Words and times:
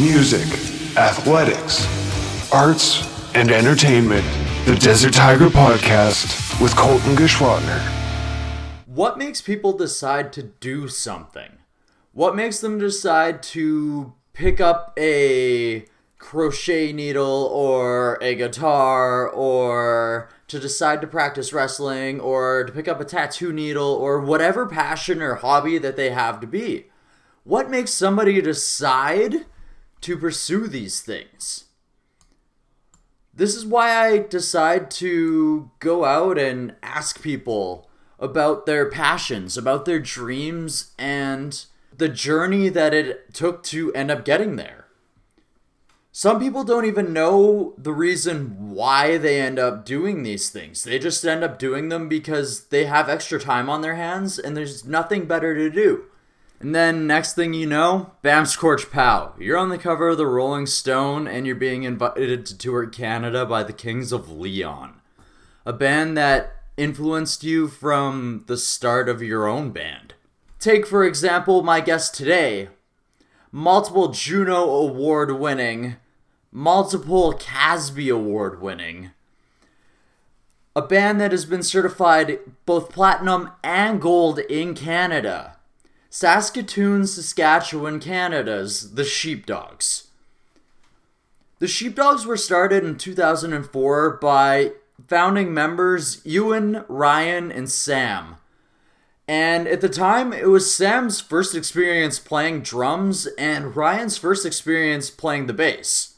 music, 0.00 0.48
athletics, 0.96 1.84
arts, 2.50 3.06
and 3.34 3.50
entertainment. 3.50 4.24
The 4.64 4.74
Desert 4.76 5.12
Tiger 5.12 5.48
Podcast 5.48 6.58
with 6.60 6.74
Colton 6.74 7.16
Geschwantner. 7.16 7.80
What 8.86 9.18
makes 9.18 9.42
people 9.42 9.74
decide 9.74 10.32
to 10.32 10.42
do 10.42 10.88
something? 10.88 11.58
What 12.12 12.34
makes 12.34 12.60
them 12.60 12.78
decide 12.78 13.42
to 13.44 14.14
pick 14.32 14.58
up 14.58 14.94
a 14.98 15.84
crochet 16.18 16.92
needle 16.92 17.50
or 17.52 18.18
a 18.22 18.34
guitar 18.34 19.28
or 19.28 20.30
to 20.48 20.58
decide 20.58 21.02
to 21.02 21.06
practice 21.06 21.52
wrestling 21.52 22.20
or 22.20 22.64
to 22.64 22.72
pick 22.72 22.88
up 22.88 23.00
a 23.02 23.04
tattoo 23.04 23.52
needle 23.52 23.92
or 23.92 24.18
whatever 24.18 24.66
passion 24.66 25.20
or 25.20 25.34
hobby 25.34 25.76
that 25.76 25.96
they 25.96 26.10
have 26.10 26.40
to 26.40 26.46
be? 26.46 26.86
What 27.44 27.70
makes 27.70 27.92
somebody 27.92 28.40
decide 28.40 29.44
to 30.02 30.16
pursue 30.16 30.66
these 30.66 31.00
things? 31.00 31.64
This 33.32 33.54
is 33.54 33.64
why 33.64 34.06
I 34.06 34.18
decide 34.18 34.90
to 34.92 35.70
go 35.78 36.04
out 36.04 36.38
and 36.38 36.74
ask 36.82 37.22
people 37.22 37.88
about 38.18 38.66
their 38.66 38.90
passions, 38.90 39.56
about 39.56 39.84
their 39.84 40.00
dreams, 40.00 40.92
and 40.98 41.64
the 41.96 42.08
journey 42.08 42.68
that 42.68 42.92
it 42.92 43.32
took 43.32 43.62
to 43.64 43.92
end 43.94 44.10
up 44.10 44.24
getting 44.24 44.56
there. 44.56 44.86
Some 46.12 46.40
people 46.40 46.64
don't 46.64 46.86
even 46.86 47.12
know 47.12 47.72
the 47.78 47.92
reason 47.92 48.72
why 48.74 49.16
they 49.16 49.40
end 49.40 49.58
up 49.58 49.84
doing 49.84 50.22
these 50.22 50.50
things. 50.50 50.82
They 50.82 50.98
just 50.98 51.24
end 51.24 51.44
up 51.44 51.58
doing 51.58 51.88
them 51.88 52.08
because 52.08 52.66
they 52.66 52.86
have 52.86 53.08
extra 53.08 53.38
time 53.38 53.70
on 53.70 53.80
their 53.80 53.94
hands 53.94 54.38
and 54.38 54.56
there's 54.56 54.84
nothing 54.84 55.26
better 55.26 55.54
to 55.54 55.70
do. 55.70 56.06
And 56.60 56.74
then 56.74 57.06
next 57.06 57.34
thing 57.34 57.54
you 57.54 57.66
know, 57.66 58.12
bam 58.20 58.44
scorch 58.44 58.90
pow. 58.90 59.32
You're 59.38 59.56
on 59.56 59.70
the 59.70 59.78
cover 59.78 60.10
of 60.10 60.18
the 60.18 60.26
Rolling 60.26 60.66
Stone 60.66 61.26
and 61.26 61.46
you're 61.46 61.56
being 61.56 61.84
invited 61.84 62.44
to 62.46 62.58
tour 62.58 62.86
Canada 62.86 63.46
by 63.46 63.62
the 63.62 63.72
Kings 63.72 64.12
of 64.12 64.30
Leon. 64.30 65.00
A 65.64 65.72
band 65.72 66.18
that 66.18 66.56
influenced 66.76 67.42
you 67.42 67.66
from 67.66 68.44
the 68.46 68.58
start 68.58 69.08
of 69.08 69.22
your 69.22 69.48
own 69.48 69.70
band. 69.70 70.12
Take 70.58 70.86
for 70.86 71.02
example 71.02 71.62
my 71.62 71.80
guest 71.80 72.14
today, 72.14 72.68
multiple 73.50 74.08
Juno 74.08 74.68
award 74.68 75.32
winning, 75.38 75.96
multiple 76.52 77.32
Casby 77.32 78.10
award 78.10 78.60
winning. 78.60 79.12
A 80.76 80.82
band 80.82 81.18
that 81.22 81.32
has 81.32 81.46
been 81.46 81.62
certified 81.62 82.38
both 82.66 82.92
platinum 82.92 83.50
and 83.64 83.98
gold 83.98 84.38
in 84.40 84.74
Canada. 84.74 85.56
Saskatoon, 86.12 87.06
Saskatchewan, 87.06 88.00
Canada's 88.00 88.94
The 88.94 89.04
Sheepdogs. 89.04 90.08
The 91.60 91.68
Sheepdogs 91.68 92.26
were 92.26 92.36
started 92.36 92.82
in 92.84 92.98
2004 92.98 94.18
by 94.20 94.72
founding 95.06 95.54
members 95.54 96.20
Ewan, 96.26 96.84
Ryan, 96.88 97.52
and 97.52 97.70
Sam. 97.70 98.36
And 99.28 99.68
at 99.68 99.80
the 99.80 99.88
time, 99.88 100.32
it 100.32 100.48
was 100.48 100.74
Sam's 100.74 101.20
first 101.20 101.54
experience 101.54 102.18
playing 102.18 102.62
drums 102.62 103.28
and 103.38 103.76
Ryan's 103.76 104.18
first 104.18 104.44
experience 104.44 105.10
playing 105.10 105.46
the 105.46 105.52
bass. 105.52 106.16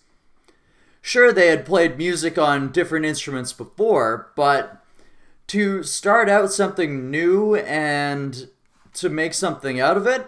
Sure, 1.02 1.34
they 1.34 1.48
had 1.48 1.66
played 1.66 1.98
music 1.98 2.38
on 2.38 2.72
different 2.72 3.04
instruments 3.04 3.52
before, 3.52 4.32
but 4.36 4.82
to 5.48 5.82
start 5.82 6.30
out 6.30 6.50
something 6.50 7.10
new 7.10 7.56
and 7.56 8.48
to 8.94 9.08
make 9.08 9.34
something 9.34 9.80
out 9.80 9.96
of 9.96 10.06
it, 10.06 10.26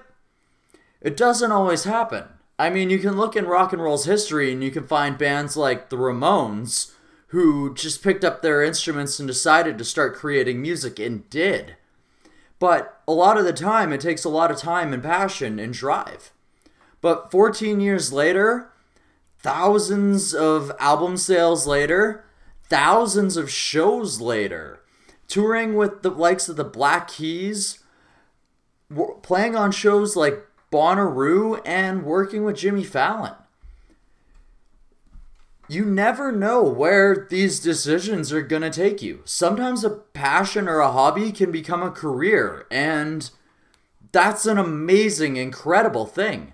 it 1.01 1.17
doesn't 1.17 1.53
always 1.53 1.85
happen. 1.85 2.25
I 2.59 2.71
mean, 2.71 2.91
you 2.91 2.99
can 2.99 3.17
look 3.17 3.37
in 3.37 3.47
rock 3.47 3.73
and 3.73 3.83
roll's 3.83 4.05
history 4.05 4.53
and 4.53 4.63
you 4.63 4.71
can 4.71 4.87
find 4.87 5.19
bands 5.19 5.57
like 5.57 5.91
the 5.91 5.97
Ramones 5.97 6.93
who 7.29 7.75
just 7.75 8.03
picked 8.03 8.25
up 8.25 8.43
their 8.43 8.63
instruments 8.63 9.19
and 9.19 9.27
decided 9.27 9.77
to 9.77 9.85
start 9.85 10.15
creating 10.15 10.63
music 10.63 11.01
and 11.01 11.29
did. 11.31 11.77
But 12.61 13.03
a 13.09 13.13
lot 13.13 13.37
of 13.37 13.45
the 13.45 13.53
time, 13.53 13.93
it 13.93 14.01
takes 14.01 14.25
a 14.25 14.29
lot 14.29 14.51
of 14.53 14.57
time 14.57 14.93
and 14.93 15.03
passion 15.03 15.59
and 15.59 15.75
drive. 15.75 16.31
But 17.01 17.31
14 17.33 17.81
years 17.81 18.13
later, 18.13 18.71
thousands 19.41 20.33
of 20.33 20.73
album 20.79 21.17
sales 21.17 21.67
later, 21.67 22.25
thousands 22.69 23.37
of 23.37 23.51
shows 23.51 24.21
later, 24.21 24.81
touring 25.29 25.75
with 25.75 26.03
the 26.03 26.11
likes 26.11 26.49
of 26.49 26.57
the 26.57 26.65
Black 26.65 27.09
Keys, 27.09 27.81
playing 29.23 29.57
on 29.57 29.73
shows 29.73 30.17
like 30.17 30.47
Bonnaroo 30.71 31.61
and 31.65 32.05
working 32.05 32.45
with 32.45 32.57
Jimmy 32.57 32.85
Fallon. 32.85 33.35
You 35.69 35.85
never 35.85 36.31
know 36.31 36.63
where 36.63 37.27
these 37.31 37.59
decisions 37.59 38.33
are 38.33 38.43
going 38.43 38.63
to 38.63 38.71
take 38.71 39.01
you. 39.01 39.23
Sometimes 39.25 39.83
a 39.83 39.91
passion 39.91 40.69
or 40.69 40.81
a 40.81 40.93
hobby 40.93 41.33
can 41.33 41.51
become 41.51 41.83
a 41.83 41.91
career, 41.91 42.67
and 42.71 43.31
that's 44.13 44.45
an 44.47 44.59
amazing, 44.59 45.37
incredible 45.37 46.05
thing. 46.05 46.53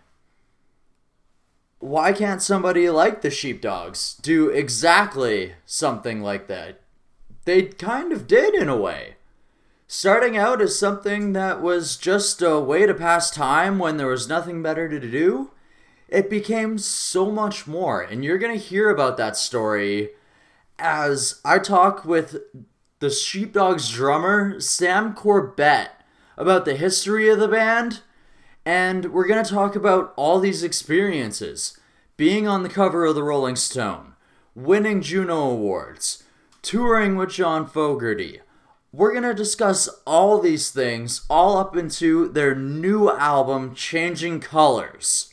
Why 1.81 2.13
can't 2.13 2.43
somebody 2.43 2.89
like 2.91 3.23
the 3.23 3.31
Sheepdogs 3.31 4.15
do 4.23 4.49
exactly 4.49 5.55
something 5.67 6.23
like 6.23 6.47
that? 6.47 6.81
They 7.47 7.63
kind 7.63 8.13
of 8.13 8.27
did 8.27 8.55
in 8.55 8.69
a 8.69 8.77
way 8.77 9.17
starting 9.93 10.37
out 10.37 10.63
as 10.63 10.79
something 10.79 11.33
that 11.33 11.61
was 11.61 11.97
just 11.97 12.41
a 12.41 12.61
way 12.61 12.87
to 12.87 12.95
pass 12.95 13.29
time 13.29 13.77
when 13.77 13.97
there 13.97 14.07
was 14.07 14.29
nothing 14.29 14.63
better 14.63 14.89
to 14.89 15.01
do, 15.01 15.51
it 16.09 16.31
became 16.31 16.79
so 16.79 17.29
much 17.29 17.67
more. 17.67 18.01
And 18.01 18.25
you're 18.25 18.39
going 18.39 18.57
to 18.57 18.65
hear 18.65 18.89
about 18.89 19.17
that 19.17 19.37
story 19.37 20.11
as 20.79 21.41
I 21.45 21.59
talk 21.59 22.05
with 22.05 22.37
the 23.01 23.11
Sheepdogs 23.11 23.91
drummer, 23.91 24.61
Sam 24.61 25.13
Corbett, 25.13 25.91
about 26.37 26.67
the 26.67 26.77
history 26.77 27.29
of 27.29 27.41
the 27.41 27.49
band. 27.49 28.03
And 28.65 29.13
we're 29.13 29.27
going 29.27 29.45
to 29.45 29.51
talk 29.51 29.75
about 29.75 30.15
all 30.15 30.39
these 30.39 30.63
experiences 30.63 31.77
being 32.17 32.47
on 32.47 32.63
the 32.63 32.69
cover 32.69 33.07
of 33.07 33.17
the 33.17 33.25
Rolling 33.25 33.57
Stone, 33.57 34.15
winning 34.55 35.03
Juno 35.03 35.51
Awards, 35.51 36.23
touring 36.63 37.17
with 37.17 37.31
John 37.31 37.67
Fogerty 37.67 38.41
we're 38.93 39.13
going 39.13 39.23
to 39.23 39.35
discuss 39.35 39.89
all 40.05 40.41
these 40.41 40.71
things 40.71 41.25
all 41.31 41.57
up 41.57 41.77
into 41.77 42.29
their 42.29 42.55
new 42.55 43.09
album, 43.09 43.75
Changing 43.75 44.41
Colors, 44.41 45.33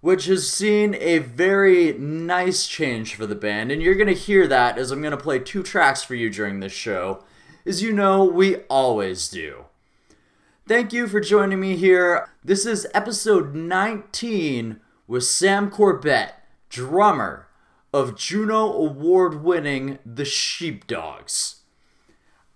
which 0.00 0.24
has 0.24 0.50
seen 0.50 0.96
a 0.96 1.18
very 1.18 1.92
nice 1.92 2.66
change 2.66 3.14
for 3.14 3.24
the 3.24 3.36
band. 3.36 3.70
And 3.70 3.80
you're 3.80 3.94
going 3.94 4.08
to 4.08 4.14
hear 4.14 4.48
that 4.48 4.78
as 4.78 4.90
I'm 4.90 5.00
going 5.00 5.12
to 5.12 5.16
play 5.16 5.38
two 5.38 5.62
tracks 5.62 6.02
for 6.02 6.16
you 6.16 6.28
during 6.28 6.58
this 6.58 6.72
show, 6.72 7.22
as 7.64 7.82
you 7.82 7.92
know 7.92 8.24
we 8.24 8.56
always 8.68 9.28
do. 9.28 9.66
Thank 10.66 10.92
you 10.92 11.06
for 11.06 11.20
joining 11.20 11.60
me 11.60 11.76
here. 11.76 12.28
This 12.44 12.66
is 12.66 12.88
episode 12.92 13.54
19 13.54 14.80
with 15.06 15.24
Sam 15.24 15.70
Corbett, 15.70 16.34
drummer 16.68 17.46
of 17.94 18.18
Juno 18.18 18.72
Award 18.72 19.42
winning 19.42 19.98
The 20.04 20.24
Sheepdogs. 20.24 21.57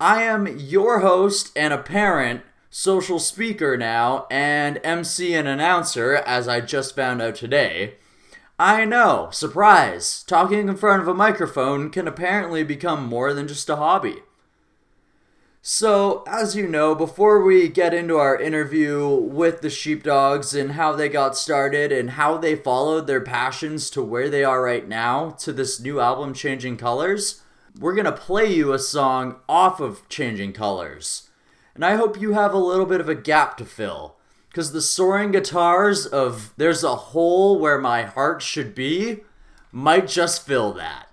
I 0.03 0.25
am 0.25 0.59
your 0.59 0.99
host 0.99 1.53
and 1.55 1.73
a 1.73 1.79
parent, 1.79 2.41
social 2.71 3.21
speaker 3.21 3.77
now, 3.77 4.27
and 4.33 4.81
MC 4.83 5.33
and 5.33 5.47
announcer, 5.47 6.17
as 6.17 6.49
I 6.49 6.61
just 6.61 6.97
found 6.97 7.23
out 7.23 7.37
today. 7.37 7.95
I 8.59 8.85
know, 8.85 9.29
surprise, 9.31 10.25
talking 10.25 10.67
in 10.67 10.77
front 10.77 11.03
of 11.03 11.07
a 11.07 11.15
microphone 11.15 11.89
can 11.89 12.09
apparently 12.09 12.65
become 12.65 13.07
more 13.07 13.33
than 13.33 13.47
just 13.47 13.71
a 13.71 13.77
hobby. 13.77 14.17
So, 15.61 16.25
as 16.27 16.57
you 16.57 16.67
know, 16.67 16.97
before 16.97 17.41
we 17.41 17.69
get 17.69 17.95
into 17.95 18.17
our 18.17 18.37
interview 18.37 19.09
with 19.09 19.61
the 19.61 19.71
Sheepdogs 19.71 20.53
and 20.53 20.73
how 20.73 20.95
they 20.95 21.09
got 21.09 21.37
started 21.37 21.93
and 21.93 22.11
how 22.11 22.39
they 22.39 22.57
followed 22.57 23.07
their 23.07 23.21
passions 23.21 23.89
to 23.91 24.03
where 24.03 24.29
they 24.29 24.43
are 24.43 24.65
right 24.65 24.89
now 24.89 25.31
to 25.39 25.53
this 25.53 25.79
new 25.79 26.01
album, 26.01 26.35
Changing 26.35 26.77
Colors, 26.77 27.42
we're 27.79 27.95
going 27.95 28.05
to 28.05 28.13
play 28.13 28.53
you 28.53 28.73
a 28.73 28.79
song 28.79 29.37
off 29.49 29.81
of 29.81 30.09
Changing 30.09 30.53
Colors. 30.53 31.29
And 31.75 31.85
I 31.85 31.97
hope 31.97 32.21
you 32.21 32.33
have 32.33 32.53
a 32.53 32.59
little 32.59 32.87
bit 32.87 33.01
of 33.01 33.09
a 33.09 33.15
gap 33.15 33.57
to 33.59 33.65
fill. 33.65 34.17
Because 34.49 34.73
the 34.73 34.83
soaring 34.83 35.33
guitars 35.33 36.05
of 36.05 36.53
There's 36.59 36.85
a 36.85 36.95
Hole 36.95 37.59
Where 37.59 37.79
My 37.79 38.03
Heart 38.03 38.43
Should 38.43 38.75
Be 38.75 39.21
might 39.73 40.07
just 40.07 40.47
fill 40.47 40.75
that. 40.75 41.09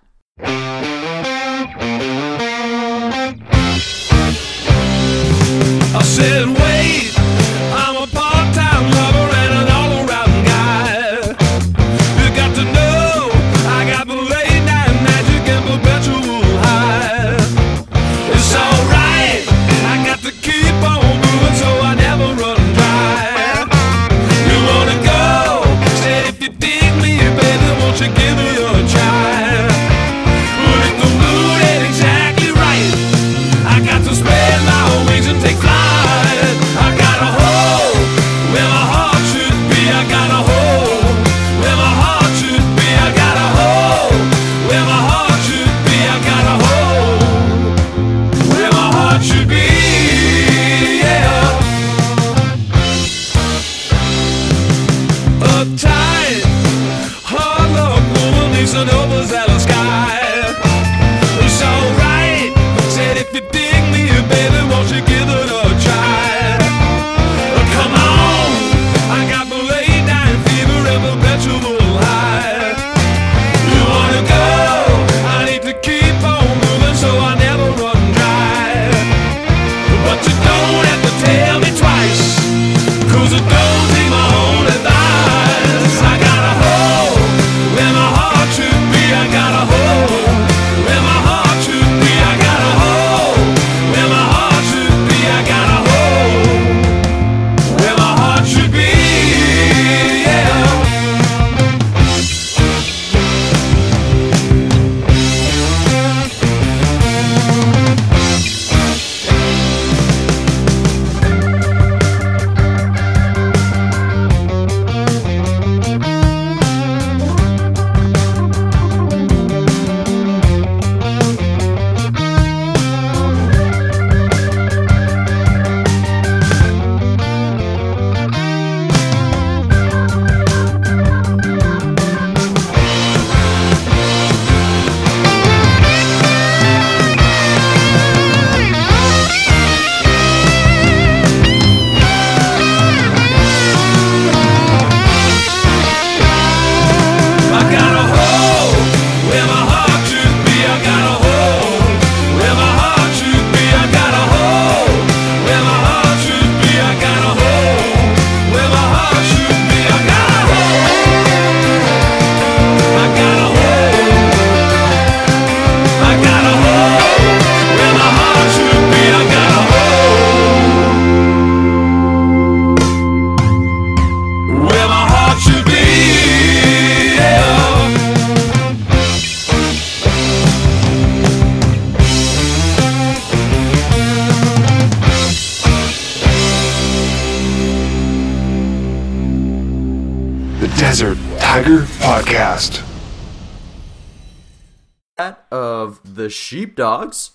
The 196.29 196.33
sheepdogs. 196.33 197.31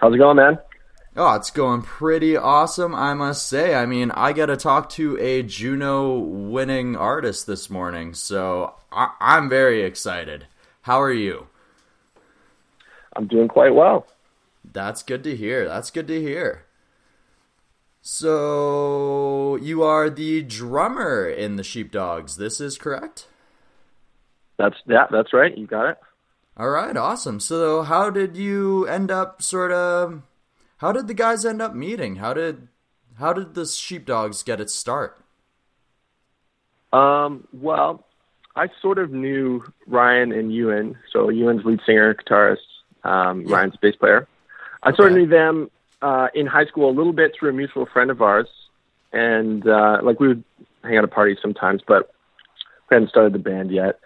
How's 0.00 0.14
it 0.14 0.18
going, 0.18 0.36
man? 0.36 0.58
Oh, 1.16 1.34
it's 1.34 1.50
going 1.50 1.82
pretty 1.82 2.36
awesome, 2.36 2.94
I 2.94 3.12
must 3.12 3.48
say. 3.48 3.74
I 3.74 3.86
mean, 3.86 4.12
I 4.12 4.32
got 4.32 4.46
to 4.46 4.56
talk 4.56 4.88
to 4.90 5.18
a 5.18 5.42
Juno 5.42 6.16
winning 6.16 6.94
artist 6.96 7.48
this 7.48 7.68
morning, 7.68 8.14
so 8.14 8.74
I- 8.92 9.14
I'm 9.20 9.48
very 9.48 9.82
excited. 9.82 10.46
How 10.82 11.02
are 11.02 11.12
you? 11.12 11.48
I'm 13.16 13.26
doing 13.26 13.48
quite 13.48 13.74
well. 13.74 14.06
That's 14.64 15.02
good 15.02 15.24
to 15.24 15.34
hear. 15.34 15.66
That's 15.66 15.90
good 15.90 16.06
to 16.06 16.20
hear. 16.20 16.66
So, 18.00 19.56
you 19.56 19.82
are 19.82 20.08
the 20.08 20.42
drummer 20.42 21.28
in 21.28 21.56
the 21.56 21.64
Sheepdogs. 21.64 22.36
This 22.36 22.60
is 22.60 22.78
correct? 22.78 23.26
That's 24.56 24.76
yeah, 24.86 25.06
that's 25.10 25.32
right. 25.32 25.56
You 25.58 25.66
got 25.66 25.90
it. 25.90 25.98
All 26.56 26.68
right, 26.68 26.96
awesome. 26.96 27.40
So, 27.40 27.82
how 27.82 28.10
did 28.10 28.36
you 28.36 28.86
end 28.86 29.10
up 29.10 29.40
sort 29.42 29.72
of 29.72 30.22
how 30.78 30.92
did 30.92 31.08
the 31.08 31.14
guys 31.14 31.46
end 31.46 31.62
up 31.62 31.74
meeting? 31.74 32.16
How 32.16 32.34
did 32.34 32.68
how 33.18 33.32
did 33.32 33.54
the 33.54 33.64
Sheepdogs 33.64 34.42
get 34.42 34.60
its 34.60 34.74
start? 34.74 35.18
Um, 36.92 37.48
well, 37.54 38.04
I 38.54 38.68
sort 38.82 38.98
of 38.98 39.12
knew 39.12 39.64
Ryan 39.86 40.32
and 40.32 40.52
Ewan. 40.52 40.98
So 41.10 41.30
Ewan's 41.30 41.64
lead 41.64 41.80
singer, 41.86 42.14
guitarist. 42.14 42.58
Um, 43.02 43.46
Yeah. 43.46 43.56
Ryan's 43.56 43.76
bass 43.76 43.96
player. 43.96 44.28
I 44.82 44.92
sort 44.94 45.12
of 45.12 45.16
knew 45.16 45.26
them 45.26 45.70
uh, 46.02 46.28
in 46.34 46.46
high 46.46 46.66
school 46.66 46.90
a 46.90 46.94
little 46.94 47.12
bit 47.14 47.32
through 47.38 47.50
a 47.50 47.52
mutual 47.52 47.86
friend 47.86 48.10
of 48.10 48.20
ours, 48.20 48.48
and 49.12 49.66
uh, 49.66 50.00
like 50.02 50.20
we 50.20 50.28
would 50.28 50.44
hang 50.82 50.98
out 50.98 51.04
at 51.04 51.10
parties 51.12 51.38
sometimes, 51.40 51.80
but 51.86 52.12
we 52.90 52.96
hadn't 52.96 53.08
started 53.08 53.32
the 53.32 53.38
band 53.38 53.70
yet. 53.70 54.00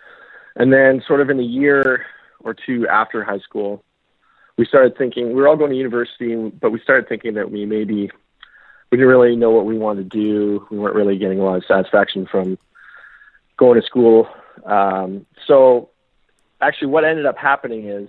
And 0.54 0.72
then, 0.72 1.02
sort 1.06 1.20
of 1.20 1.28
in 1.28 1.40
a 1.40 1.42
year 1.42 2.06
or 2.46 2.54
two 2.54 2.86
after 2.88 3.24
high 3.24 3.40
school, 3.40 3.82
we 4.56 4.64
started 4.64 4.96
thinking 4.96 5.28
we 5.28 5.34
were 5.34 5.48
all 5.48 5.56
going 5.56 5.70
to 5.72 5.76
university, 5.76 6.34
but 6.34 6.70
we 6.70 6.80
started 6.80 7.08
thinking 7.08 7.34
that 7.34 7.50
we 7.50 7.66
maybe 7.66 8.10
we 8.90 8.96
didn't 8.98 9.08
really 9.08 9.34
know 9.36 9.50
what 9.50 9.66
we 9.66 9.76
wanted 9.76 10.10
to 10.10 10.18
do. 10.18 10.66
We 10.70 10.78
weren't 10.78 10.94
really 10.94 11.18
getting 11.18 11.40
a 11.40 11.44
lot 11.44 11.56
of 11.56 11.64
satisfaction 11.66 12.26
from 12.26 12.56
going 13.56 13.80
to 13.80 13.86
school. 13.86 14.28
Um, 14.64 15.26
so, 15.46 15.90
actually, 16.60 16.88
what 16.88 17.04
ended 17.04 17.26
up 17.26 17.36
happening 17.36 17.88
is 17.88 18.08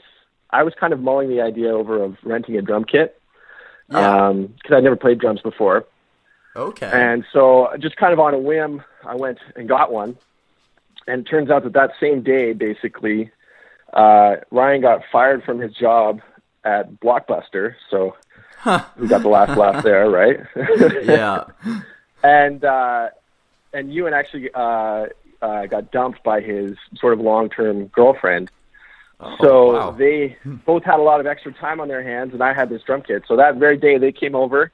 I 0.51 0.63
was 0.63 0.73
kind 0.79 0.93
of 0.93 0.99
mulling 1.01 1.29
the 1.29 1.41
idea 1.41 1.71
over 1.71 2.01
of 2.03 2.15
renting 2.23 2.55
a 2.57 2.61
drum 2.61 2.85
kit 2.85 3.19
Yeah. 3.89 4.31
because 4.33 4.71
I'd 4.77 4.83
never 4.83 4.95
played 4.95 5.19
drums 5.19 5.41
before. 5.41 5.85
okay. 6.55 6.89
And 6.93 7.25
so, 7.33 7.69
just 7.79 7.97
kind 7.97 8.13
of 8.13 8.19
on 8.19 8.33
a 8.35 8.39
whim, 8.39 8.83
I 9.03 9.15
went 9.15 9.39
and 9.55 9.67
got 9.67 9.91
one. 9.91 10.15
And 11.07 11.25
it 11.25 11.29
turns 11.29 11.49
out 11.49 11.63
that 11.63 11.73
that 11.73 11.91
same 11.99 12.21
day, 12.21 12.53
basically, 12.53 13.31
uh, 13.93 14.37
Ryan 14.51 14.81
got 14.81 15.01
fired 15.11 15.43
from 15.43 15.59
his 15.59 15.73
job 15.73 16.21
at 16.63 16.99
Blockbuster. 16.99 17.75
So 17.89 18.15
we 18.97 19.07
got 19.07 19.21
the 19.21 19.29
last 19.29 19.57
laugh 19.57 19.83
there, 19.83 20.09
right? 20.21 20.39
yeah. 21.03 21.45
and 22.23 22.63
uh, 22.63 23.09
and 23.73 23.93
Ewan 23.93 24.13
actually 24.13 24.49
uh, 24.53 25.07
uh, 25.41 25.65
got 25.67 25.91
dumped 25.91 26.23
by 26.23 26.41
his 26.41 26.75
sort 26.95 27.13
of 27.13 27.19
long-term 27.19 27.87
girlfriend. 27.87 28.49
so 29.19 29.25
Oh, 29.49 29.73
wow. 29.73 29.91
they 29.91 30.37
both 30.65 30.83
had 30.83 30.99
a 30.99 31.03
lot 31.03 31.19
of 31.19 31.27
extra 31.27 31.53
time 31.53 31.79
on 31.79 31.87
their 31.87 32.03
hands, 32.03 32.33
and 32.33 32.41
I 32.43 32.53
had 32.53 32.69
this 32.69 32.81
drum 32.83 33.01
kit. 33.01 33.23
So 33.27 33.35
that 33.37 33.55
very 33.55 33.77
day, 33.77 33.97
they 33.97 34.11
came 34.11 34.35
over. 34.35 34.71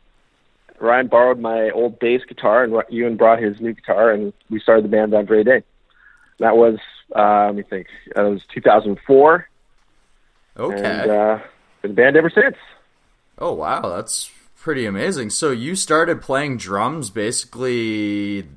Ryan 0.79 1.08
borrowed 1.08 1.39
my 1.39 1.70
old 1.70 2.00
bass 2.00 2.22
guitar, 2.27 2.63
and 2.63 2.74
Ewan 2.89 3.15
brought 3.15 3.39
his 3.39 3.60
new 3.62 3.74
guitar, 3.74 4.12
and 4.12 4.34
we 4.50 4.60
started 4.60 4.84
the 4.84 4.89
band 4.89 5.13
that 5.13 5.27
very 5.27 5.43
day. 5.43 5.63
That 6.39 6.58
was, 6.58 6.77
uh, 7.15 7.46
let 7.48 7.55
me 7.55 7.63
think, 7.63 7.88
It 8.15 8.20
was 8.20 8.41
2004, 8.53 9.48
Okay. 10.58 10.84
and 10.84 11.12
uh, 11.12 11.39
been 11.82 11.91
a 11.91 11.93
band 11.93 12.15
ever 12.15 12.29
since. 12.29 12.55
Oh 13.38 13.53
wow, 13.53 13.82
that's 13.82 14.29
pretty 14.55 14.86
amazing. 14.86 15.29
So 15.32 15.51
you 15.51 15.75
started 15.75 16.22
playing 16.22 16.58
drums 16.58 17.10
basically 17.10 18.48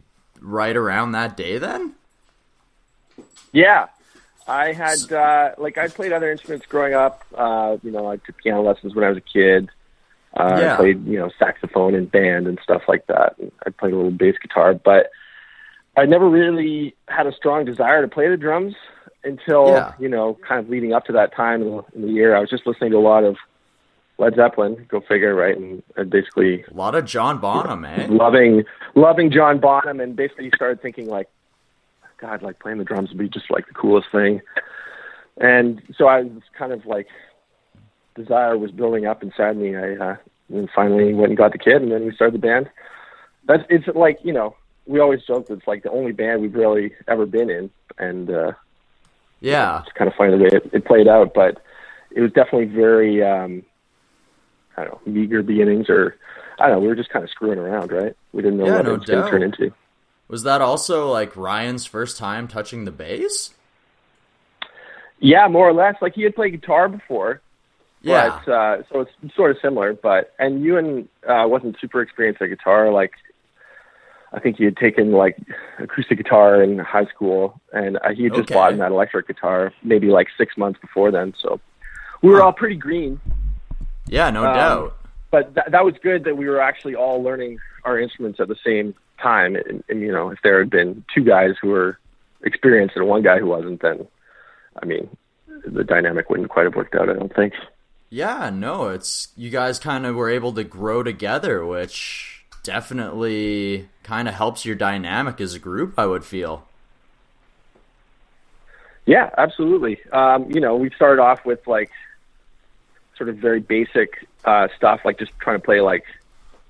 right 0.41 0.77
around 0.77 1.13
that 1.13 1.37
day 1.37 1.59
then? 1.59 1.95
Yeah, 3.53 3.87
I 4.47 4.73
had 4.73 5.11
uh, 5.13 5.53
like 5.59 5.79
I 5.79 5.89
played 5.89 6.13
other 6.13 6.31
instruments 6.31 6.67
growing 6.67 6.95
up. 6.95 7.25
Uh, 7.35 7.79
you 7.83 7.91
know, 7.91 8.07
I 8.07 8.17
took 8.19 8.37
piano 8.37 8.63
lessons 8.63 8.95
when 8.95 9.05
I 9.05 9.09
was 9.09 9.19
a 9.19 9.23
kid. 9.23 9.71
Uh, 10.37 10.59
Yeah. 10.61 10.75
I 10.75 10.77
played 10.77 11.07
you 11.07 11.19
know 11.19 11.31
saxophone 11.39 11.95
in 11.95 12.07
band 12.07 12.47
and 12.47 12.59
stuff 12.63 12.83
like 12.89 13.07
that. 13.07 13.37
I 13.65 13.71
played 13.71 13.95
a 13.95 13.97
little 13.97 14.11
bass 14.11 14.37
guitar, 14.41 14.75
but 14.75 15.11
I 15.97 16.05
never 16.05 16.29
really 16.29 16.95
had 17.09 17.27
a 17.27 17.33
strong 17.33 17.65
desire 17.65 18.03
to 18.03 18.09
play 18.09 18.29
the 18.29 18.37
drums 18.37 18.75
until 19.25 19.69
Yeah. 19.69 19.93
you 19.99 20.09
know, 20.09 20.39
kind 20.47 20.61
of 20.61 20.69
leading 20.69 20.93
up 20.93 21.05
to 21.07 21.13
that 21.13 21.35
time 21.35 21.63
in 21.63 21.69
the, 21.71 21.85
in 21.95 22.03
the 22.03 22.09
year. 22.09 22.37
I 22.37 22.41
was 22.41 22.51
just 22.51 22.67
listening 22.67 22.91
to 22.93 22.99
a 22.99 23.01
lot 23.01 23.25
of 23.25 23.37
Led 24.19 24.35
Zeppelin. 24.37 24.87
Go 24.89 25.01
figure, 25.01 25.35
right? 25.35 25.57
And, 25.57 25.83
and 25.97 26.11
basically 26.11 26.65
A 26.65 26.75
lot 26.75 26.95
of 26.95 27.05
John 27.05 27.39
Bonham, 27.39 27.85
eh? 27.85 28.07
loving 28.09 28.65
loving 28.95 29.31
John 29.31 29.59
Bonham, 29.59 30.01
and 30.01 30.15
basically 30.17 30.45
you 30.47 30.51
started 30.55 30.81
thinking 30.81 31.09
like, 31.09 31.29
God, 32.19 32.43
like 32.43 32.59
playing 32.61 32.79
the 32.79 32.85
drums 32.85 33.11
would 33.11 33.19
be 33.19 33.29
just 33.29 33.51
like 33.51 33.67
the 33.67 33.75
coolest 33.75 34.09
thing. 34.13 34.41
And 35.39 35.83
so 35.99 36.07
I 36.07 36.23
was 36.23 36.43
kind 36.59 36.73
of 36.73 36.87
like, 36.87 37.09
desire 38.15 38.57
was 38.57 38.71
building 38.71 39.05
up 39.07 39.23
inside 39.23 39.57
me. 39.59 39.77
I 39.77 39.93
uh, 39.97 40.17
and 40.49 40.71
finally 40.75 41.13
went 41.13 41.31
and 41.31 41.37
got 41.37 41.53
the 41.53 41.59
kid, 41.59 41.83
and 41.83 41.91
then 41.93 42.07
we 42.07 42.15
started 42.15 42.35
the 42.35 42.47
band. 42.47 42.71
That's 43.47 43.65
it's 43.69 43.87
like 43.95 44.19
you 44.23 44.33
know 44.33 44.57
we 44.87 45.01
always 45.01 45.23
joke 45.23 45.47
that 45.49 45.55
it's 45.55 45.67
like 45.67 45.83
the 45.83 45.91
only 45.91 46.13
band 46.13 46.43
we've 46.43 46.55
really 46.55 46.93
ever 47.09 47.27
been 47.27 47.51
in, 47.51 47.71
and 47.99 48.31
uh, 48.31 48.53
Yeah. 49.41 49.83
it's 49.83 49.93
kind 49.93 50.09
of 50.09 50.15
funny 50.17 50.33
the 50.37 50.43
way 50.45 50.51
it, 50.53 50.71
it 50.73 50.85
played 50.85 51.09
out, 51.09 51.35
but 51.35 51.61
it 52.11 52.21
was 52.21 52.33
definitely 52.33 52.67
very, 52.67 53.23
um, 53.23 53.63
I 54.77 54.85
don't 54.85 55.07
know, 55.07 55.13
meager 55.13 55.43
beginnings, 55.43 55.91
or 55.91 56.17
I 56.59 56.69
don't 56.69 56.77
know. 56.77 56.81
We 56.81 56.89
were 56.89 56.95
just 56.97 57.11
kind 57.11 57.25
of 57.25 57.31
screwing 57.31 57.59
around, 57.59 57.93
right? 57.93 58.15
We 58.33 58.43
didn't 58.43 58.59
know 58.59 58.67
Yeah, 58.67 58.77
what 58.77 58.85
no 58.87 58.95
it 58.95 58.99
was 59.01 59.09
going 59.09 59.25
to 59.25 59.31
turn 59.31 59.43
into. 59.43 59.73
Was 60.29 60.43
that 60.45 60.61
also 60.61 61.11
like 61.11 61.37
Ryan's 61.37 61.85
first 61.87 62.17
time 62.19 62.49
touching 62.49 62.85
the 62.85 62.91
bass? 62.91 63.55
Yeah, 65.19 65.49
more 65.49 65.69
or 65.69 65.73
less. 65.73 65.97
Like 66.01 66.15
he 66.15 66.23
had 66.23 66.35
played 66.35 66.53
guitar 66.53 66.89
before, 66.89 67.41
Yeah. 68.03 68.41
but 68.45 68.53
uh, 68.53 68.83
so 68.93 69.01
it's 69.01 69.35
sort 69.35 69.51
of 69.51 69.59
similar. 69.63 69.95
But 69.95 70.35
and 70.39 70.63
you 70.63 70.73
Ewan 70.79 71.09
uh, 71.27 71.45
wasn't 71.47 71.77
super 71.81 72.03
experienced 72.03 72.43
at 72.43 72.49
guitar. 72.49 72.91
Like 72.93 73.13
I 74.37 74.41
think 74.41 74.59
he 74.59 74.65
had 74.65 74.77
taken 74.77 75.13
like 75.13 75.39
acoustic 75.79 76.19
guitar 76.19 76.63
in 76.63 76.79
high 76.79 77.07
school, 77.07 77.59
and 77.73 77.97
uh, 77.97 78.11
he 78.15 78.25
had 78.25 78.33
just 78.35 78.51
Okay. 78.51 78.55
bought 78.55 78.77
that 78.77 78.93
electric 78.93 79.27
guitar 79.27 79.73
maybe 79.83 80.09
like 80.09 80.29
six 80.37 80.57
months 80.59 80.79
before 80.81 81.11
then. 81.11 81.33
So 81.43 81.59
we 82.23 82.31
were 82.31 82.43
all 82.43 82.53
pretty 82.53 82.77
green. 82.77 83.19
yeah, 84.07 84.31
no 84.31 84.45
um, 84.47 84.55
doubt. 84.55 84.97
but 85.31 85.55
that 85.55 85.71
that 85.73 85.85
was 85.85 85.95
good 86.03 86.25
that 86.25 86.37
we 86.37 86.47
were 86.49 86.61
actually 86.61 86.95
all 86.95 87.23
learning 87.23 87.59
our 87.85 87.99
instruments 87.99 88.39
at 88.41 88.49
the 88.49 88.57
same 88.65 88.95
time. 89.23 89.57
And, 89.57 89.83
and 89.89 90.01
you 90.01 90.13
know, 90.13 90.29
if 90.31 90.39
there 90.43 90.59
had 90.59 90.69
been 90.71 91.03
two 91.15 91.25
guys 91.25 91.55
who 91.61 91.69
were 91.69 91.99
experienced 92.43 92.95
and 92.97 93.07
one 93.09 93.23
guy 93.23 93.39
who 93.39 93.47
wasn't, 93.47 93.81
then 93.81 94.07
I 94.83 94.85
mean, 94.85 95.09
the 95.67 95.83
dynamic 95.83 96.29
wouldn't 96.29 96.51
quite 96.51 96.65
have 96.65 96.75
worked 96.75 96.95
out. 96.95 97.09
I 97.09 97.15
don't 97.15 97.35
think. 97.35 97.55
Yeah, 98.11 98.51
no, 98.51 98.89
it's 98.91 99.29
you 99.37 99.49
guys 99.51 99.79
kind 99.79 100.05
of 100.05 100.15
were 100.15 100.29
able 100.29 100.53
to 100.53 100.63
grow 100.65 101.03
together, 101.03 101.65
which 101.65 102.36
definitely 102.67 103.89
kind 104.03 104.29
of 104.29 104.35
helps 104.35 104.65
your 104.65 104.75
dynamic 104.75 105.41
as 105.41 105.55
a 105.55 105.59
group, 105.59 105.95
I 105.97 106.05
would 106.07 106.25
feel. 106.25 106.67
Yeah, 109.07 109.31
absolutely. 109.39 109.99
Um, 110.13 110.51
you 110.51 110.61
know, 110.61 110.77
we 110.77 110.91
started 110.91 111.23
off 111.23 111.45
with 111.45 111.67
like 111.67 111.91
sort 113.17 113.29
of 113.29 113.37
very 113.37 113.61
basic 113.61 114.27
uh, 114.45 114.69
stuff, 114.77 115.01
like 115.05 115.19
just 115.19 115.33
trying 115.39 115.59
to 115.61 115.65
play 115.65 115.81
like 115.81 116.05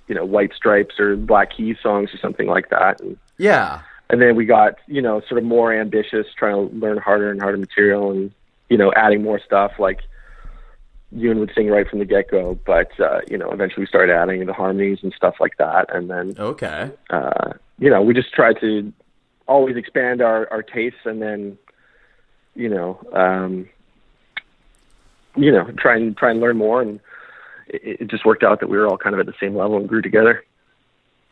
you 0.06 0.14
know 0.14 0.24
White 0.24 0.52
Stripes 0.54 1.00
or 1.00 1.16
Black 1.16 1.50
Keys 1.56 1.78
songs 1.82 2.12
or 2.14 2.18
something 2.18 2.46
like 2.46 2.68
that, 2.68 3.00
and 3.00 3.16
Yeah. 3.38 3.80
and 4.10 4.20
then 4.20 4.36
we 4.36 4.44
got 4.44 4.74
you 4.86 5.00
know 5.00 5.20
sort 5.22 5.38
of 5.38 5.44
more 5.44 5.72
ambitious 5.72 6.26
trying 6.36 6.54
to 6.68 6.76
learn 6.76 6.98
harder 6.98 7.30
and 7.30 7.40
harder 7.40 7.56
material 7.58 8.10
and 8.10 8.30
you 8.68 8.76
know 8.76 8.92
adding 8.94 9.22
more 9.22 9.40
stuff 9.40 9.72
like 9.78 10.00
Ewan 11.16 11.40
would 11.40 11.50
sing 11.54 11.68
right 11.68 11.88
from 11.88 11.99
the 11.99 12.04
get 12.04 12.30
go 12.30 12.58
but 12.66 12.90
uh 13.00 13.20
you 13.28 13.38
know 13.38 13.50
eventually 13.50 13.82
we 13.82 13.87
started 13.87 14.12
adding 14.14 14.44
the 14.44 14.52
harmonies 14.52 14.99
and 15.02 15.12
stuff 15.16 15.35
like 15.40 15.56
that 15.56 15.87
and 15.94 16.11
then 16.11 16.35
Okay. 16.38 16.90
uh 17.11 17.52
you 17.78 17.88
know 17.90 18.02
we 18.02 18.12
just 18.14 18.32
tried 18.32 18.61
to 18.61 18.92
always 19.49 19.76
expand 19.76 20.20
our 20.20 20.46
our 20.50 20.62
tastes 20.62 21.00
and 21.04 21.23
then 21.23 21.56
you 22.54 22.68
know 22.68 23.00
um 23.12 23.68
you 25.37 25.50
know 25.50 25.64
try 25.78 25.96
and 25.96 26.16
try 26.16 26.30
and 26.30 26.40
learn 26.40 26.56
more 26.56 26.82
and 26.82 27.00
it, 27.68 28.02
it 28.02 28.08
just 28.08 28.25
worked 28.25 28.42
out 28.44 28.61
that 28.61 28.68
we 28.68 28.76
were 28.76 28.87
all 28.87 28.99
kind 28.99 29.14
of 29.14 29.20
at 29.20 29.26
the 29.26 29.35
same 29.40 29.56
level 29.56 29.76
and 29.78 29.88
grew 29.88 30.02
together 30.02 30.44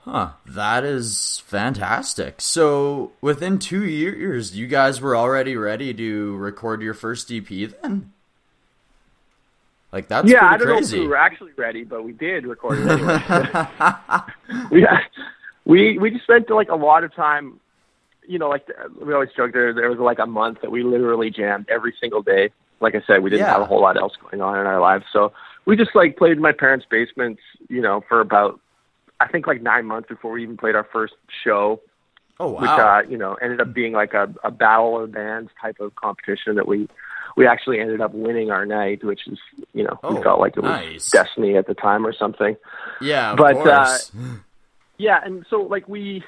Huh. 0.07 0.33
That 0.45 0.85
is 0.85 1.43
fantastic. 1.47 2.35
So, 2.43 3.13
within 3.23 3.59
2 3.59 3.85
years, 3.87 4.55
you 4.55 4.67
guys 4.67 5.01
were 5.01 5.17
already 5.17 5.57
ready 5.57 5.95
to 5.95 6.37
record 6.37 6.83
your 6.83 6.93
first 6.93 7.33
EP 7.33 7.47
then? 7.49 8.13
Like 9.95 10.09
that's 10.09 10.29
yeah, 10.29 10.45
I 10.45 10.57
don't 10.57 10.67
crazy. 10.67 10.97
know 10.97 11.03
if 11.03 11.05
we 11.05 11.09
were 11.09 11.17
actually 11.17 11.53
ready, 11.57 11.85
but 11.85 12.03
we 12.03 12.11
did 12.13 12.47
record 12.47 12.81
it 12.81 12.91
anyway. 12.91 13.23
we 14.73 14.87
we 15.65 15.99
we 15.99 16.11
just 16.11 16.25
spent 16.25 16.51
like 16.51 16.69
a 16.69 16.75
lot 16.75 17.05
of 17.05 17.15
time. 17.15 17.61
You 18.27 18.41
know, 18.41 18.49
like 18.49 18.67
we 19.01 19.15
always 19.15 19.29
joke 19.37 19.53
there. 19.53 19.73
There 19.73 19.89
was 19.89 20.01
like 20.01 20.19
a 20.19 20.27
month 20.27 20.63
that 20.63 20.73
we 20.73 20.83
literally 20.83 21.31
jammed 21.31 21.69
every 21.71 21.95
single 22.01 22.23
day. 22.23 22.51
Like 22.81 22.97
I 22.97 23.03
said, 23.07 23.23
we 23.23 23.31
didn't 23.31 23.47
Yeah. 23.47 23.53
have 23.53 23.61
a 23.63 23.67
whole 23.67 23.81
lot 23.81 23.97
else 23.97 24.15
going 24.21 24.43
on 24.43 24.59
in 24.59 24.67
our 24.67 24.81
lives, 24.81 25.05
so 25.13 25.33
we 25.65 25.77
just 25.77 25.95
like 25.95 26.17
played 26.17 26.33
in 26.33 26.41
my 26.41 26.51
parents' 26.53 26.87
basements. 26.91 27.41
You 27.69 27.81
know, 27.81 28.03
for 28.09 28.21
about 28.21 28.59
I 29.21 29.29
think 29.29 29.47
like 29.47 29.63
nine 29.63 29.87
months 29.87 30.09
before 30.09 30.33
we 30.33 30.43
even 30.43 30.57
played 30.57 30.75
our 30.75 30.89
first 30.93 31.15
show 31.45 31.81
oh 32.41 32.51
wow. 32.51 32.61
which 32.61 32.71
uh, 32.71 33.03
you 33.09 33.17
know 33.17 33.35
ended 33.35 33.61
up 33.61 33.73
being 33.73 33.93
like 33.93 34.13
a, 34.13 34.33
a 34.43 34.51
battle 34.51 35.01
of 35.01 35.13
bands 35.13 35.53
type 35.61 35.79
of 35.79 35.95
competition 35.95 36.57
that 36.57 36.67
we 36.67 36.89
we 37.37 37.47
actually 37.47 37.81
ended 37.81 38.01
up 38.01 38.13
winning 38.15 38.51
our 38.51 38.65
night, 38.67 39.03
which 39.05 39.27
is 39.27 39.39
you 39.73 39.83
know 39.85 39.99
Oh, 40.03 40.15
we 40.17 40.23
felt 40.23 40.41
like 40.41 40.57
it 40.57 40.63
was 40.63 40.71
nice. 40.71 41.11
destiny 41.11 41.57
at 41.57 41.67
the 41.67 41.75
time 41.75 42.07
or 42.07 42.13
something. 42.13 42.57
yeah, 43.01 43.35
but, 43.35 43.57
uh. 43.67 43.99
Yeah, 44.97 45.19
and 45.25 45.45
so 45.51 45.57
like 45.63 45.89
we, 45.89 46.23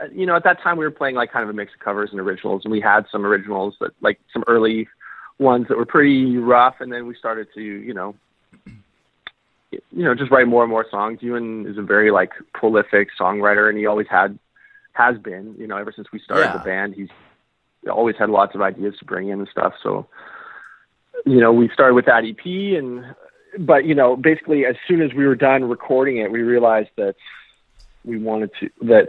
uh, 0.00 0.06
you 0.10 0.24
know, 0.24 0.34
at 0.34 0.44
that 0.44 0.62
time 0.62 0.78
we 0.78 0.84
were 0.86 0.90
playing 0.90 1.14
like 1.14 1.30
kind 1.30 1.42
of 1.42 1.50
a 1.50 1.52
mix 1.52 1.74
of 1.74 1.80
covers 1.80 2.08
and 2.10 2.18
originals, 2.20 2.62
and 2.64 2.72
we 2.72 2.80
had 2.80 3.04
some 3.12 3.26
originals 3.26 3.74
that 3.80 3.90
like 4.00 4.18
some 4.32 4.42
early 4.46 4.88
ones 5.38 5.66
that 5.68 5.76
were 5.76 5.84
pretty 5.84 6.38
rough, 6.38 6.76
and 6.80 6.90
then 6.90 7.06
we 7.06 7.14
started 7.14 7.48
to 7.54 7.60
you 7.62 7.92
know. 7.92 8.14
You 9.90 10.04
know, 10.04 10.14
just 10.14 10.30
write 10.30 10.46
more 10.48 10.62
and 10.62 10.70
more 10.70 10.84
songs. 10.90 11.18
Ewan 11.22 11.66
is 11.66 11.78
a 11.78 11.82
very 11.82 12.10
like 12.10 12.32
prolific 12.52 13.08
songwriter, 13.18 13.70
and 13.70 13.78
he 13.78 13.86
always 13.86 14.06
had, 14.06 14.38
has 14.92 15.16
been. 15.16 15.54
You 15.58 15.66
know, 15.66 15.78
ever 15.78 15.92
since 15.96 16.12
we 16.12 16.18
started 16.18 16.44
Yeah. 16.48 16.52
the 16.52 16.58
band, 16.58 16.94
he's 16.94 17.08
always 17.90 18.16
had 18.18 18.30
lots 18.30 18.54
of 18.54 18.62
ideas 18.62 18.96
to 18.98 19.04
bring 19.04 19.28
in 19.28 19.40
and 19.40 19.48
stuff. 19.48 19.74
So, 19.82 20.06
you 21.24 21.40
know, 21.40 21.52
we 21.52 21.68
started 21.70 21.94
with 21.94 22.06
that 22.06 22.24
EP, 22.24 22.44
and 22.78 23.14
but 23.58 23.84
you 23.84 23.94
know, 23.94 24.16
basically, 24.16 24.64
as 24.64 24.76
soon 24.88 25.02
as 25.02 25.12
we 25.12 25.26
were 25.26 25.36
done 25.36 25.64
recording 25.64 26.18
it, 26.18 26.30
we 26.30 26.40
realized 26.42 26.90
that 26.96 27.16
we 28.04 28.18
wanted 28.18 28.50
to 28.60 28.70
that 28.82 29.08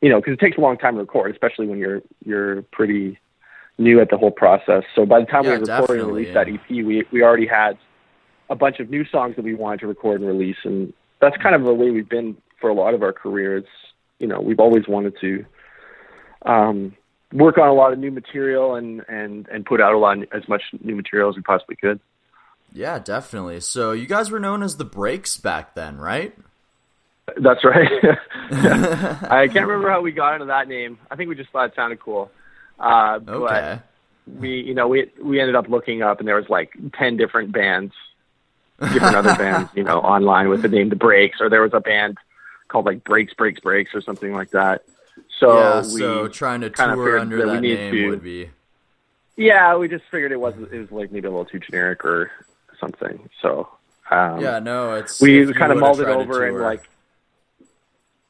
you 0.00 0.08
know 0.08 0.20
because 0.20 0.34
it 0.34 0.40
takes 0.40 0.56
a 0.56 0.60
long 0.60 0.76
time 0.78 0.94
to 0.94 1.00
record, 1.00 1.30
especially 1.32 1.66
when 1.66 1.78
you're 1.78 2.02
you're 2.24 2.62
pretty 2.62 3.18
new 3.78 4.00
at 4.00 4.10
the 4.10 4.18
whole 4.18 4.30
process. 4.30 4.84
So 4.94 5.06
by 5.06 5.20
the 5.20 5.26
time 5.26 5.44
Yeah, 5.44 5.52
we 5.52 5.58
were 5.58 5.78
recording 5.78 6.00
and 6.04 6.08
released 6.08 6.34
that. 6.34 6.48
EP, 6.48 6.68
we 6.68 7.04
we 7.10 7.22
already 7.22 7.46
had 7.46 7.78
a 8.50 8.56
bunch 8.56 8.80
of 8.80 8.90
new 8.90 9.04
songs 9.04 9.36
that 9.36 9.44
we 9.44 9.54
wanted 9.54 9.80
to 9.80 9.86
record 9.86 10.20
and 10.20 10.28
release, 10.28 10.56
and 10.64 10.92
that's 11.20 11.36
kind 11.36 11.54
of 11.54 11.64
the 11.64 11.74
way 11.74 11.90
we've 11.90 12.08
been 12.08 12.36
for 12.60 12.70
a 12.70 12.74
lot 12.74 12.94
of 12.94 13.02
our 13.02 13.12
career. 13.12 13.56
It's 13.58 13.68
you 14.18 14.26
know 14.26 14.40
we've 14.40 14.60
always 14.60 14.86
wanted 14.86 15.14
to 15.20 15.44
um, 16.42 16.94
work 17.32 17.58
on 17.58 17.68
a 17.68 17.74
lot 17.74 17.92
of 17.92 17.98
new 17.98 18.10
material 18.10 18.74
and 18.74 19.04
and 19.08 19.46
and 19.48 19.66
put 19.66 19.80
out 19.80 19.92
a 19.94 19.98
lot 19.98 20.18
as 20.32 20.48
much 20.48 20.62
new 20.82 20.96
material 20.96 21.28
as 21.28 21.36
we 21.36 21.42
possibly 21.42 21.76
could. 21.76 22.00
yeah, 22.72 22.98
definitely. 22.98 23.60
So, 23.60 23.92
you 23.92 24.06
guys 24.06 24.30
were 24.30 24.40
known 24.40 24.62
as 24.62 24.76
the 24.76 24.84
Breaks 24.84 25.36
back 25.36 25.74
then, 25.74 25.98
right? 25.98 26.36
That's 27.36 27.64
right. 27.64 27.90
I 28.50 29.48
can't 29.48 29.66
remember 29.66 29.90
how 29.90 30.00
we 30.00 30.12
got 30.12 30.34
into 30.34 30.46
that 30.46 30.68
name. 30.68 30.98
I 31.10 31.16
think 31.16 31.28
we 31.28 31.34
just 31.34 31.50
thought 31.50 31.70
it 31.70 31.74
sounded 31.76 32.00
cool. 32.00 32.30
Uh, 32.78 33.20
Okay. 33.26 33.80
But 34.26 34.40
we, 34.40 34.60
you 34.60 34.74
know, 34.74 34.88
we 34.88 35.10
we 35.22 35.40
ended 35.40 35.54
up 35.56 35.68
looking 35.68 36.02
up, 36.02 36.18
and 36.20 36.28
there 36.28 36.36
was 36.36 36.48
like 36.48 36.72
ten 36.94 37.16
different 37.16 37.52
bands, 37.52 37.92
different 38.80 39.16
other 39.16 39.34
bands, 39.38 39.70
you 39.74 39.84
know, 39.84 39.98
online 40.00 40.48
with 40.48 40.62
the 40.62 40.68
name 40.68 40.88
The 40.90 40.96
Breaks, 40.96 41.40
or 41.40 41.48
there 41.48 41.62
was 41.62 41.72
a 41.74 41.80
band 41.80 42.18
called 42.68 42.84
like 42.86 43.04
Breaks, 43.04 43.32
Breaks, 43.34 43.60
Breaks, 43.60 43.94
or 43.94 44.00
something 44.02 44.32
like 44.34 44.50
that. 44.50 44.82
So 45.38 45.58
yeah, 45.58 45.80
we, 45.80 46.00
so 46.00 46.28
trying 46.28 46.62
to 46.62 46.70
tour 46.70 47.18
under 47.18 47.38
that 47.38 47.46
that 47.46 47.60
name 47.60 47.92
to- 47.92 48.10
would 48.10 48.22
be 48.22 48.50
yeah, 49.38 49.76
we 49.76 49.86
just 49.88 50.04
figured 50.10 50.32
it 50.32 50.40
was 50.40 50.54
it 50.72 50.78
was 50.78 50.90
like 50.90 51.12
maybe 51.12 51.28
a 51.28 51.30
little 51.30 51.44
too 51.44 51.60
generic 51.60 52.04
or 52.04 52.30
something. 52.80 53.30
So 53.40 53.68
um, 54.10 54.40
Yeah, 54.40 54.58
no, 54.58 54.94
it's 54.94 55.20
we 55.20 55.52
kind 55.54 55.70
of 55.70 55.78
mulled 55.78 56.00
it 56.00 56.08
over 56.08 56.44
and 56.44 56.58
like 56.58 56.88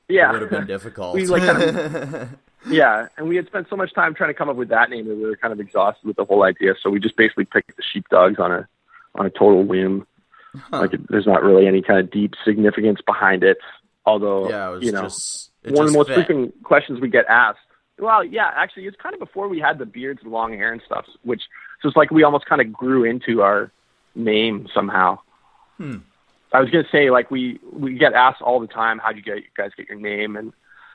it 0.08 0.14
yeah, 0.14 0.32
would 0.32 0.42
have 0.42 0.50
been 0.50 0.66
difficult. 0.66 1.14
We, 1.14 1.26
like, 1.26 1.42
kind 1.42 2.38
Yeah, 2.68 3.08
and 3.16 3.26
we 3.26 3.36
had 3.36 3.46
spent 3.46 3.68
so 3.70 3.76
much 3.76 3.94
time 3.94 4.14
trying 4.14 4.30
to 4.30 4.34
come 4.34 4.50
up 4.50 4.56
with 4.56 4.68
that 4.68 4.90
name 4.90 5.08
that 5.08 5.14
we 5.14 5.24
were 5.24 5.36
kind 5.36 5.52
of 5.52 5.60
exhausted 5.60 6.06
with 6.06 6.16
the 6.16 6.24
whole 6.24 6.42
idea. 6.42 6.74
So 6.82 6.90
we 6.90 7.00
just 7.00 7.16
basically 7.16 7.46
picked 7.46 7.74
the 7.76 7.82
sheepdogs 7.82 8.38
on 8.38 8.52
a 8.52 8.68
on 9.14 9.24
a 9.24 9.30
total 9.30 9.64
whim. 9.64 10.06
Like 10.70 10.92
it, 10.92 11.08
there's 11.08 11.26
not 11.26 11.42
really 11.42 11.66
any 11.66 11.80
kind 11.80 12.00
of 12.00 12.10
deep 12.10 12.34
significance 12.44 13.00
behind 13.06 13.44
it. 13.44 13.58
Although 14.04 14.50
yeah, 14.50 14.68
it 14.68 14.72
was 14.72 14.84
you 14.84 14.92
know, 14.92 15.02
just 15.02 15.47
it 15.62 15.72
one 15.72 15.86
of 15.86 15.92
the 15.92 15.98
most 15.98 16.08
fit. 16.08 16.14
frequent 16.14 16.62
questions 16.62 17.00
we 17.00 17.08
get 17.08 17.26
asked. 17.26 17.58
Well, 17.98 18.22
yeah, 18.24 18.50
actually, 18.54 18.86
it's 18.86 18.96
kind 18.96 19.14
of 19.14 19.18
before 19.18 19.48
we 19.48 19.58
had 19.58 19.78
the 19.78 19.86
beards 19.86 20.20
and 20.22 20.30
long 20.30 20.52
hair 20.52 20.72
and 20.72 20.80
stuff, 20.86 21.06
which 21.22 21.42
so 21.82 21.88
it's 21.88 21.96
like 21.96 22.10
we 22.10 22.22
almost 22.22 22.46
kind 22.46 22.60
of 22.60 22.72
grew 22.72 23.04
into 23.04 23.42
our 23.42 23.70
name 24.14 24.68
somehow. 24.72 25.18
Hmm. 25.76 25.98
I 26.52 26.60
was 26.60 26.70
gonna 26.70 26.88
say 26.90 27.10
like 27.10 27.30
we 27.30 27.58
we 27.72 27.94
get 27.94 28.14
asked 28.14 28.40
all 28.40 28.60
the 28.60 28.66
time, 28.66 28.98
how'd 28.98 29.16
you 29.16 29.22
get 29.22 29.36
you 29.38 29.50
guys 29.56 29.72
get 29.76 29.88
your 29.88 29.98
name? 29.98 30.36
And 30.36 30.52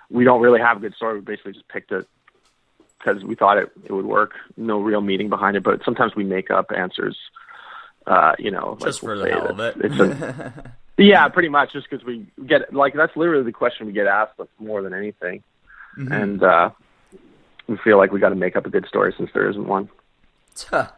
we 0.09 0.23
don't 0.23 0.41
really 0.41 0.59
have 0.59 0.77
a 0.77 0.79
good 0.79 0.95
story. 0.95 1.15
We 1.15 1.21
basically 1.21 1.53
just 1.53 1.67
picked 1.67 1.91
it 1.91 2.07
because 2.99 3.23
we 3.23 3.35
thought 3.35 3.57
it 3.57 3.71
it 3.85 3.91
would 3.91 4.05
work. 4.05 4.33
No 4.57 4.79
real 4.79 5.01
meaning 5.01 5.29
behind 5.29 5.57
it, 5.57 5.63
but 5.63 5.83
sometimes 5.83 6.15
we 6.15 6.23
make 6.23 6.49
up 6.51 6.71
answers 6.75 7.17
Uh, 8.05 8.33
you 8.39 8.51
know, 8.51 8.77
Just 8.81 9.01
like, 9.03 9.09
for 9.09 9.15
we'll 9.15 9.25
the 9.25 9.31
hell 9.31 9.47
of 9.47 9.59
it. 9.59 9.75
It's 9.79 9.99
a, 9.99 10.75
yeah, 10.97 11.27
pretty 11.29 11.49
much 11.49 11.73
just 11.73 11.89
because 11.89 12.05
we 12.05 12.25
get 12.45 12.73
like 12.73 12.93
that's 12.93 13.15
literally 13.15 13.43
the 13.43 13.51
question 13.51 13.87
we 13.87 13.93
get 13.93 14.07
asked 14.07 14.33
more 14.59 14.81
than 14.81 14.93
anything, 14.93 15.43
Mm-hmm. 15.97 16.11
and 16.11 16.43
uh, 16.43 16.69
we 17.67 17.77
feel 17.83 17.97
like 17.97 18.11
we 18.11 18.19
got 18.19 18.29
to 18.29 18.35
make 18.35 18.55
up 18.55 18.65
a 18.65 18.69
good 18.69 18.87
story 18.87 19.13
since 19.15 19.29
there 19.33 19.47
isn't 19.49 19.67
one. 19.67 19.89
All 20.73 20.89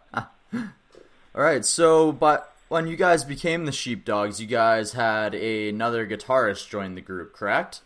right, 1.34 1.66
so 1.66 2.12
but 2.14 2.54
when 2.70 2.88
you 2.88 2.96
guys 2.96 3.24
became 3.26 3.66
the 3.66 3.72
Sheepdogs, 3.74 4.40
you 4.40 4.48
guys 4.48 4.94
had 4.94 5.36
another 5.36 6.08
guitarist 6.08 6.70
join 6.70 6.96
the 6.96 7.02
group, 7.02 7.34
correct? 7.34 7.82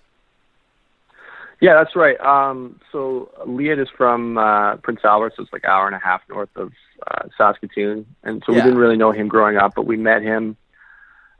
Yeah, 1.61 1.73
that's 1.83 1.95
right. 1.95 2.19
Um, 2.21 2.79
so 2.91 3.29
Leon 3.45 3.79
is 3.79 3.89
from 3.97 4.37
uh, 4.37 4.77
Prince 4.77 4.99
Albert, 5.03 5.33
so 5.35 5.43
it's 5.43 5.51
like 5.51 5.63
an 5.65 5.71
hour 5.71 5.87
and 5.87 5.95
a 5.95 5.99
half 5.99 6.21
north 6.29 6.49
of 6.55 6.71
uh, 7.05 7.23
Saskatoon, 7.37 8.05
and 8.23 8.41
so 8.45 8.53
we 8.53 8.61
didn't 8.61 8.77
really 8.77 8.97
know 8.97 9.11
him 9.11 9.27
growing 9.27 9.57
up, 9.57 9.73
but 9.75 9.85
we 9.85 9.97
met 9.97 10.21
him 10.21 10.55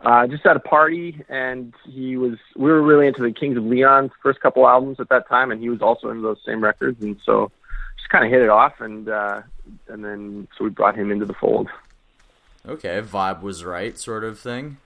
uh, 0.03 0.27
just 0.27 0.45
at 0.45 0.55
a 0.55 0.59
party, 0.59 1.23
and 1.29 1.73
he 1.85 2.17
was. 2.17 2.37
We 2.55 2.71
were 2.71 2.81
really 2.81 3.07
into 3.07 3.21
the 3.21 3.31
Kings 3.31 3.57
of 3.57 3.63
Leon's 3.63 4.11
first 4.21 4.39
couple 4.39 4.67
albums 4.67 4.99
at 4.99 5.09
that 5.09 5.27
time, 5.27 5.51
and 5.51 5.61
he 5.61 5.69
was 5.69 5.81
also 5.81 6.09
into 6.09 6.21
those 6.21 6.39
same 6.45 6.63
records, 6.63 7.01
and 7.01 7.19
so 7.25 7.51
just 7.97 8.09
kind 8.09 8.25
of 8.25 8.31
hit 8.31 8.41
it 8.41 8.49
off, 8.49 8.79
and 8.79 9.09
uh, 9.09 9.41
and 9.87 10.03
then 10.03 10.47
so 10.57 10.63
we 10.63 10.69
brought 10.69 10.95
him 10.95 11.11
into 11.11 11.25
the 11.25 11.33
fold. 11.33 11.69
Okay, 12.67 13.01
vibe 13.01 13.41
was 13.41 13.63
right, 13.63 13.97
sort 13.97 14.23
of 14.23 14.39
thing. 14.39 14.77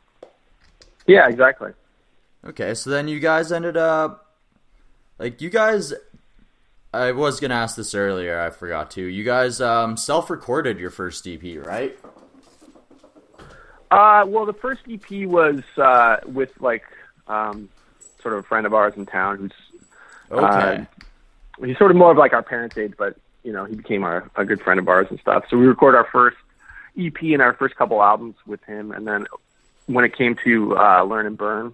Yeah, 1.05 1.27
exactly. 1.27 1.71
Okay, 2.45 2.73
so 2.73 2.89
then 2.89 3.07
you 3.07 3.19
guys 3.19 3.51
ended 3.51 3.77
up 3.77 4.31
like 5.19 5.41
you 5.41 5.49
guys 5.49 5.93
I 6.93 7.11
was 7.11 7.39
gonna 7.39 7.55
ask 7.55 7.75
this 7.75 7.95
earlier, 7.95 8.39
I 8.39 8.51
forgot 8.51 8.91
to. 8.91 9.01
You 9.01 9.23
guys 9.23 9.59
um 9.61 9.97
self 9.97 10.29
recorded 10.29 10.79
your 10.79 10.91
first 10.91 11.27
EP, 11.27 11.41
right? 11.65 11.97
Uh, 13.93 14.25
well, 14.25 14.45
the 14.45 14.53
first 14.53 14.81
EP 14.89 15.27
was 15.27 15.61
uh, 15.77 16.17
with 16.25 16.49
like 16.59 16.83
um, 17.27 17.69
sort 18.21 18.33
of 18.33 18.39
a 18.39 18.43
friend 18.43 18.65
of 18.65 18.73
ours 18.73 18.93
in 18.95 19.05
town 19.05 19.37
who's 19.37 19.51
Okay. 20.31 20.87
he's 21.63 21.77
sort 21.77 21.91
of 21.91 21.97
more 21.97 22.11
of 22.11 22.17
like 22.17 22.33
our 22.33 22.41
parents' 22.41 22.77
age, 22.77 22.93
but 22.97 23.15
you 23.43 23.51
know, 23.51 23.65
he 23.65 23.75
became 23.75 24.03
our, 24.03 24.29
a 24.35 24.45
good 24.45 24.61
friend 24.61 24.79
of 24.79 24.87
ours 24.87 25.07
and 25.09 25.19
stuff. 25.19 25.43
So 25.49 25.57
we 25.57 25.67
recorded 25.67 25.97
our 25.97 26.07
first 26.11 26.37
EP 26.97 27.21
and 27.21 27.41
our 27.41 27.53
first 27.53 27.75
couple 27.75 28.01
albums 28.01 28.35
with 28.47 28.63
him, 28.63 28.91
and 28.91 29.05
then 29.05 29.27
when 29.85 30.05
it 30.05 30.15
came 30.15 30.35
to 30.43 30.77
uh, 30.77 31.03
Learn 31.03 31.25
and 31.27 31.37
Burn, 31.37 31.73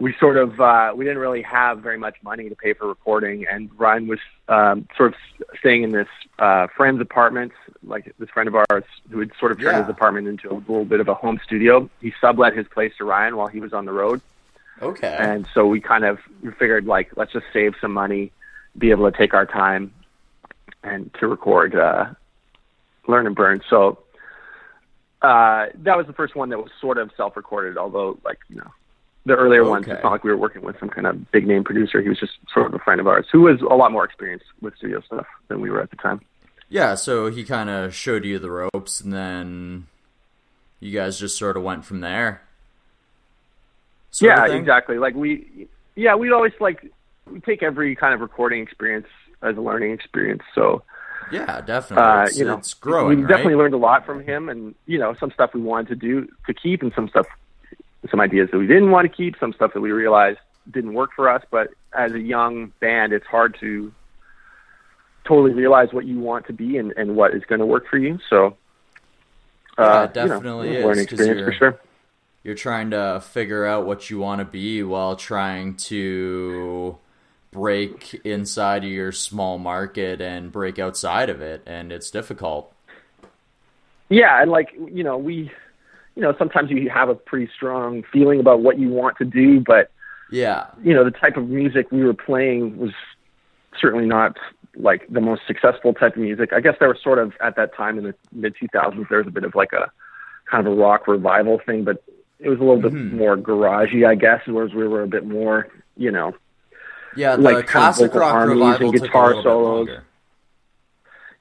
we 0.00 0.14
sort 0.18 0.36
of 0.36 0.60
uh, 0.60 0.92
we 0.94 1.04
didn't 1.04 1.18
really 1.20 1.42
have 1.42 1.78
very 1.80 1.98
much 1.98 2.16
money 2.22 2.48
to 2.48 2.56
pay 2.56 2.72
for 2.74 2.88
recording, 2.88 3.46
and 3.50 3.70
Ryan 3.78 4.06
was 4.08 4.18
um, 4.48 4.88
sort 4.96 5.14
of 5.14 5.18
staying 5.58 5.82
in 5.84 5.92
this 5.92 6.08
uh, 6.38 6.66
friend's 6.76 7.00
apartment, 7.00 7.52
like 7.84 8.12
this 8.18 8.28
friend 8.30 8.48
of 8.48 8.54
ours 8.56 8.84
who 9.10 9.20
had 9.20 9.30
sort 9.38 9.52
of 9.52 9.58
turned 9.60 9.76
Yeah. 9.76 9.82
his 9.82 9.90
apartment 9.90 10.26
into 10.26 10.50
a 10.50 10.54
little 10.54 10.84
bit 10.84 11.00
of 11.00 11.08
a 11.08 11.14
home 11.14 11.40
studio. 11.44 11.88
He 12.00 12.12
sublet 12.20 12.56
his 12.56 12.66
place 12.68 12.92
to 12.98 13.04
Ryan 13.04 13.36
while 13.36 13.46
he 13.46 13.60
was 13.60 13.72
on 13.72 13.84
the 13.84 13.92
road. 13.92 14.20
okay. 14.82 15.16
And 15.18 15.46
so 15.54 15.66
we 15.66 15.80
kind 15.80 16.04
of 16.04 16.18
figured 16.58 16.86
like 16.86 17.10
let's 17.16 17.32
just 17.32 17.46
save 17.52 17.74
some 17.80 17.92
money, 17.92 18.32
be 18.76 18.90
able 18.90 19.10
to 19.10 19.16
take 19.16 19.32
our 19.32 19.46
time, 19.46 19.92
and 20.82 21.12
to 21.20 21.28
record 21.28 21.76
uh, 21.76 22.06
Learn 23.06 23.26
and 23.28 23.36
Burn. 23.36 23.62
So 23.70 23.98
uh, 25.22 25.66
that 25.76 25.96
was 25.96 26.06
the 26.08 26.12
first 26.12 26.34
one 26.34 26.48
that 26.50 26.58
was 26.58 26.70
sort 26.80 26.98
of 26.98 27.10
self-recorded. 27.16 27.78
Although 27.78 28.18
like 28.24 28.38
you 28.48 28.56
know 28.56 28.70
the 29.26 29.34
earlier 29.34 29.64
ones, 29.64 29.86
it's 29.88 30.02
not 30.02 30.12
like 30.12 30.24
we 30.24 30.30
were 30.30 30.36
working 30.36 30.62
with 30.62 30.78
some 30.78 30.88
kind 30.90 31.06
of 31.06 31.30
big 31.30 31.46
name 31.46 31.64
producer. 31.64 32.02
He 32.02 32.08
was 32.08 32.18
just 32.20 32.32
sort 32.52 32.66
of 32.66 32.74
a 32.74 32.78
friend 32.78 33.00
of 33.00 33.06
ours 33.06 33.26
who 33.32 33.40
was 33.42 33.60
a 33.62 33.74
lot 33.74 33.90
more 33.92 34.04
experienced 34.04 34.46
with 34.60 34.76
studio 34.76 35.00
stuff 35.02 35.26
than 35.48 35.60
we 35.60 35.70
were 35.70 35.80
at 35.80 35.90
the 35.90 35.96
time. 35.96 36.20
yeah, 36.68 36.94
so 36.94 37.30
he 37.30 37.44
kinda 37.44 37.90
showed 37.90 38.24
you 38.24 38.38
the 38.38 38.50
ropes 38.50 39.00
and 39.00 39.12
then 39.12 39.86
you 40.80 40.92
guys 40.92 41.18
just 41.18 41.38
sort 41.38 41.56
of 41.56 41.62
went 41.62 41.84
from 41.84 42.00
there. 42.00 42.42
Yeah, 44.20 44.46
exactly. 44.46 44.98
Like 44.98 45.14
we, 45.14 45.68
yeah, 45.96 46.14
we'd 46.14 46.32
always 46.32 46.52
like 46.60 46.90
we 47.30 47.40
take 47.40 47.62
every 47.62 47.96
kind 47.96 48.14
of 48.14 48.20
recording 48.20 48.62
experience 48.62 49.06
as 49.42 49.56
a 49.56 49.60
learning 49.60 49.92
experience. 49.92 50.42
So 50.54 50.82
Yeah, 51.32 51.60
definitely. 51.62 52.04
uh, 52.04 52.22
it's, 52.24 52.38
you 52.38 52.44
know, 52.44 52.58
it's 52.58 52.74
growing, 52.74 53.18
we 53.18 53.24
right? 53.24 53.28
definitely 53.30 53.54
learned 53.56 53.74
a 53.74 53.78
lot 53.78 54.04
from 54.06 54.22
him, 54.22 54.48
and 54.48 54.74
you 54.86 54.98
know, 54.98 55.14
some 55.18 55.30
stuff 55.32 55.54
we 55.54 55.60
wanted 55.62 55.88
to 55.88 55.96
do 55.96 56.28
to 56.46 56.54
keep, 56.54 56.82
and 56.82 56.92
some 56.94 57.08
stuff, 57.08 57.26
some 58.10 58.20
ideas 58.20 58.48
that 58.52 58.58
we 58.58 58.66
didn't 58.66 58.90
want 58.90 59.10
to 59.10 59.14
keep, 59.14 59.36
some 59.38 59.52
stuff 59.52 59.72
that 59.74 59.80
we 59.80 59.90
realized 59.92 60.38
didn't 60.70 60.94
work 60.94 61.10
for 61.14 61.28
us. 61.28 61.42
But 61.50 61.68
as 61.92 62.12
a 62.12 62.20
young 62.20 62.72
band, 62.80 63.12
it's 63.12 63.26
hard 63.26 63.56
to 63.60 63.92
totally 65.24 65.52
realize 65.54 65.92
what 65.92 66.04
you 66.04 66.18
want 66.18 66.46
to 66.46 66.52
be 66.52 66.76
and, 66.76 66.92
and 66.96 67.16
what 67.16 67.34
is 67.34 67.42
going 67.44 67.60
to 67.60 67.66
work 67.66 67.86
for 67.88 67.96
you. 67.98 68.18
So, 68.28 68.56
Yeah, 69.78 70.00
uh, 70.00 70.04
it 70.04 70.14
definitely 70.14 70.74
you 70.74 70.80
know, 70.80 70.90
is, 70.90 70.98
experience 70.98 71.40
for 71.40 71.44
you're- 71.44 71.56
sure. 71.56 71.80
you're 72.42 72.54
trying 72.54 72.90
to 72.90 73.22
figure 73.24 73.64
out 73.64 73.86
what 73.86 74.10
you 74.10 74.18
want 74.18 74.40
to 74.40 74.44
be 74.44 74.82
while 74.82 75.16
trying 75.16 75.76
to 75.76 76.98
break 77.52 78.14
inside 78.24 78.84
of 78.84 78.90
your 78.90 79.12
small 79.12 79.58
market 79.58 80.20
and 80.20 80.50
break 80.52 80.78
outside 80.78 81.30
of 81.30 81.40
it 81.40 81.62
and 81.66 81.92
it's 81.92 82.10
difficult 82.10 82.74
Yeah, 84.08 84.42
and 84.42 84.50
like 84.50 84.74
you 84.92 85.04
know, 85.04 85.16
we, 85.16 85.50
you 86.16 86.22
know, 86.22 86.34
sometimes 86.38 86.70
you 86.70 86.88
have 86.90 87.08
a 87.08 87.14
pretty 87.14 87.50
strong 87.54 88.02
feeling 88.12 88.40
about 88.40 88.60
what 88.60 88.78
you 88.78 88.88
want 88.88 89.18
to 89.18 89.24
do, 89.24 89.60
but 89.60 89.90
yeah 90.30 90.66
you 90.82 90.94
know, 90.94 91.04
the 91.04 91.10
type 91.10 91.36
of 91.36 91.48
music 91.48 91.90
we 91.92 92.02
were 92.04 92.14
playing 92.14 92.78
was 92.78 92.92
certainly 93.80 94.06
not 94.06 94.36
like 94.76 95.06
the 95.08 95.20
most 95.20 95.42
successful 95.46 95.92
type 95.92 96.16
of 96.16 96.22
music. 96.22 96.52
I 96.52 96.60
guess 96.60 96.74
there 96.80 96.88
was 96.88 96.98
sort 97.02 97.18
of 97.18 97.32
at 97.40 97.56
that 97.56 97.74
time 97.74 97.98
in 97.98 98.04
the 98.04 98.14
mid 98.32 98.54
2000s 98.56 99.08
there 99.08 99.18
was 99.18 99.26
a 99.26 99.30
bit 99.30 99.44
of 99.44 99.54
like 99.54 99.72
a 99.72 99.90
kind 100.50 100.66
of 100.66 100.72
a 100.72 100.76
rock 100.76 101.06
revival 101.06 101.60
thing, 101.64 101.84
but 101.84 102.02
it 102.38 102.48
was 102.48 102.58
a 102.58 102.62
little 102.62 102.80
bit 102.80 102.92
mm-hmm. 102.92 103.16
more 103.16 103.36
garagey, 103.36 104.06
I 104.06 104.14
guess, 104.14 104.42
whereas 104.46 104.74
we 104.74 104.86
were 104.86 105.02
a 105.02 105.08
bit 105.08 105.26
more, 105.26 105.68
you 105.96 106.10
know, 106.10 106.34
yeah 107.16 107.36
Like, 107.36 107.66
classic 107.66 108.14
rock 108.14 108.48
revival 108.48 108.90
and 108.90 109.00
guitar 109.00 109.34
solos. 109.42 109.88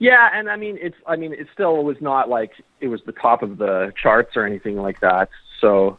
Yeah, 0.04 0.28
and 0.34 0.50
I 0.50 0.58
mean 0.58 0.78
it's 0.82 0.98
I 1.08 1.16
mean 1.16 1.32
it 1.32 1.48
still 1.54 1.82
was 1.86 1.96
not 2.02 2.28
like 2.28 2.52
it 2.82 2.90
was 2.90 3.02
the 3.06 3.14
top 3.14 3.42
of 3.42 3.58
the 3.58 3.94
charts 3.96 4.36
or 4.36 4.46
anything 4.46 4.76
like 4.76 5.00
that. 5.00 5.30
So 5.62 5.98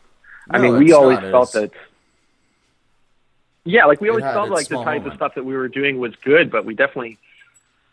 I 0.51 0.59
No, 0.59 0.65
mean 0.65 0.77
we 0.79 0.85
it's 0.87 0.95
always 0.95 1.21
not. 1.21 1.31
felt 1.31 1.55
It's- 1.57 1.71
that 1.71 1.79
Yeah, 3.65 3.87
like 3.87 4.03
we 4.03 4.09
It 4.09 4.11
always 4.11 4.25
had 4.25 4.35
felt 4.35 4.49
its 4.49 4.53
like 4.55 4.69
the 4.69 4.75
small 4.75 4.85
type 4.85 4.97
moment. 5.01 5.07
of 5.15 5.17
stuff 5.17 5.35
that 5.37 5.47
we 5.47 5.57
were 5.57 5.69
doing 5.69 5.99
was 5.99 6.15
good, 6.17 6.51
but 6.51 6.67
we 6.67 6.75
definitely 6.75 7.17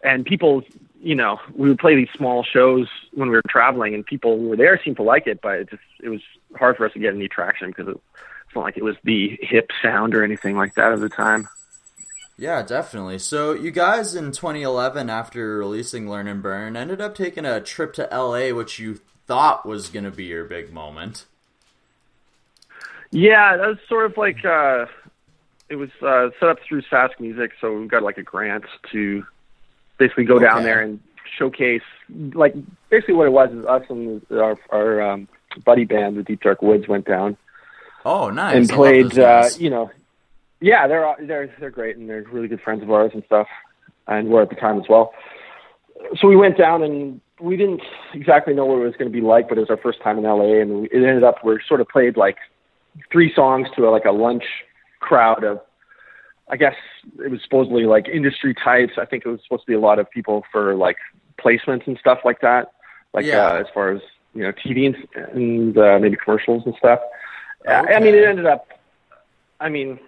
and 0.04 0.26
people 0.26 0.64
you 1.04 1.16
know, 1.16 1.40
we 1.56 1.68
would 1.70 1.80
play 1.80 1.96
these 1.96 2.10
small 2.16 2.44
shows 2.44 2.88
when 3.14 3.30
we 3.30 3.36
were 3.36 3.42
traveling 3.50 3.96
and 3.96 4.06
people 4.06 4.38
who 4.38 4.50
were 4.50 4.56
there 4.58 4.80
seemed 4.84 4.98
to 4.98 5.04
like 5.04 5.26
it, 5.28 5.40
but 5.42 5.60
it 5.62 5.70
just 5.70 5.82
it 6.04 6.10
was 6.10 6.22
hard 6.58 6.76
for 6.76 6.86
us 6.86 6.92
to 6.92 7.00
get 7.00 7.14
any 7.14 7.30
traction 7.30 7.70
because 7.70 7.88
it, 7.88 7.98
it's 8.48 8.54
not 8.56 8.66
like 8.66 8.76
it 8.76 8.84
was 8.84 8.98
the 9.06 9.40
hip 9.42 9.70
sound 9.82 10.14
or 10.14 10.26
anything 10.26 10.58
like 10.58 10.76
that 10.76 10.92
at 10.92 11.00
the 11.00 11.08
time. 11.08 11.48
Yeah 12.42 12.64
definitely. 12.64 13.20
So 13.20 13.54
you 13.54 13.70
guys 13.70 14.16
in 14.16 14.32
2011 14.32 15.10
after 15.10 15.60
releasing 15.60 16.10
learn 16.10 16.28
and 16.28 16.42
burn 16.42 16.76
ended 16.76 17.00
up 17.00 17.14
taking 17.14 17.46
a 17.46 17.62
trip 17.62 17.94
to 17.94 18.10
la 18.12 18.52
which 18.52 18.80
you 18.80 19.00
thought 19.28 19.64
was 19.66 19.90
going 19.90 20.06
to 20.06 20.12
be 20.12 20.26
your 20.26 20.44
big 20.44 20.74
moment. 20.74 21.26
Yeah, 23.12 23.58
that 23.58 23.68
was 23.68 23.78
sort 23.88 24.06
of 24.06 24.18
like 24.18 24.44
uh 24.44 24.88
it 25.70 25.76
was 25.76 25.92
uh 26.02 26.32
set 26.40 26.50
up 26.50 26.58
through 26.68 26.82
Sask 26.84 27.20
Music, 27.20 27.52
so 27.62 27.78
we 27.78 27.88
got 27.88 28.02
like 28.02 28.18
a 28.18 28.24
grant 28.24 28.66
to 28.92 29.24
basically 30.00 30.26
go 30.26 30.40
down 30.40 30.64
there 30.64 30.82
and 30.82 31.00
showcase 31.38 31.84
like 32.34 32.56
basically 32.90 33.14
what 33.14 33.28
it 33.28 33.32
was 33.32 33.52
is 33.52 33.66
us 33.66 33.84
and 33.90 34.26
our 34.32 34.58
our 34.72 35.02
um 35.02 35.28
buddy 35.64 35.86
band, 35.86 36.18
the 36.18 36.24
Deep 36.24 36.42
Dark 36.42 36.64
Woods 36.64 36.88
went 36.88 37.06
down. 37.06 37.38
Oh 38.04 38.32
nice. 38.32 38.56
And 38.56 38.70
played 38.70 39.20
uh 39.20 39.48
you 39.60 39.70
know 39.70 39.92
yeah, 40.62 40.88
they're 40.88 41.06
all- 41.06 41.16
they're 41.20 41.54
they're 41.60 41.70
great 41.72 41.98
and 41.98 42.10
they're 42.10 42.24
really 42.32 42.48
good 42.48 42.62
friends 42.62 42.82
of 42.84 42.90
ours 42.92 43.12
and 43.14 43.24
stuff 43.26 43.48
and 44.08 44.30
were 44.30 44.42
at 44.42 44.50
the 44.50 44.56
time 44.56 44.80
as 44.80 44.88
well. 44.90 45.14
So 46.18 46.28
we 46.28 46.36
went 46.36 46.58
down 46.58 46.82
and 46.84 47.20
we 47.40 47.58
didn't 47.58 47.82
exactly 48.14 48.54
know 48.54 48.66
what 48.66 48.78
it 48.82 48.86
was 48.86 48.94
going 48.96 49.12
to 49.12 49.14
be 49.14 49.22
like, 49.22 49.50
but 49.50 49.58
it 49.58 49.62
was 49.62 49.70
our 49.70 49.78
first 49.78 50.02
time 50.02 50.18
in 50.18 50.24
LA 50.24 50.62
and 50.62 50.82
we, 50.82 50.86
it 50.88 51.04
ended 51.04 51.24
up 51.24 51.44
we 51.44 51.60
sort 51.68 51.82
of 51.82 51.88
played 51.90 52.16
like 52.18 52.38
three 53.12 53.34
songs 53.34 53.68
to 53.76 53.88
a, 53.88 53.90
like 53.90 54.06
a 54.06 54.12
lunch 54.12 54.44
crowd 55.00 55.44
of 55.44 55.60
I 56.50 56.58
guess 56.58 56.76
it 57.24 57.32
was 57.32 57.42
supposedly 57.44 57.86
like 57.86 58.08
industry 58.10 58.54
types. 58.54 58.94
I 58.98 59.06
think 59.06 59.26
it 59.26 59.30
was 59.30 59.40
supposed 59.44 59.64
to 59.64 59.68
be 59.68 59.74
a 59.74 59.80
lot 59.80 60.00
of 60.00 60.10
people 60.12 60.44
for 60.52 60.76
like 60.76 60.98
placements 61.40 61.88
and 61.88 61.98
stuff 61.98 62.20
like 62.26 62.42
that. 62.42 62.74
Like 63.14 63.26
Yeah. 63.26 63.48
uh, 63.48 63.54
as 63.60 63.68
far 63.74 63.92
as 63.92 64.02
you 64.34 64.44
know, 64.44 64.52
TV 64.52 64.86
and, 64.86 64.96
and 65.34 65.78
uh, 65.78 65.98
maybe 66.00 66.16
commercials 66.18 66.64
and 66.66 66.74
stuff. 66.78 67.00
I- 67.68 67.94
I 67.96 68.00
mean, 68.00 68.16
it 68.16 68.24
ended 68.26 68.46
up. 68.46 68.68
I 69.60 69.68
mean, 69.70 70.00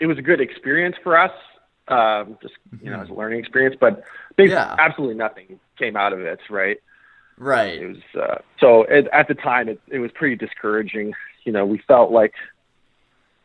it 0.00 0.06
was 0.06 0.18
a 0.18 0.22
good 0.22 0.40
experience 0.40 0.96
for 1.02 1.16
us, 1.16 1.32
um, 1.88 2.38
just 2.42 2.54
you 2.82 2.90
know, 2.90 3.00
as 3.00 3.08
a 3.10 3.12
learning 3.12 3.38
experience. 3.38 3.76
But 3.78 4.02
Yeah. 4.38 4.74
absolutely 4.78 5.16
nothing 5.16 5.60
came 5.78 5.96
out 5.96 6.12
of 6.12 6.20
it. 6.20 6.40
Right? 6.48 6.78
right 7.36 7.74
It 7.80 7.86
was 7.86 8.22
uh, 8.22 8.38
so 8.58 8.82
it, 8.84 9.06
at 9.12 9.28
the 9.28 9.34
time 9.34 9.68
it, 9.68 9.80
it 9.88 9.98
was 9.98 10.10
pretty 10.12 10.36
discouraging. 10.36 11.14
You 11.44 11.52
know, 11.52 11.64
we 11.66 11.78
felt 11.78 12.10
like 12.10 12.34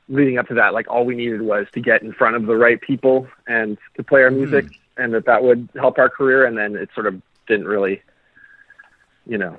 leading 0.08 0.38
up 0.38 0.48
to 0.48 0.54
that, 0.56 0.74
like 0.74 0.88
all 0.90 1.06
we 1.06 1.16
needed 1.16 1.42
was 1.42 1.68
to 1.74 1.82
get 1.82 2.02
in 2.02 2.14
front 2.14 2.36
of 2.36 2.46
the 2.46 2.56
right 2.56 2.80
people 2.80 3.28
and 3.48 3.78
to 3.98 4.04
play 4.04 4.22
our 4.24 4.32
music, 4.32 4.66
and 4.98 5.14
that 5.14 5.26
that 5.26 5.44
would 5.44 5.70
help 5.76 5.98
our 5.98 6.10
career. 6.10 6.46
And 6.46 6.58
then 6.58 6.76
it 6.76 6.90
sort 6.94 7.08
of 7.08 7.22
didn't 7.48 7.68
really, 7.68 8.02
you 9.26 9.38
know, 9.38 9.58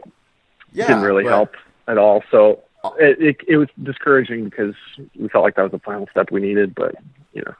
Yeah, 0.72 0.86
didn't 0.86 1.02
really 1.02 1.24
but- 1.24 1.30
help 1.30 1.54
at 1.88 1.98
all. 1.98 2.22
So 2.30 2.62
it, 2.98 3.20
it 3.20 3.36
it 3.48 3.56
was 3.56 3.68
discouraging 3.82 4.44
because 4.44 4.74
we 5.14 5.28
felt 5.28 5.44
like 5.44 5.56
that 5.56 5.62
was 5.62 5.72
the 5.72 5.78
final 5.78 6.06
step 6.10 6.30
we 6.30 6.40
needed, 6.40 6.74
but 6.74 6.94
you 7.32 7.42
know, 7.42 7.54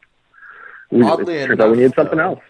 we, 0.90 1.02
Oddly 1.02 1.36
it 1.36 1.60
out 1.60 1.70
we 1.70 1.76
needed 1.78 1.94
something 1.94 2.18
though, 2.18 2.24
else. 2.24 2.40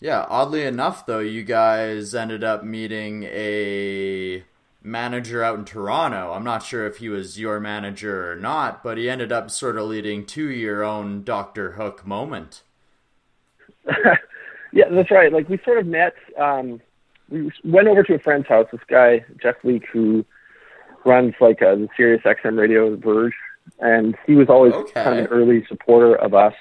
Yeah, 0.00 0.26
oddly 0.28 0.64
enough, 0.64 1.06
though, 1.06 1.18
you 1.18 1.42
guys 1.42 2.14
ended 2.14 2.44
up 2.44 2.62
meeting 2.62 3.24
a 3.24 4.44
manager 4.82 5.42
out 5.42 5.58
in 5.58 5.64
Toronto. 5.64 6.32
I'm 6.32 6.44
not 6.44 6.62
sure 6.62 6.86
if 6.86 6.98
he 6.98 7.08
was 7.08 7.38
your 7.38 7.58
manager 7.58 8.30
or 8.30 8.36
not, 8.36 8.84
but 8.84 8.96
he 8.96 9.10
ended 9.10 9.32
up 9.32 9.50
sort 9.50 9.76
of 9.76 9.88
leading 9.88 10.24
to 10.26 10.48
your 10.48 10.84
own 10.84 11.24
Doctor 11.24 11.72
Hook 11.72 12.06
moment. 12.06 12.62
Yeah, 14.72 14.88
that's 14.90 15.10
right. 15.10 15.32
Like 15.32 15.48
we 15.48 15.58
sort 15.64 15.78
of 15.78 15.86
met. 15.86 16.14
Um, 16.38 16.80
we 17.28 17.50
went 17.64 17.88
over 17.88 18.02
to 18.02 18.14
a 18.14 18.18
friend's 18.18 18.48
house. 18.48 18.66
This 18.70 18.80
guy 18.88 19.24
Jeff 19.40 19.56
Leake, 19.64 19.86
who 19.92 20.24
runs 21.08 21.34
like 21.40 21.60
a 21.62 21.74
the 21.76 21.88
Sirius 21.96 22.22
XM 22.24 22.56
radio 22.58 22.94
Verge, 22.96 23.34
and 23.80 24.16
he 24.26 24.34
was 24.34 24.48
always 24.48 24.74
Okay. 24.74 25.02
kind 25.02 25.18
of 25.18 25.24
an 25.24 25.30
early 25.32 25.64
supporter 25.66 26.14
of 26.14 26.34
us. 26.34 26.54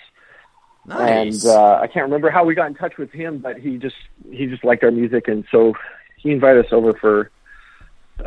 Nice. 0.85 1.43
And 1.43 1.45
uh, 1.45 1.79
I 1.81 1.87
can't 1.87 2.05
remember 2.05 2.29
how 2.29 2.45
we 2.45 2.55
got 2.55 2.67
in 2.67 2.75
touch 2.75 2.97
with 2.97 3.11
him, 3.11 3.39
but 3.39 3.57
he 3.57 3.77
just 3.77 3.97
he 4.31 4.45
just 4.47 4.63
liked 4.63 4.83
our 4.83 4.91
music, 4.91 5.27
and 5.27 5.43
so 5.51 5.73
he 6.15 6.31
invited 6.31 6.65
us 6.65 6.71
over 6.71 6.93
for 6.93 7.29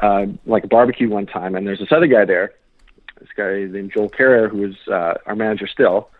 uh, 0.00 0.26
like 0.46 0.64
a 0.64 0.68
barbecue 0.68 1.08
one 1.08 1.26
time. 1.26 1.54
And 1.56 1.66
there's 1.66 1.80
this 1.80 1.90
other 1.90 2.06
guy 2.06 2.24
there, 2.26 2.52
this 3.18 3.30
guy 3.34 3.64
named 3.64 3.92
Joel 3.94 4.10
Carriere, 4.10 4.48
who 4.48 4.58
was 4.58 4.76
uh, 4.88 5.14
our 5.26 5.34
manager 5.34 5.66
still, 5.66 6.10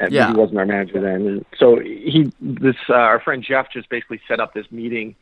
and 0.00 0.12
Yeah. 0.12 0.32
he 0.32 0.34
wasn't 0.36 0.58
our 0.58 0.66
manager 0.66 1.00
then. 1.00 1.26
And 1.28 1.44
so 1.56 1.78
he 1.78 2.32
this 2.40 2.76
uh, 2.88 2.94
our 2.94 3.20
friend 3.20 3.42
Jeff 3.42 3.70
just 3.72 3.88
basically 3.88 4.20
set 4.26 4.40
up 4.40 4.52
this 4.54 4.66
meeting 4.72 5.14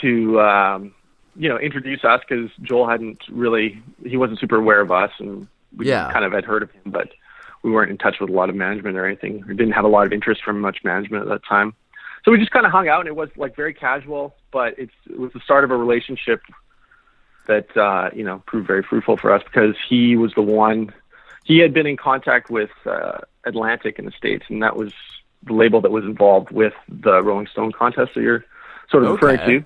to 0.00 0.40
um, 0.40 0.92
you 1.36 1.48
know 1.48 1.58
introduce 1.58 2.04
us 2.04 2.20
because 2.26 2.50
Joel 2.62 2.88
hadn't 2.88 3.20
really 3.30 3.82
he 4.04 4.16
wasn't 4.16 4.38
super 4.40 4.56
aware 4.56 4.80
of 4.80 4.90
us, 4.90 5.10
and 5.18 5.46
we 5.76 5.88
Yeah. 5.88 6.10
kind 6.12 6.24
of 6.24 6.32
had 6.32 6.44
heard 6.44 6.62
of 6.62 6.70
him, 6.70 6.82
but 6.86 7.12
we 7.62 7.70
weren't 7.70 7.90
in 7.90 7.98
touch 7.98 8.20
with 8.20 8.30
a 8.30 8.32
lot 8.32 8.48
of 8.48 8.54
management 8.54 8.96
or 8.96 9.06
anything. 9.06 9.44
We 9.46 9.54
didn't 9.54 9.72
have 9.72 9.84
a 9.84 9.88
lot 9.88 10.06
of 10.06 10.12
interest 10.12 10.42
from 10.44 10.60
much 10.60 10.84
management 10.84 11.22
at 11.24 11.28
that 11.28 11.44
time. 11.44 11.74
So 12.24 12.32
we 12.32 12.38
just 12.38 12.50
kind 12.50 12.66
of 12.66 12.72
hung 12.72 12.88
out, 12.88 13.00
and 13.00 13.08
it 13.08 13.16
was 13.16 13.28
like 13.36 13.54
very 13.54 13.74
casual, 13.74 14.34
but 14.52 14.78
it's, 14.78 14.92
it 15.08 15.18
was 15.18 15.32
the 15.32 15.40
start 15.40 15.64
of 15.64 15.70
a 15.70 15.76
relationship 15.76 16.42
that 17.46 17.76
uh, 17.76 18.10
you 18.12 18.24
know 18.24 18.42
proved 18.46 18.66
very 18.66 18.82
fruitful 18.82 19.16
for 19.16 19.32
us 19.32 19.42
because 19.44 19.76
he 19.88 20.16
was 20.16 20.32
the 20.34 20.42
one. 20.42 20.92
He 21.44 21.58
had 21.58 21.72
been 21.72 21.86
in 21.86 21.96
contact 21.96 22.50
with 22.50 22.70
uh, 22.84 23.18
Atlantic 23.44 23.98
in 23.98 24.04
the 24.04 24.10
states, 24.10 24.44
and 24.48 24.62
that 24.62 24.76
was 24.76 24.92
the 25.44 25.52
label 25.52 25.80
that 25.82 25.92
was 25.92 26.04
involved 26.04 26.50
with 26.50 26.72
the 26.88 27.22
Rolling 27.22 27.46
Stone 27.46 27.72
contest 27.72 28.12
that 28.14 28.22
you're 28.22 28.44
sort 28.90 29.04
of 29.04 29.12
referring 29.12 29.38
to. 29.38 29.64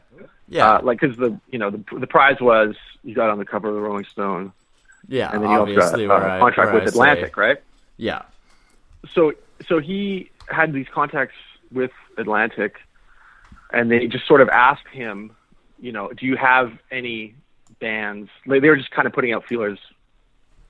Yeah, 0.50 0.72
Uh, 0.74 0.82
like 0.82 1.00
because 1.00 1.16
the 1.16 1.38
you 1.50 1.58
know 1.58 1.70
the 1.70 1.82
the 1.98 2.06
prize 2.06 2.40
was 2.40 2.74
you 3.02 3.14
got 3.14 3.30
on 3.30 3.38
the 3.38 3.46
cover 3.46 3.68
of 3.68 3.74
the 3.74 3.80
Rolling 3.80 4.04
Stone, 4.04 4.52
yeah, 5.08 5.30
and 5.32 5.42
then 5.42 5.50
you 5.50 5.58
also 5.58 5.74
got 5.74 5.84
obviously 5.84 6.06
uh, 6.06 6.38
contract 6.38 6.74
with 6.74 6.82
I 6.82 6.86
say- 6.86 6.90
Atlantic, 6.90 7.36
right? 7.38 7.58
Yeah, 7.96 8.22
so 9.14 9.32
so 9.66 9.78
he 9.78 10.30
had 10.48 10.72
these 10.72 10.86
contacts 10.92 11.36
with 11.72 11.92
Atlantic, 12.18 12.76
and 13.72 13.90
they 13.90 14.06
just 14.08 14.26
sort 14.26 14.40
of 14.40 14.48
asked 14.48 14.88
him, 14.88 15.30
you 15.80 15.92
know, 15.92 16.10
do 16.12 16.26
you 16.26 16.36
have 16.36 16.72
any 16.90 17.34
bands? 17.78 18.28
Like, 18.46 18.60
they 18.62 18.68
were 18.68 18.76
just 18.76 18.90
kind 18.90 19.06
of 19.06 19.12
putting 19.12 19.32
out 19.32 19.46
feelers, 19.46 19.78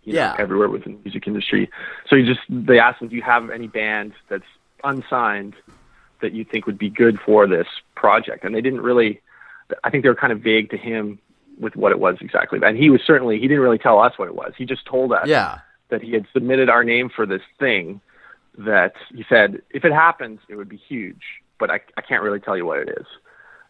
you 0.04 0.12
Yeah. 0.14 0.28
know, 0.28 0.34
everywhere 0.38 0.68
within 0.68 0.92
the 0.96 0.98
music 1.04 1.26
industry. 1.26 1.70
So 2.08 2.16
he 2.16 2.24
just 2.24 2.40
they 2.50 2.78
asked 2.78 3.00
him, 3.00 3.08
do 3.08 3.16
you 3.16 3.22
have 3.22 3.48
any 3.50 3.66
band 3.68 4.12
that's 4.28 4.44
unsigned 4.84 5.54
that 6.20 6.32
you 6.32 6.44
think 6.44 6.66
would 6.66 6.78
be 6.78 6.90
good 6.90 7.18
for 7.20 7.46
this 7.46 7.66
project? 7.94 8.44
And 8.44 8.54
they 8.54 8.60
didn't 8.60 8.82
really. 8.82 9.20
I 9.84 9.90
think 9.90 10.02
they 10.02 10.08
were 10.08 10.14
kind 10.14 10.32
of 10.32 10.40
vague 10.40 10.70
to 10.70 10.76
him 10.76 11.18
with 11.58 11.76
what 11.76 11.92
it 11.92 11.98
was 11.98 12.16
exactly. 12.20 12.58
And 12.62 12.76
he 12.76 12.90
was 12.90 13.00
certainly 13.06 13.36
he 13.38 13.48
didn't 13.48 13.62
really 13.62 13.78
tell 13.78 13.98
us 14.00 14.18
what 14.18 14.28
it 14.28 14.34
was. 14.34 14.52
He 14.56 14.64
just 14.64 14.86
told 14.86 15.12
us 15.12 15.26
yeah, 15.28 15.58
that 15.90 16.02
he 16.02 16.12
had 16.12 16.26
submitted 16.32 16.68
our 16.70 16.84
name 16.84 17.10
for 17.14 17.26
this 17.26 17.42
thing 17.58 18.00
that 18.58 18.94
he 19.14 19.24
said 19.28 19.62
if 19.70 19.84
it 19.84 19.92
happens 19.92 20.40
it 20.48 20.56
would 20.56 20.68
be 20.68 20.76
huge 20.76 21.22
but 21.58 21.70
i, 21.70 21.80
I 21.96 22.00
can't 22.02 22.22
really 22.22 22.40
tell 22.40 22.56
you 22.56 22.66
what 22.66 22.80
it 22.80 22.88
is 22.88 23.06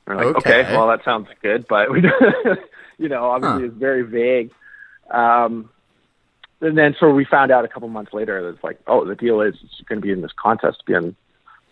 and 0.07 0.17
we're 0.17 0.25
like 0.27 0.37
okay. 0.37 0.61
Okay. 0.63 0.77
well 0.77 0.89
that 0.89 1.05
sounds 1.05 1.29
good 1.43 1.67
but 1.69 1.93
we 1.93 2.03
you 2.99 3.09
know 3.09 3.25
obviously 3.31 3.61
Huh. 3.61 3.67
it's 3.67 3.77
very 3.77 4.03
vague 4.03 4.51
um 5.11 5.69
and 6.63 6.77
then 6.77 6.97
so 6.99 7.11
we 7.11 7.25
found 7.25 7.51
out 7.51 7.65
a 7.65 7.69
couple 7.69 7.89
months 7.89 8.13
later 8.15 8.43
that 8.43 8.55
it's 8.55 8.65
like 8.65 8.81
oh 8.87 9.05
the 9.05 9.15
deal 9.15 9.43
is 9.43 9.55
it's 9.63 9.81
going 9.87 10.01
to 10.01 10.05
be 10.05 10.13
in 10.13 10.23
this 10.23 10.33
contest 10.35 10.79
to 10.81 10.85
be 10.87 10.95
on 10.95 11.15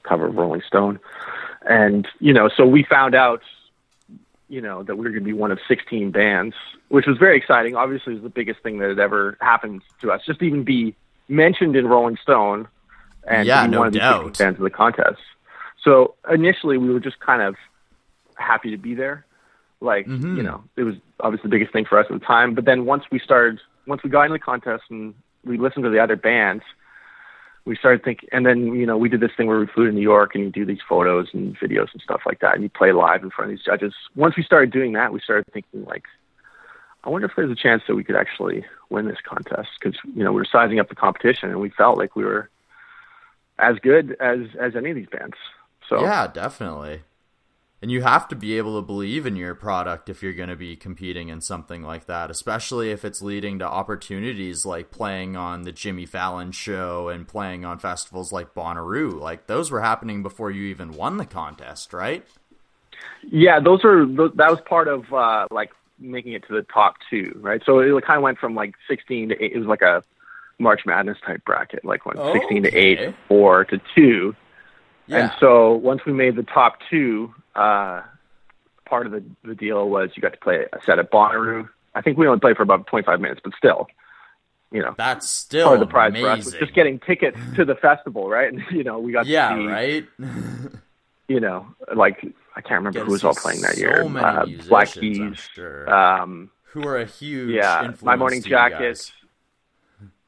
cover 0.02 0.26
of 0.26 0.36
rolling 0.36 0.62
stone 0.66 1.00
and 1.68 2.06
you 2.20 2.32
know 2.34 2.50
so 2.54 2.66
we 2.66 2.84
found 2.84 3.14
out 3.14 3.40
you 4.48 4.60
know 4.60 4.82
that 4.82 4.96
we 4.96 5.04
were 5.04 5.10
going 5.10 5.22
to 5.22 5.26
be 5.26 5.32
one 5.32 5.50
of 5.50 5.58
16 5.68 6.10
bands, 6.10 6.54
which 6.88 7.06
was 7.06 7.18
very 7.18 7.36
exciting. 7.36 7.76
Obviously, 7.76 8.12
it 8.12 8.16
was 8.16 8.22
the 8.22 8.30
biggest 8.30 8.60
thing 8.62 8.78
that 8.78 8.88
had 8.88 8.98
ever 8.98 9.36
happened 9.40 9.82
to 10.00 10.10
us. 10.10 10.22
Just 10.26 10.40
to 10.40 10.46
even 10.46 10.64
be 10.64 10.94
mentioned 11.28 11.76
in 11.76 11.86
Rolling 11.86 12.16
Stone 12.22 12.68
and 13.26 13.46
Yeah, 13.46 13.66
no 13.66 13.80
one 13.80 13.86
of 13.88 13.92
the 13.92 13.98
doubt. 13.98 14.24
16 14.26 14.44
bands 14.46 14.58
of 14.58 14.64
the 14.64 14.70
contest. 14.70 15.20
So 15.84 16.14
initially, 16.30 16.78
we 16.78 16.90
were 16.90 17.00
just 17.00 17.20
kind 17.20 17.42
of 17.42 17.56
happy 18.36 18.70
to 18.70 18.78
be 18.78 18.94
there. 18.94 19.24
Like 19.80 20.06
Mhm. 20.06 20.36
you 20.36 20.42
know, 20.42 20.64
it 20.76 20.84
was 20.84 20.96
obviously 21.20 21.48
the 21.48 21.54
biggest 21.54 21.72
thing 21.72 21.84
for 21.84 21.98
us 21.98 22.06
at 22.10 22.18
the 22.18 22.24
time. 22.24 22.54
But 22.54 22.64
then 22.64 22.84
once 22.84 23.04
we 23.10 23.18
started, 23.18 23.60
once 23.86 24.02
we 24.02 24.10
got 24.10 24.22
into 24.22 24.34
the 24.34 24.38
contest 24.40 24.84
and 24.90 25.14
we 25.44 25.58
listened 25.58 25.84
to 25.84 25.90
the 25.90 26.00
other 26.00 26.16
bands, 26.16 26.64
we 27.68 27.76
started 27.76 28.02
thinking, 28.02 28.28
and 28.32 28.46
then 28.46 28.74
you 28.74 28.86
know 28.86 28.96
we 28.96 29.10
did 29.10 29.20
this 29.20 29.30
thing 29.36 29.46
where 29.46 29.60
we 29.60 29.66
flew 29.66 29.86
to 29.86 29.92
New 29.92 30.00
York 30.00 30.34
and 30.34 30.42
you 30.42 30.50
do 30.50 30.64
these 30.64 30.80
photos 30.88 31.28
and 31.34 31.56
videos 31.58 31.92
and 31.92 32.00
stuff 32.02 32.22
like 32.24 32.40
that, 32.40 32.54
and 32.54 32.62
you 32.62 32.70
play 32.70 32.92
live 32.92 33.22
in 33.22 33.30
front 33.30 33.50
of 33.50 33.56
these 33.56 33.64
judges. 33.64 33.94
Once 34.16 34.36
we 34.36 34.42
started 34.42 34.72
doing 34.72 34.94
that, 34.94 35.12
we 35.12 35.20
started 35.20 35.44
thinking 35.52 35.84
like, 35.84 36.04
I 37.04 37.10
wonder 37.10 37.26
if 37.26 37.32
there's 37.36 37.50
a 37.50 37.54
chance 37.54 37.82
that 37.86 37.94
we 37.94 38.04
could 38.04 38.16
actually 38.16 38.64
win 38.88 39.06
this 39.06 39.18
contest 39.22 39.68
because 39.78 39.98
you 40.16 40.24
know 40.24 40.32
we 40.32 40.40
were 40.40 40.48
sizing 40.50 40.80
up 40.80 40.88
the 40.88 40.94
competition 40.94 41.50
and 41.50 41.60
we 41.60 41.68
felt 41.68 41.98
like 41.98 42.16
we 42.16 42.24
were 42.24 42.48
as 43.58 43.76
good 43.80 44.16
as 44.18 44.40
as 44.58 44.74
any 44.74 44.90
of 44.90 44.96
these 44.96 45.08
bands. 45.12 45.36
So 45.88 46.00
yeah, 46.00 46.26
definitely. 46.26 47.02
And 47.80 47.92
you 47.92 48.02
have 48.02 48.26
to 48.28 48.36
be 48.36 48.58
able 48.58 48.76
to 48.80 48.84
believe 48.84 49.24
in 49.24 49.36
your 49.36 49.54
product 49.54 50.08
if 50.08 50.20
you're 50.20 50.32
going 50.32 50.48
to 50.48 50.56
be 50.56 50.74
competing 50.74 51.28
in 51.28 51.40
something 51.40 51.82
like 51.82 52.06
that, 52.06 52.28
especially 52.28 52.90
if 52.90 53.04
it's 53.04 53.22
leading 53.22 53.60
to 53.60 53.64
opportunities 53.64 54.66
like 54.66 54.90
playing 54.90 55.36
on 55.36 55.62
the 55.62 55.70
Jimmy 55.70 56.04
Fallon 56.04 56.50
show 56.50 57.08
and 57.08 57.28
playing 57.28 57.64
on 57.64 57.78
festivals 57.78 58.32
like 58.32 58.52
Bonnaroo. 58.52 59.20
Like 59.20 59.46
those 59.46 59.70
were 59.70 59.80
happening 59.80 60.24
before 60.24 60.50
you 60.50 60.64
even 60.64 60.92
won 60.92 61.18
the 61.18 61.26
contest, 61.26 61.92
right? 61.92 62.26
Yeah, 63.22 63.60
those 63.60 63.84
are 63.84 64.06
that 64.06 64.50
was 64.50 64.60
part 64.66 64.88
of 64.88 65.12
uh, 65.12 65.46
like 65.52 65.70
making 66.00 66.32
it 66.32 66.46
to 66.48 66.54
the 66.54 66.62
top 66.62 66.96
two, 67.08 67.32
right? 67.40 67.62
So 67.64 67.78
it 67.78 68.04
kind 68.04 68.16
of 68.16 68.22
went 68.22 68.38
from 68.38 68.56
like 68.56 68.74
16 68.88 69.28
to 69.28 69.42
eight. 69.42 69.52
It 69.52 69.58
was 69.58 69.68
like 69.68 69.82
a 69.82 70.02
March 70.58 70.80
Madness 70.86 71.18
type 71.24 71.44
bracket, 71.44 71.84
like 71.84 72.06
went 72.06 72.18
16 72.32 72.64
to 72.64 72.76
eight, 72.76 73.14
four 73.28 73.64
to 73.66 73.80
two. 73.94 74.34
Yeah. 75.06 75.16
And 75.16 75.32
so 75.40 75.74
once 75.74 76.04
we 76.04 76.12
made 76.12 76.36
the 76.36 76.42
top 76.42 76.78
two, 76.90 77.32
uh, 77.58 78.02
part 78.86 79.06
of 79.06 79.12
the 79.12 79.22
the 79.44 79.54
deal 79.54 79.88
was 79.88 80.10
you 80.14 80.22
got 80.22 80.32
to 80.32 80.38
play 80.38 80.64
a 80.72 80.78
set 80.86 80.98
at 80.98 81.10
Bonnaroo. 81.10 81.68
I 81.94 82.00
think 82.02 82.16
we 82.18 82.26
only 82.26 82.40
played 82.40 82.56
for 82.56 82.62
about 82.62 82.86
25 82.86 83.20
minutes, 83.20 83.40
but 83.42 83.52
still, 83.56 83.88
you 84.70 84.80
know, 84.82 84.94
That's 84.96 85.28
still 85.28 85.66
part 85.66 85.80
of 85.82 85.88
the 85.88 85.90
prize 85.90 86.10
amazing. 86.10 86.24
for 86.26 86.30
us 86.30 86.44
was 86.44 86.54
just 86.54 86.74
getting 86.74 86.98
tickets 87.00 87.38
to 87.56 87.64
the 87.64 87.74
festival, 87.74 88.28
right? 88.28 88.52
And 88.52 88.62
you 88.70 88.84
know, 88.84 88.98
we 88.98 89.12
got 89.12 89.26
yeah, 89.26 89.56
see, 89.56 89.66
right. 89.66 90.06
you 91.28 91.40
know, 91.40 91.66
like 91.94 92.24
I 92.54 92.60
can't 92.60 92.84
remember 92.84 93.04
who 93.04 93.12
was 93.12 93.24
all 93.24 93.34
playing 93.34 93.62
that 93.62 93.74
so 93.74 93.80
year. 93.80 94.02
Uh, 94.02 94.46
Black 94.68 94.88
Keys, 94.88 95.48
sure. 95.54 95.92
um, 95.92 96.50
Who 96.72 96.86
are 96.86 96.98
a 96.98 97.06
huge 97.06 97.54
yeah, 97.54 97.78
influence 97.80 98.02
My 98.02 98.16
Morning. 98.16 98.42
Jacket. 98.42 99.10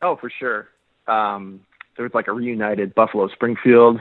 Oh, 0.03 0.17
for 0.17 0.31
sure. 0.31 0.69
Um, 1.07 1.61
there 1.97 2.05
was 2.05 2.15
like 2.15 2.29
a 2.29 2.33
reunited 2.33 2.95
Buffalo 2.95 3.29
Springfield 3.29 4.01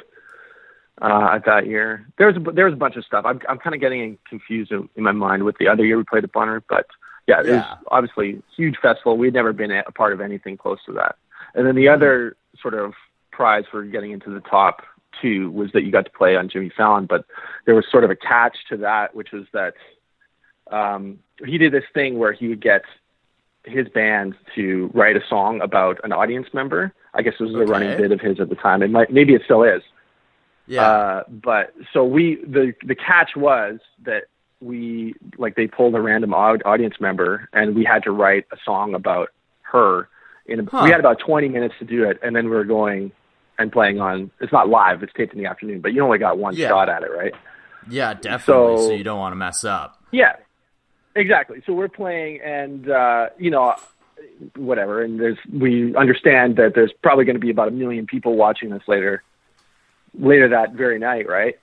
uh, 1.02 1.30
at 1.34 1.46
that 1.46 1.68
year. 1.68 2.08
There 2.18 2.28
was 2.28 2.36
a, 2.38 2.52
there 2.52 2.66
was 2.66 2.74
a 2.74 2.78
bunch 2.78 2.96
of 2.96 3.06
stuff. 3.06 3.26
I'm 3.26 3.40
I'm 3.48 3.58
kind 3.58 3.74
of 3.74 3.82
getting 3.82 4.18
confused 4.28 4.72
in, 4.72 4.90
in 4.96 5.04
my 5.04 5.12
mind 5.12 5.44
with 5.44 5.58
the 5.58 5.68
other 5.68 5.86
year 5.86 5.98
we 5.98 6.04
played 6.04 6.24
at 6.24 6.32
Bonner, 6.32 6.64
but 6.70 6.88
yeah, 7.28 7.42
it 7.42 7.48
was 7.48 7.64
obviously 7.92 8.38
a 8.38 8.42
huge 8.56 8.78
festival. 8.82 9.18
We'd 9.18 9.34
never 9.34 9.54
been 9.54 9.72
a 9.72 9.92
part 9.92 10.14
of 10.14 10.22
anything 10.22 10.58
close 10.58 10.80
to 10.88 10.94
that. 10.94 11.16
And 11.54 11.68
then 11.68 11.76
the 11.76 11.88
other 11.88 12.36
sort 12.60 12.74
of 12.74 12.94
prize 13.32 13.66
for 13.70 13.84
getting 13.84 14.12
into 14.12 14.32
the 14.32 14.40
top 14.42 14.82
two 15.22 15.52
was 15.52 15.72
that 15.74 15.84
you 15.84 15.92
got 15.92 16.06
to 16.06 16.12
play 16.12 16.36
on 16.36 16.50
Jimmy 16.50 16.72
Fallon, 16.76 17.06
but 17.06 17.26
there 17.66 17.76
was 17.76 17.86
sort 17.92 18.04
of 18.04 18.10
a 18.10 18.16
catch 18.16 18.58
to 18.70 18.78
that, 18.78 19.16
which 19.16 19.32
was 19.32 19.46
that 19.54 19.76
um, 20.72 21.20
he 21.46 21.58
did 21.58 21.72
this 21.72 21.84
thing 21.94 22.18
where 22.18 22.34
he 22.34 22.48
would 22.48 22.62
get 22.62 22.84
his 23.64 23.88
band 23.90 24.36
to 24.56 24.90
write 24.94 25.16
a 25.16 25.22
song 25.28 25.62
about 25.62 26.00
an 26.04 26.12
audience 26.12 26.48
member. 26.54 26.94
I 27.14 27.22
guess 27.22 27.34
this 27.40 27.52
was 27.52 27.56
a 27.56 27.72
running 27.72 27.96
bit 27.98 28.12
of 28.12 28.22
his 28.22 28.40
at 28.40 28.50
the 28.50 28.56
time. 28.56 28.82
It 28.82 28.90
might, 28.90 29.12
maybe 29.12 29.34
it 29.34 29.42
still 29.46 29.64
is. 29.64 29.82
Yeah. 30.70 30.84
Uh, 30.84 31.24
but 31.28 31.74
so 31.94 32.06
we 32.06 32.36
the 32.46 32.74
the 32.86 32.96
catch 32.96 33.32
was 33.36 33.80
that 34.06 34.24
we 34.62 35.16
like 35.38 35.56
they 35.56 35.68
pulled 35.68 35.96
a 35.96 36.02
random 36.02 36.34
audience 36.34 36.96
member 37.02 37.50
and 37.54 37.76
we 37.76 37.84
had 37.84 38.04
to 38.04 38.12
write 38.12 38.46
a 38.52 38.58
song 38.64 38.94
about 38.94 39.30
her. 39.64 40.08
In 40.46 40.60
a, 40.62 40.64
Huh. 40.70 40.82
we 40.84 40.90
had 40.92 41.00
about 41.00 41.20
20 41.20 41.48
minutes 41.50 41.76
to 41.80 41.86
do 41.86 42.04
it, 42.10 42.20
and 42.24 42.36
then 42.36 42.46
we 42.46 42.52
were 42.56 42.64
going 42.64 43.12
and 43.58 43.72
playing 43.72 44.00
on. 44.00 44.32
It's 44.40 44.52
not 44.54 44.68
live; 44.70 45.04
it's 45.04 45.14
taped 45.14 45.34
in 45.34 45.40
the 45.40 45.46
afternoon, 45.48 45.82
but 45.82 45.92
you 45.94 46.04
only 46.04 46.18
got 46.18 46.38
one 46.38 46.56
Yeah. 46.56 46.70
shot 46.70 46.88
at 46.90 47.04
it, 47.04 47.12
right? 47.12 47.34
yeah, 47.90 48.14
definitely. 48.14 48.78
So, 48.78 48.88
so- 48.90 48.94
you 48.94 49.04
don't 49.04 49.20
want 49.20 49.32
to 49.32 49.38
mess 49.38 49.64
up. 49.64 50.02
Yeah. 50.12 50.36
exactly. 51.16 51.62
So 51.66 51.74
we're 51.74 51.88
playing, 51.88 52.42
and 52.42 52.90
uh, 52.90 53.30
you 53.38 53.50
know, 53.52 53.76
whatever. 54.56 55.02
And 55.04 55.20
there's 55.20 55.38
we 55.52 55.96
understand 55.96 56.56
that 56.58 56.74
there's 56.76 56.92
probably 57.04 57.26
going 57.26 57.36
to 57.36 57.40
be 57.40 57.50
about 57.52 57.68
a 57.70 57.72
million 57.72 58.06
people 58.08 58.36
watching 58.36 58.70
this 58.70 58.84
later, 58.88 59.24
later 60.18 60.50
that 60.50 60.74
very 60.74 61.00
night, 61.00 61.28
right? 61.28 61.56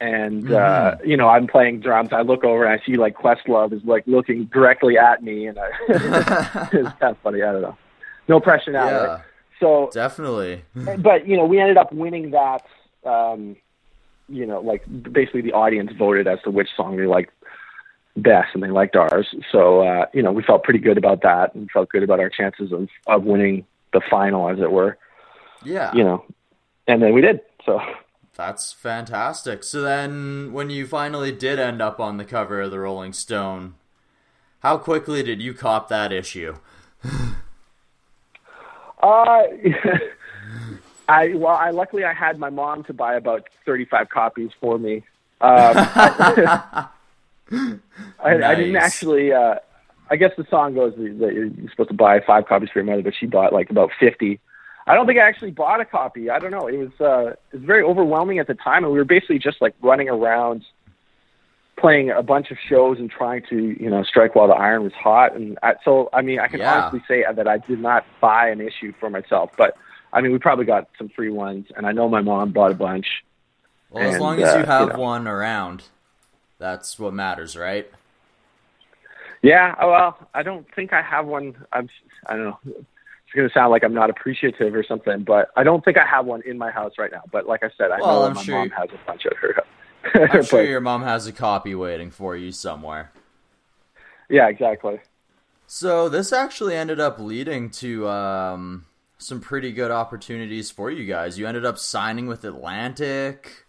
And 0.00 0.50
uh, 0.52 0.96
you 1.04 1.16
know, 1.16 1.28
I'm 1.28 1.46
playing 1.46 1.80
drums. 1.80 2.10
I 2.12 2.22
look 2.22 2.42
over 2.42 2.64
and 2.64 2.72
I 2.72 2.84
see 2.84 2.96
like 2.96 3.16
Questlove 3.16 3.72
is 3.72 3.84
like 3.84 4.02
looking 4.06 4.46
directly 4.46 4.98
at 4.98 5.22
me, 5.22 5.46
and 5.46 5.58
I, 5.58 5.68
it's 6.72 6.92
kind 6.98 7.12
of 7.12 7.18
funny. 7.18 7.42
I 7.42 7.52
don't 7.52 7.62
know. 7.62 7.78
No 8.26 8.40
pressure 8.40 8.72
now. 8.72 8.86
Yeah. 8.86 8.96
Right? 8.96 9.22
So 9.60 9.90
Definitely. 9.92 10.64
but 10.98 11.28
you 11.28 11.36
know, 11.36 11.44
we 11.44 11.60
ended 11.60 11.76
up 11.76 11.92
winning 11.92 12.32
that. 12.32 12.66
Um, 13.04 13.56
you 14.28 14.46
know, 14.46 14.60
like 14.60 14.82
basically 15.12 15.42
the 15.42 15.52
audience 15.52 15.92
voted 15.96 16.26
as 16.26 16.40
to 16.42 16.50
which 16.50 16.68
song 16.76 16.96
they 16.96 17.06
liked 17.06 17.32
best, 18.16 18.48
and 18.54 18.62
they 18.62 18.70
liked 18.70 18.96
ours. 18.96 19.28
So 19.52 19.86
uh, 19.86 20.06
you 20.12 20.22
know, 20.22 20.32
we 20.32 20.42
felt 20.42 20.64
pretty 20.64 20.80
good 20.80 20.98
about 20.98 21.22
that, 21.22 21.54
and 21.54 21.70
felt 21.70 21.90
good 21.90 22.02
about 22.02 22.18
our 22.18 22.28
chances 22.28 22.72
of 22.72 22.88
of 23.06 23.22
winning 23.22 23.66
the 23.92 24.00
final, 24.10 24.48
as 24.48 24.58
it 24.58 24.72
were. 24.72 24.98
Yeah. 25.64 25.94
You 25.94 26.02
know, 26.02 26.24
and 26.88 27.00
then 27.02 27.12
we 27.12 27.20
did. 27.20 27.40
So 27.64 27.80
That's 28.34 28.72
fantastic. 28.72 29.62
So 29.64 29.82
then, 29.82 30.52
when 30.52 30.70
you 30.70 30.86
finally 30.86 31.32
did 31.32 31.58
end 31.58 31.82
up 31.82 32.00
on 32.00 32.16
the 32.16 32.24
cover 32.24 32.60
of 32.60 32.70
the 32.70 32.80
Rolling 32.80 33.12
Stone, 33.12 33.74
how 34.60 34.78
quickly 34.78 35.22
did 35.22 35.42
you 35.42 35.54
cop 35.54 35.88
that 35.88 36.12
issue? 36.12 36.56
Uh, 39.02 39.42
I 41.08 41.34
well, 41.34 41.56
I 41.56 41.70
luckily 41.70 42.04
I 42.04 42.12
had 42.12 42.38
my 42.38 42.50
mom 42.50 42.84
to 42.84 42.92
buy 42.92 43.14
about 43.16 43.48
thirty-five 43.66 44.08
copies 44.08 44.50
for 44.60 44.78
me. 44.78 45.02
Um, 45.40 45.74
I, 45.76 46.88
I 48.22 48.54
didn't 48.54 48.76
actually. 48.76 49.32
Uh, 49.32 49.56
I 50.08 50.16
guess 50.16 50.30
the 50.36 50.46
song 50.48 50.74
goes 50.74 50.94
that 50.96 51.32
you're 51.34 51.50
supposed 51.70 51.88
to 51.88 51.94
buy 51.94 52.20
five 52.20 52.46
copies 52.46 52.68
for 52.72 52.78
your 52.78 52.86
mother, 52.86 53.02
but 53.02 53.14
she 53.18 53.26
bought 53.26 53.52
like 53.52 53.70
about 53.70 53.90
fifty. 53.98 54.38
I 54.86 54.94
don't 54.94 55.06
think 55.06 55.18
I 55.18 55.22
actually 55.28 55.52
bought 55.52 55.80
a 55.80 55.84
copy. 55.84 56.28
I 56.30 56.38
don't 56.38 56.50
know. 56.50 56.66
It 56.66 56.76
was 56.78 56.90
uh, 57.00 57.30
it 57.52 57.56
was 57.56 57.62
very 57.62 57.82
overwhelming 57.82 58.38
at 58.38 58.46
the 58.46 58.54
time, 58.54 58.84
and 58.84 58.92
we 58.92 58.98
were 58.98 59.04
basically 59.04 59.38
just 59.38 59.60
like 59.62 59.74
running 59.80 60.08
around, 60.08 60.64
playing 61.78 62.10
a 62.10 62.22
bunch 62.22 62.50
of 62.50 62.58
shows 62.68 62.98
and 62.98 63.10
trying 63.10 63.42
to 63.50 63.76
you 63.82 63.88
know 63.90 64.02
strike 64.02 64.34
while 64.34 64.48
the 64.48 64.54
iron 64.54 64.82
was 64.82 64.92
hot. 64.92 65.34
And 65.36 65.58
I, 65.62 65.74
so, 65.84 66.08
I 66.12 66.22
mean, 66.22 66.40
I 66.40 66.48
can 66.48 66.60
Yeah. 66.60 66.88
honestly 66.88 67.02
say 67.06 67.24
that 67.32 67.46
I 67.46 67.58
did 67.58 67.80
not 67.80 68.04
buy 68.20 68.48
an 68.48 68.60
issue 68.60 68.92
for 68.98 69.08
myself, 69.08 69.50
but 69.56 69.76
I 70.12 70.20
mean, 70.20 70.32
we 70.32 70.38
probably 70.38 70.64
got 70.64 70.88
some 70.98 71.08
free 71.08 71.30
ones, 71.30 71.66
and 71.76 71.86
I 71.86 71.92
know 71.92 72.08
my 72.08 72.20
mom 72.20 72.50
bought 72.52 72.72
a 72.72 72.74
bunch. 72.74 73.06
Well, 73.90 74.02
as 74.08 74.14
And, 74.14 74.22
long 74.22 74.40
as 74.40 74.54
uh, 74.54 74.58
you 74.58 74.64
have 74.64 74.88
you 74.88 74.92
know. 74.94 74.98
one 75.00 75.26
around, 75.28 75.84
that's 76.58 76.98
what 76.98 77.14
matters, 77.14 77.56
right? 77.56 77.90
Yeah, 79.42 79.74
oh, 79.80 79.90
well, 79.90 80.28
I 80.34 80.42
don't 80.42 80.66
think 80.74 80.92
I 80.92 81.02
have 81.02 81.26
one. 81.26 81.56
I'm, 81.72 81.88
I 82.26 82.36
don't 82.36 82.44
know. 82.44 82.58
It's 83.32 83.36
going 83.38 83.48
to 83.48 83.54
sound 83.54 83.70
like 83.70 83.82
I'm 83.82 83.94
not 83.94 84.10
appreciative 84.10 84.74
or 84.74 84.84
something, 84.84 85.24
but 85.24 85.48
I 85.56 85.62
don't 85.62 85.82
think 85.82 85.96
I 85.96 86.04
have 86.04 86.26
one 86.26 86.42
in 86.44 86.58
my 86.58 86.70
house 86.70 86.92
right 86.98 87.10
now. 87.10 87.22
But 87.32 87.46
like 87.46 87.62
I 87.62 87.70
said, 87.78 87.90
I 87.90 87.98
Well, 87.98 88.20
know 88.20 88.26
I'm 88.26 88.34
my 88.34 88.42
sure 88.42 88.54
mom 88.58 88.64
you- 88.66 88.74
has 88.76 88.88
a 88.90 89.06
bunch 89.06 89.24
of 89.24 89.32
her. 89.38 89.64
I'm 90.14 90.42
sure 90.44 90.58
But- 90.60 90.68
your 90.68 90.80
mom 90.80 91.02
has 91.02 91.26
a 91.26 91.32
copy 91.32 91.74
waiting 91.74 92.10
for 92.10 92.36
you 92.36 92.52
somewhere. 92.52 93.10
Yeah, 94.28 94.48
exactly. 94.48 95.00
So 95.66 96.10
this 96.10 96.30
actually 96.30 96.74
ended 96.76 97.00
up 97.00 97.18
leading 97.18 97.70
to 97.70 98.06
um, 98.06 98.84
some 99.16 99.40
pretty 99.40 99.72
good 99.72 99.90
opportunities 99.90 100.70
for 100.70 100.90
you 100.90 101.06
guys. 101.06 101.38
You 101.38 101.46
ended 101.46 101.64
up 101.64 101.78
signing 101.78 102.26
with 102.26 102.44
Atlantic. 102.44 103.64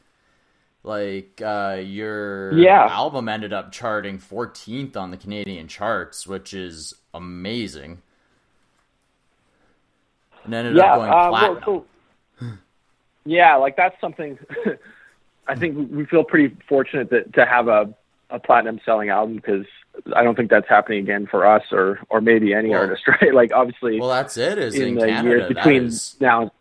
Like 0.83 1.41
uh, 1.41 1.79
your 1.81 2.51
Yeah. 2.57 2.85
album 2.89 3.29
ended 3.29 3.53
up 3.53 3.71
charting 3.71 4.17
14th 4.19 4.97
on 4.97 5.11
the 5.11 5.17
Canadian 5.17 5.69
charts, 5.69 6.27
which 6.27 6.53
is 6.53 6.93
amazing. 7.13 8.01
And 10.45 10.53
ended 10.53 10.75
yeah, 10.75 10.93
up 10.93 10.99
going 10.99 11.11
uh, 11.11 11.31
well, 11.31 11.85
so, 12.39 12.47
yeah, 13.25 13.55
like 13.55 13.75
that's 13.77 13.99
something. 14.01 14.37
I 15.47 15.55
think 15.55 15.91
we 15.91 16.05
feel 16.05 16.23
pretty 16.23 16.55
fortunate 16.67 17.09
that, 17.09 17.33
to 17.33 17.45
have 17.45 17.67
a, 17.67 17.93
a 18.29 18.39
platinum 18.39 18.79
selling 18.85 19.09
album 19.09 19.35
because 19.35 19.65
I 20.15 20.23
don't 20.23 20.35
think 20.35 20.49
that's 20.49 20.67
happening 20.67 20.99
again 20.99 21.27
for 21.27 21.45
us 21.45 21.63
or 21.71 21.99
or 22.09 22.21
maybe 22.21 22.53
any 22.53 22.69
Well- 22.69 22.81
artist, 22.81 23.07
right? 23.21 23.33
Like 23.33 23.53
obviously 23.53 23.99
well, 23.99 24.09
that's 24.09 24.37
it. 24.37 24.57
Is 24.57 24.75
in, 24.75 24.89
in 24.89 24.95
the 24.95 25.07
Canada 25.07 25.29
years 25.29 25.47
between 25.47 25.91
now 26.19 26.51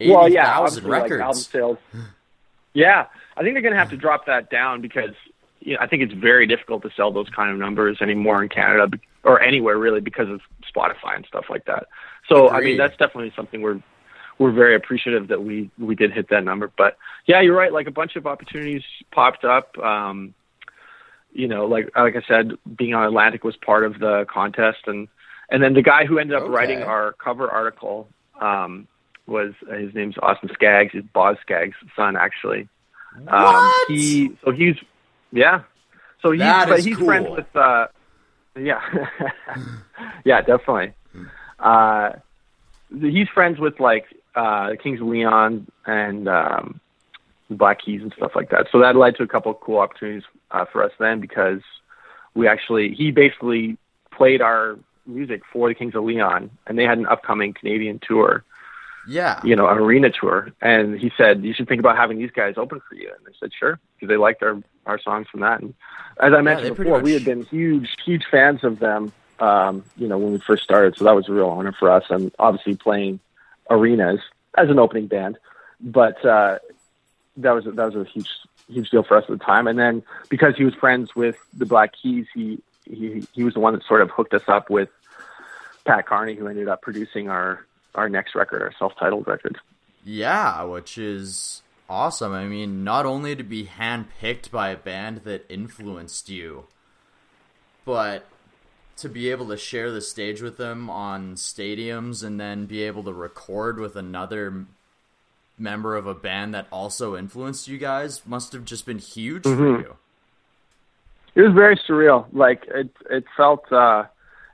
well, 0.00 0.28
yeah, 0.28 0.58
obviously, 0.58 0.88
like, 0.88 1.10
album 1.10 1.34
sales. 1.34 1.78
Yeah, 2.72 3.06
I 3.36 3.42
think 3.42 3.54
they're 3.54 3.62
going 3.62 3.74
to 3.74 3.78
have 3.78 3.90
to 3.90 3.96
drop 3.96 4.26
that 4.26 4.50
down 4.50 4.80
because 4.80 5.14
you 5.60 5.74
know, 5.74 5.80
I 5.80 5.88
think 5.88 6.02
it's 6.02 6.12
very 6.12 6.46
difficult 6.46 6.82
to 6.82 6.90
sell 6.96 7.10
those 7.10 7.28
kind 7.30 7.50
of 7.50 7.58
numbers 7.58 7.98
anymore 8.00 8.42
in 8.42 8.48
Canada 8.48 8.96
or 9.24 9.40
anywhere 9.42 9.76
really 9.76 10.00
because 10.00 10.28
of 10.28 10.40
Spotify 10.72 11.16
and 11.16 11.26
stuff 11.26 11.46
like 11.50 11.64
that. 11.64 11.88
So 12.28 12.50
I 12.50 12.60
mean, 12.60 12.76
that's 12.76 12.96
definitely 12.96 13.32
something 13.36 13.60
we're 13.62 13.80
we're 14.38 14.52
very 14.52 14.74
appreciative 14.76 15.28
that 15.28 15.42
we 15.42 15.70
we 15.78 15.94
did 15.94 16.12
hit 16.12 16.28
that 16.30 16.44
number. 16.44 16.70
But 16.76 16.96
yeah, 17.26 17.40
you're 17.40 17.56
right. 17.56 17.72
Like 17.72 17.86
a 17.86 17.90
bunch 17.92 18.16
of 18.16 18.26
opportunities 18.26 18.82
popped 19.12 19.44
up. 19.44 19.76
Um, 19.78 20.34
you 21.32 21.48
know, 21.48 21.66
like 21.66 21.90
like 21.96 22.16
I 22.16 22.22
said, 22.26 22.52
being 22.76 22.94
on 22.94 23.04
Atlantic 23.04 23.44
was 23.44 23.56
part 23.56 23.84
of 23.84 23.98
the 23.98 24.26
contest, 24.30 24.78
and 24.86 25.08
and 25.50 25.62
then 25.62 25.74
the 25.74 25.82
guy 25.82 26.04
who 26.06 26.18
ended 26.18 26.36
up 26.36 26.42
Okay. 26.44 26.52
writing 26.52 26.82
our 26.82 27.12
cover 27.14 27.50
article 27.50 28.08
um, 28.40 28.86
was 29.26 29.52
his 29.70 29.94
name's 29.94 30.16
Austin 30.22 30.50
Skaggs. 30.54 30.92
He's 30.92 31.02
Boz 31.12 31.36
Skaggs' 31.42 31.74
son, 31.96 32.16
actually. 32.16 32.68
Um, 33.16 33.24
What? 33.26 33.72
he 33.88 34.36
so 34.44 34.50
he's 34.52 34.76
yeah. 35.32 35.62
So 36.22 36.32
he's 36.32 36.40
That 36.40 36.68
but 36.68 36.80
he's 36.80 36.96
cool. 36.96 37.06
friends 37.06 37.28
with 37.30 37.56
uh, 37.56 37.86
yeah, 38.56 38.80
yeah, 40.24 40.40
definitely. 40.40 40.92
Uh, 41.58 42.12
he's 43.00 43.28
friends 43.28 43.58
with 43.58 43.80
like 43.80 44.06
uh, 44.34 44.70
Kings 44.82 45.00
of 45.00 45.06
Leon 45.06 45.66
and 45.86 46.28
um, 46.28 46.80
Black 47.50 47.80
Keys 47.84 48.02
and 48.02 48.12
stuff 48.16 48.32
like 48.34 48.50
that. 48.50 48.66
So 48.70 48.80
that 48.80 48.96
led 48.96 49.16
to 49.16 49.22
a 49.22 49.26
couple 49.26 49.50
of 49.52 49.60
cool 49.60 49.78
opportunities 49.78 50.24
uh, 50.50 50.64
for 50.64 50.82
us 50.82 50.92
then 50.98 51.20
because 51.20 51.60
we 52.34 52.46
actually 52.48 52.94
he 52.94 53.10
basically 53.10 53.76
played 54.10 54.40
our 54.40 54.78
music 55.06 55.42
for 55.52 55.68
the 55.68 55.74
Kings 55.74 55.94
of 55.94 56.04
Leon, 56.04 56.50
and 56.66 56.78
they 56.78 56.84
had 56.84 56.98
an 56.98 57.06
upcoming 57.06 57.54
Canadian 57.54 57.98
tour, 57.98 58.44
Yeah. 59.08 59.40
you 59.42 59.56
know, 59.56 59.66
an 59.68 59.78
arena 59.78 60.10
tour. 60.10 60.50
And 60.60 60.98
he 60.98 61.10
said 61.16 61.42
you 61.42 61.54
should 61.54 61.66
think 61.68 61.80
about 61.80 61.96
having 61.96 62.18
these 62.18 62.30
guys 62.30 62.54
open 62.56 62.80
for 62.88 62.94
you. 62.94 63.08
And 63.08 63.26
I 63.26 63.30
said 63.40 63.50
sure 63.58 63.80
because 63.94 64.08
they 64.08 64.16
liked 64.16 64.42
our 64.42 64.62
our 64.86 64.98
songs 65.00 65.26
from 65.30 65.40
that. 65.40 65.60
And 65.60 65.74
as 66.20 66.32
I 66.32 66.36
they 66.36 66.42
mentioned 66.42 66.76
before, 66.76 67.00
we 67.00 67.12
had 67.12 67.24
been 67.24 67.44
huge 67.44 67.88
huge 68.04 68.24
fans 68.30 68.62
of 68.64 68.78
them. 68.78 69.12
Um, 69.40 69.84
you 69.96 70.08
know, 70.08 70.18
when 70.18 70.32
we 70.32 70.38
first 70.40 70.64
started, 70.64 70.96
so 70.96 71.04
that 71.04 71.14
was 71.14 71.28
a 71.28 71.32
real 71.32 71.48
honor 71.48 71.72
for 71.72 71.90
us, 71.90 72.04
and 72.10 72.32
obviously 72.38 72.74
playing 72.74 73.20
arenas 73.70 74.20
as 74.56 74.68
an 74.68 74.78
opening 74.78 75.06
band. 75.06 75.38
But 75.80 76.24
uh, 76.24 76.58
that 77.36 77.52
was 77.52 77.66
a, 77.66 77.72
that 77.72 77.92
was 77.92 77.94
a 77.94 78.10
huge 78.10 78.28
huge 78.68 78.90
deal 78.90 79.02
for 79.02 79.16
us 79.16 79.24
at 79.28 79.38
the 79.38 79.44
time. 79.44 79.66
And 79.66 79.78
then 79.78 80.02
because 80.28 80.56
he 80.56 80.64
was 80.64 80.74
friends 80.74 81.14
with 81.14 81.36
the 81.56 81.66
Black 81.66 81.92
Keys, 82.00 82.26
he 82.34 82.60
he 82.84 83.24
he 83.32 83.44
was 83.44 83.54
the 83.54 83.60
one 83.60 83.74
that 83.74 83.84
sort 83.84 84.02
of 84.02 84.10
hooked 84.10 84.34
us 84.34 84.48
up 84.48 84.70
with 84.70 84.88
Pat 85.84 86.06
Carney, 86.06 86.34
who 86.34 86.48
ended 86.48 86.68
up 86.68 86.82
producing 86.82 87.28
our 87.28 87.64
our 87.94 88.08
next 88.08 88.34
record, 88.34 88.62
our 88.62 88.72
self-titled 88.78 89.26
record. 89.26 89.58
Yeah, 90.04 90.62
which 90.64 90.98
is 90.98 91.62
awesome. 91.88 92.32
I 92.32 92.46
mean, 92.46 92.84
not 92.84 93.06
only 93.06 93.34
to 93.36 93.42
be 93.42 93.66
handpicked 93.66 94.50
by 94.50 94.70
a 94.70 94.76
band 94.76 95.22
that 95.24 95.46
influenced 95.48 96.28
you, 96.28 96.64
but 97.84 98.26
to 98.98 99.08
be 99.08 99.30
able 99.30 99.48
to 99.48 99.56
share 99.56 99.90
the 99.90 100.00
stage 100.00 100.42
with 100.42 100.56
them 100.56 100.90
on 100.90 101.34
stadiums 101.34 102.24
and 102.24 102.40
then 102.40 102.66
be 102.66 102.82
able 102.82 103.04
to 103.04 103.12
record 103.12 103.78
with 103.78 103.96
another 103.96 104.66
member 105.58 105.96
of 105.96 106.06
a 106.06 106.14
band 106.14 106.54
that 106.54 106.66
also 106.70 107.16
influenced 107.16 107.68
you 107.68 107.78
guys 107.78 108.22
must 108.26 108.52
have 108.52 108.64
just 108.64 108.86
been 108.86 108.98
huge 108.98 109.42
for 109.42 109.80
you. 109.80 109.96
It 111.34 111.42
was 111.42 111.52
very 111.52 111.76
surreal. 111.76 112.26
Like 112.32 112.64
it 112.66 112.90
it 113.10 113.24
felt 113.36 113.70
uh 113.72 114.04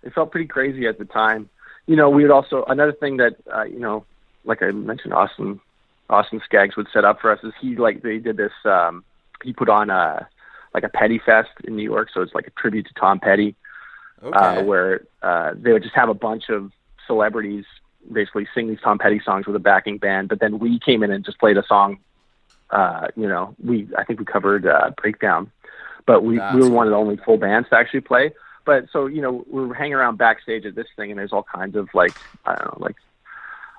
it 0.02 0.12
felt 0.14 0.30
pretty 0.30 0.46
crazy 0.46 0.86
at 0.86 0.98
the 0.98 1.04
time. 1.04 1.48
You 1.86 1.96
know, 1.96 2.10
we 2.10 2.22
would 2.22 2.30
also 2.30 2.64
another 2.68 2.92
thing 2.92 3.18
that 3.18 3.36
uh, 3.52 3.64
you 3.64 3.78
know, 3.78 4.04
like 4.44 4.62
I 4.62 4.70
mentioned 4.70 5.14
Austin 5.14 5.60
Austin 6.10 6.42
Skaggs 6.44 6.76
would 6.76 6.88
set 6.92 7.04
up 7.04 7.20
for 7.20 7.30
us 7.30 7.40
is 7.42 7.52
he 7.60 7.76
like 7.76 8.02
they 8.02 8.18
did 8.18 8.36
this 8.36 8.52
um 8.64 9.04
he 9.42 9.52
put 9.52 9.68
on 9.68 9.90
a 9.90 10.28
like 10.74 10.84
a 10.84 10.88
Petty 10.88 11.20
Fest 11.24 11.50
in 11.64 11.76
New 11.76 11.84
York, 11.84 12.08
so 12.12 12.20
it's 12.20 12.34
like 12.34 12.46
a 12.46 12.50
tribute 12.50 12.86
to 12.86 12.94
Tom 12.94 13.20
Petty. 13.20 13.54
Okay. 14.24 14.38
uh, 14.38 14.62
where 14.62 15.06
uh, 15.22 15.52
they 15.54 15.72
would 15.72 15.82
just 15.82 15.94
have 15.94 16.08
a 16.08 16.14
bunch 16.14 16.48
of 16.48 16.72
celebrities 17.06 17.64
basically 18.12 18.46
sing 18.54 18.68
these 18.68 18.78
Tom 18.82 18.98
Petty 18.98 19.20
songs 19.24 19.46
with 19.46 19.56
a 19.56 19.60
backing 19.60 19.98
band. 19.98 20.28
But 20.28 20.40
then 20.40 20.58
we 20.58 20.78
came 20.78 21.02
in 21.02 21.10
and 21.10 21.24
just 21.24 21.38
played 21.38 21.56
a 21.56 21.66
song. 21.66 21.98
Uh, 22.70 23.08
you 23.16 23.28
know, 23.28 23.54
we 23.62 23.88
I 23.96 24.04
think 24.04 24.18
we 24.18 24.24
covered 24.24 24.66
uh, 24.66 24.90
Breakdown, 25.00 25.50
but 26.06 26.24
we 26.24 26.38
That's 26.38 26.54
we 26.54 26.62
were 26.62 26.70
one 26.70 26.86
of 26.86 26.90
the 26.90 26.96
only 26.96 27.16
full 27.16 27.36
bands 27.36 27.68
to 27.70 27.76
actually 27.76 28.00
play. 28.00 28.32
But 28.64 28.86
so 28.92 29.06
you 29.06 29.20
know, 29.20 29.44
we 29.50 29.66
were 29.66 29.74
hanging 29.74 29.94
around 29.94 30.16
backstage 30.16 30.64
at 30.64 30.74
this 30.74 30.86
thing, 30.96 31.10
and 31.10 31.18
there's 31.18 31.32
all 31.32 31.44
kinds 31.44 31.76
of 31.76 31.88
like 31.92 32.16
I 32.46 32.54
don't 32.54 32.80
know, 32.80 32.84
like 32.84 32.96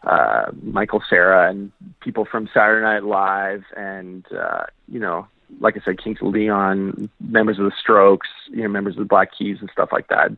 uh, 0.04 0.52
Michael 0.62 1.04
Cera 1.10 1.50
and 1.50 1.72
people 2.00 2.26
from 2.26 2.48
Saturday 2.54 2.84
Night 2.84 3.04
Live, 3.04 3.64
and 3.76 4.26
uh, 4.32 4.66
you 4.88 5.00
know, 5.00 5.28
like 5.60 5.78
I 5.78 5.82
said, 5.84 6.02
Kings 6.02 6.20
of 6.22 6.28
Leon, 6.28 7.10
members 7.20 7.60
of 7.60 7.66
the 7.66 7.72
Strokes, 7.80 8.28
you 8.50 8.64
know, 8.64 8.70
members 8.70 8.96
of 8.96 9.00
the 9.00 9.06
Black 9.06 9.30
Keys 9.38 9.58
and 9.62 9.70
stuff 9.72 9.90
like 9.92 10.08
that. 10.10 10.32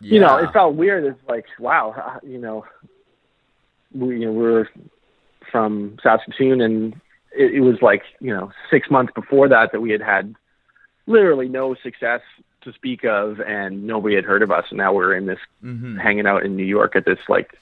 Yeah. 0.00 0.14
You 0.14 0.20
know, 0.20 0.36
it 0.38 0.52
felt 0.52 0.74
weird. 0.74 1.04
It's 1.04 1.28
like, 1.28 1.46
wow, 1.58 1.94
uh, 1.96 2.18
you 2.26 2.38
know, 2.38 2.64
we 3.94 4.18
you 4.20 4.26
know 4.26 4.32
we're 4.32 4.66
from 5.50 5.98
Saskatoon, 6.02 6.60
and 6.60 6.94
it, 7.36 7.54
it 7.54 7.60
was 7.60 7.82
like 7.82 8.02
you 8.20 8.34
know 8.34 8.50
six 8.70 8.90
months 8.90 9.12
before 9.14 9.48
that 9.48 9.72
that 9.72 9.80
we 9.80 9.90
had 9.90 10.00
had 10.02 10.34
literally 11.06 11.48
no 11.48 11.74
success 11.74 12.20
to 12.62 12.72
speak 12.72 13.04
of, 13.04 13.40
and 13.40 13.84
nobody 13.86 14.14
had 14.14 14.24
heard 14.24 14.42
of 14.42 14.50
us, 14.50 14.64
and 14.70 14.78
now 14.78 14.92
we're 14.92 15.14
in 15.14 15.26
this 15.26 15.38
Mhm. 15.64 15.98
hanging 16.00 16.26
out 16.26 16.44
in 16.44 16.56
New 16.56 16.64
York 16.64 16.94
at 16.96 17.04
this 17.04 17.18
like 17.28 17.58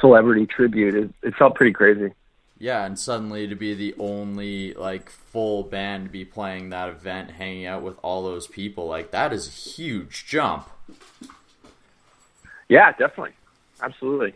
celebrity 0.00 0.46
tribute. 0.46 0.94
It, 0.94 1.10
it 1.22 1.34
felt 1.36 1.54
pretty 1.54 1.72
crazy. 1.72 2.12
Yeah, 2.58 2.84
and 2.84 2.98
suddenly 2.98 3.48
to 3.48 3.56
be 3.56 3.74
the 3.74 3.94
only 3.98 4.74
like 4.74 5.10
full 5.10 5.64
band 5.64 6.06
to 6.06 6.10
be 6.10 6.24
playing 6.24 6.70
that 6.70 6.88
event, 6.88 7.32
hanging 7.32 7.66
out 7.66 7.82
with 7.82 7.96
all 8.02 8.22
those 8.22 8.46
people, 8.46 8.86
like 8.86 9.10
that 9.10 9.32
is 9.32 9.48
a 9.48 9.50
huge 9.50 10.26
jump. 10.26 10.68
Yeah, 12.68 12.92
definitely, 12.92 13.34
absolutely. 13.82 14.34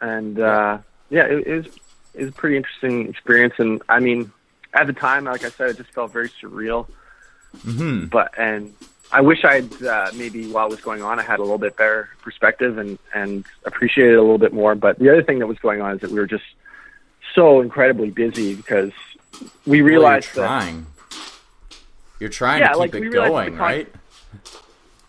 And 0.00 0.38
uh, 0.38 0.78
yeah, 1.10 1.24
it, 1.24 1.46
it 1.46 1.56
was 1.56 1.66
it 2.14 2.20
was 2.20 2.28
a 2.28 2.32
pretty 2.32 2.56
interesting 2.56 3.08
experience. 3.08 3.54
And 3.58 3.82
I 3.88 3.98
mean, 3.98 4.32
at 4.72 4.86
the 4.86 4.92
time, 4.92 5.24
like 5.24 5.44
I 5.44 5.50
said, 5.50 5.70
it 5.70 5.76
just 5.78 5.90
felt 5.90 6.12
very 6.12 6.28
surreal. 6.28 6.88
Mm-hmm. 7.58 8.06
But 8.06 8.38
and 8.38 8.72
I 9.10 9.20
wish 9.20 9.44
I'd 9.44 9.82
uh, 9.82 10.10
maybe 10.14 10.46
while 10.50 10.66
it 10.66 10.70
was 10.70 10.80
going 10.80 11.02
on, 11.02 11.18
I 11.18 11.22
had 11.22 11.38
a 11.40 11.42
little 11.42 11.58
bit 11.58 11.76
better 11.76 12.10
perspective 12.22 12.78
and 12.78 12.98
and 13.12 13.44
appreciated 13.64 14.14
it 14.14 14.18
a 14.18 14.22
little 14.22 14.38
bit 14.38 14.52
more. 14.52 14.74
But 14.74 14.98
the 14.98 15.10
other 15.10 15.22
thing 15.22 15.40
that 15.40 15.46
was 15.46 15.58
going 15.58 15.80
on 15.80 15.94
is 15.94 16.00
that 16.00 16.10
we 16.10 16.18
were 16.18 16.26
just 16.26 16.44
so 17.36 17.60
incredibly 17.60 18.10
busy 18.10 18.56
because 18.56 18.90
we 19.40 19.46
Well, 19.66 19.76
you're 19.76 19.84
realized 19.86 20.28
that 20.34 20.46
trying. 20.46 20.86
You're 22.18 22.30
trying 22.30 22.60
Yeah, 22.60 22.68
to 22.68 22.72
keep 22.72 22.94
like, 22.94 22.94
it 22.94 23.12
going, 23.12 23.50
con- 23.50 23.58
right? 23.58 23.94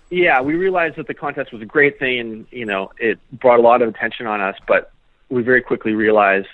yeah, 0.10 0.42
we 0.42 0.56
realized 0.56 0.98
that 0.98 1.08
the 1.08 1.14
contest 1.14 1.52
was 1.52 1.62
a 1.62 1.66
great 1.66 1.98
thing, 1.98 2.20
and 2.20 2.48
you 2.52 2.66
know, 2.66 2.92
it 3.00 3.18
brought 3.32 3.60
a 3.60 3.64
lot 3.64 3.82
of 3.82 3.90
attention 3.90 4.28
on 4.28 4.42
us. 4.42 4.56
But 4.68 4.92
we 5.30 5.42
very 5.42 5.62
quickly 5.62 5.94
realized, 5.94 6.48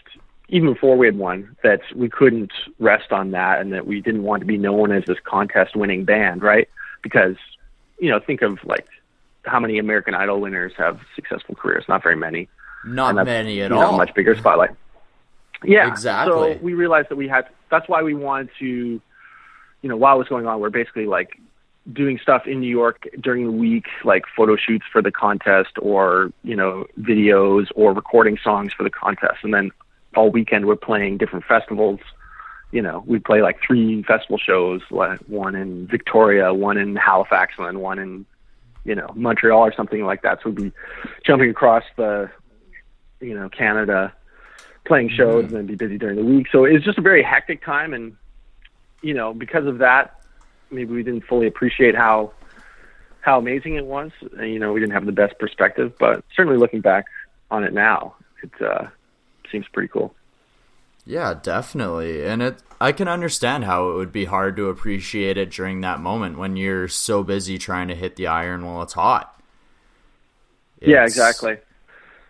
even 0.50 0.72
before 0.74 0.96
we 0.96 1.08
had 1.08 1.18
won, 1.18 1.56
that 1.64 1.82
we 1.96 2.08
couldn't 2.08 2.52
rest 2.80 3.12
on 3.12 3.32
that, 3.32 3.60
and 3.60 3.74
that 3.74 3.86
we 3.88 4.00
didn't 4.00 4.24
want 4.24 4.42
to 4.42 4.46
be 4.46 4.58
known 4.58 4.92
as 4.92 5.04
this 5.06 5.18
contest-winning 5.24 6.06
band, 6.06 6.44
right? 6.44 6.70
Because, 7.02 7.36
you 8.00 8.10
know, 8.10 8.20
think 8.20 8.44
of 8.44 8.64
like 8.64 8.88
how 9.46 9.60
many 9.60 9.78
American 9.80 10.14
Idol 10.14 10.40
winners 10.40 10.72
have 10.78 11.00
successful 11.16 11.56
careers? 11.56 11.84
Not 11.90 12.04
very 12.04 12.16
many. 12.16 12.48
Not 12.86 13.16
many 13.26 13.62
at 13.62 13.72
all. 13.72 13.98
much 13.98 14.14
bigger 14.14 14.36
spotlight. 14.36 14.72
Yeah, 15.64 15.88
Exactly. 15.88 16.54
So 16.54 16.60
we 16.62 16.74
realized 16.74 17.10
that 17.10 17.16
we 17.16 17.28
had. 17.28 17.48
That's 17.70 17.88
why 17.90 18.04
we 18.04 18.14
wanted 18.14 18.50
to, 18.60 18.66
you 18.66 19.90
know, 19.90 19.98
while 19.98 20.16
it 20.16 20.20
was 20.20 20.28
going 20.28 20.46
on, 20.48 20.60
we're 20.60 20.70
basically 20.70 21.06
like 21.06 21.40
doing 21.92 22.18
stuff 22.18 22.48
in 22.48 22.62
New 22.62 22.70
York 22.70 23.08
during 23.20 23.46
the 23.46 23.52
week, 23.52 23.86
like 24.04 24.24
photo 24.36 24.56
shoots 24.56 24.86
for 24.92 25.02
the 25.02 25.12
contest, 25.12 25.72
or 25.82 26.32
you 26.44 26.56
know, 26.56 26.86
videos, 27.00 27.68
or 27.76 27.94
recording 27.94 28.38
songs 28.44 28.72
for 28.74 28.84
the 28.84 28.90
contest, 28.90 29.40
and 29.44 29.54
then 29.54 29.72
all 30.16 30.30
weekend 30.30 30.66
we're 30.66 30.76
playing 30.76 31.18
different 31.18 31.46
festivals. 31.46 32.00
You 32.72 32.82
know, 32.82 33.04
we 33.06 33.20
play 33.20 33.42
like 33.42 33.60
three 33.66 34.02
festival 34.04 34.38
shows, 34.38 34.82
like 34.90 35.20
one 35.28 35.56
in 35.56 35.88
Victoria, 35.88 36.54
one 36.54 36.78
in 36.78 36.96
Halifax, 36.96 37.54
and 37.58 37.68
then 37.68 37.80
one 37.80 38.00
in, 38.00 38.26
you 38.84 38.96
know, 38.96 39.12
Montreal 39.16 39.62
or 39.62 39.74
something 39.74 40.06
like 40.06 40.24
that. 40.24 40.40
So 40.42 40.50
we'd 40.50 40.56
be 40.56 40.72
jumping 41.24 41.52
across 41.52 41.84
the, 41.98 42.32
you 43.20 43.36
know, 43.36 43.48
Canada, 43.50 44.12
playing 44.86 45.10
shows, 45.10 45.46
and 45.46 45.52
then 45.52 45.66
be 45.66 45.76
busy 45.76 45.98
during 45.98 46.16
the 46.16 46.26
week. 46.26 46.48
So 46.52 46.66
it 46.66 46.74
was 46.74 46.84
just 46.84 46.98
a 46.98 47.02
very 47.02 47.24
hectic 47.24 47.64
time, 47.64 47.94
and 47.94 48.16
you 49.02 49.14
know, 49.14 49.34
because 49.34 49.66
of 49.66 49.80
that, 49.80 50.22
maybe 50.72 50.94
we 50.94 51.04
didn't 51.04 51.26
fully 51.26 51.48
appreciate 51.48 51.96
how 51.96 52.32
how 53.22 53.38
amazing 53.38 53.76
it 53.76 53.86
was. 53.86 54.12
And, 54.38 54.52
you 54.52 54.60
know, 54.60 54.74
we 54.74 54.82
didn't 54.82 54.94
have 54.94 55.06
the 55.06 55.14
best 55.14 55.40
perspective, 55.40 55.94
but 55.98 56.26
certainly 56.36 56.58
looking 56.58 56.82
back 56.82 57.06
on 57.50 57.64
it 57.64 57.74
now, 57.74 58.16
it 58.42 58.52
uh, 58.62 58.88
seems 59.50 59.66
pretty 59.72 59.88
cool. 59.88 60.14
Yeah, 61.06 61.34
definitely. 61.42 62.26
And 62.26 62.42
it 62.42 62.64
I 62.80 62.92
can 62.92 63.08
understand 63.08 63.64
how 63.64 63.90
it 63.90 63.96
would 63.96 64.12
be 64.12 64.26
hard 64.26 64.58
to 64.58 64.68
appreciate 64.68 65.38
it 65.38 65.52
during 65.52 65.82
that 65.82 66.00
moment 66.00 66.38
when 66.38 66.58
you're 66.58 66.88
so 66.90 67.24
busy 67.24 67.58
trying 67.58 67.88
to 67.88 67.96
hit 67.96 68.16
the 68.18 68.28
iron 68.28 68.66
while 68.66 68.82
it's 68.82 68.94
hot. 68.94 69.42
yeah, 70.82 71.04
exactly. 71.04 71.58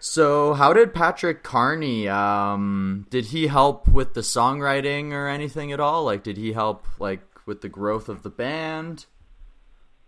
So, 0.06 0.54
how 0.54 0.74
did 0.74 0.94
Patrick 0.94 1.44
Carney 1.44 2.10
um 2.10 3.08
did 3.10 3.24
he 3.28 3.48
help 3.48 3.88
with 3.88 4.14
the 4.14 4.20
songwriting 4.20 5.14
or 5.14 5.30
anything 5.30 5.72
at 5.72 5.80
all? 5.80 6.04
Like 6.04 6.24
did 6.24 6.36
he 6.36 6.52
help 6.52 6.86
like 7.00 7.22
with 7.46 7.62
the 7.62 7.70
growth 7.70 8.10
of 8.10 8.22
the 8.22 8.30
band 8.30 9.06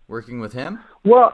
working 0.09 0.41
with 0.41 0.51
him? 0.51 0.79
Well, 1.05 1.33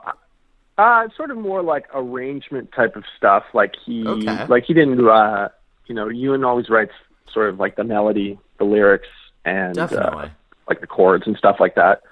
uh, 0.78 1.08
sort 1.16 1.32
of 1.32 1.38
more 1.38 1.60
like 1.60 1.86
arrangement 1.92 2.70
type 2.70 2.94
of 2.94 3.02
stuff. 3.16 3.42
Like 3.52 3.74
he, 3.84 4.06
Okay. 4.06 4.46
like 4.46 4.62
he 4.64 4.74
didn't, 4.74 5.08
uh, 5.08 5.48
you 5.88 5.94
know, 5.96 6.08
Ewan 6.08 6.44
always 6.44 6.68
writes 6.70 6.92
sort 7.32 7.48
of 7.48 7.58
like 7.58 7.74
the 7.74 7.84
melody, 7.84 8.38
the 8.58 8.64
lyrics, 8.64 9.08
and 9.44 9.76
uh, 9.76 10.28
like 10.68 10.80
the 10.80 10.86
chords 10.86 11.24
and 11.26 11.36
stuff 11.36 11.56
like 11.58 11.74
that. 11.74 12.02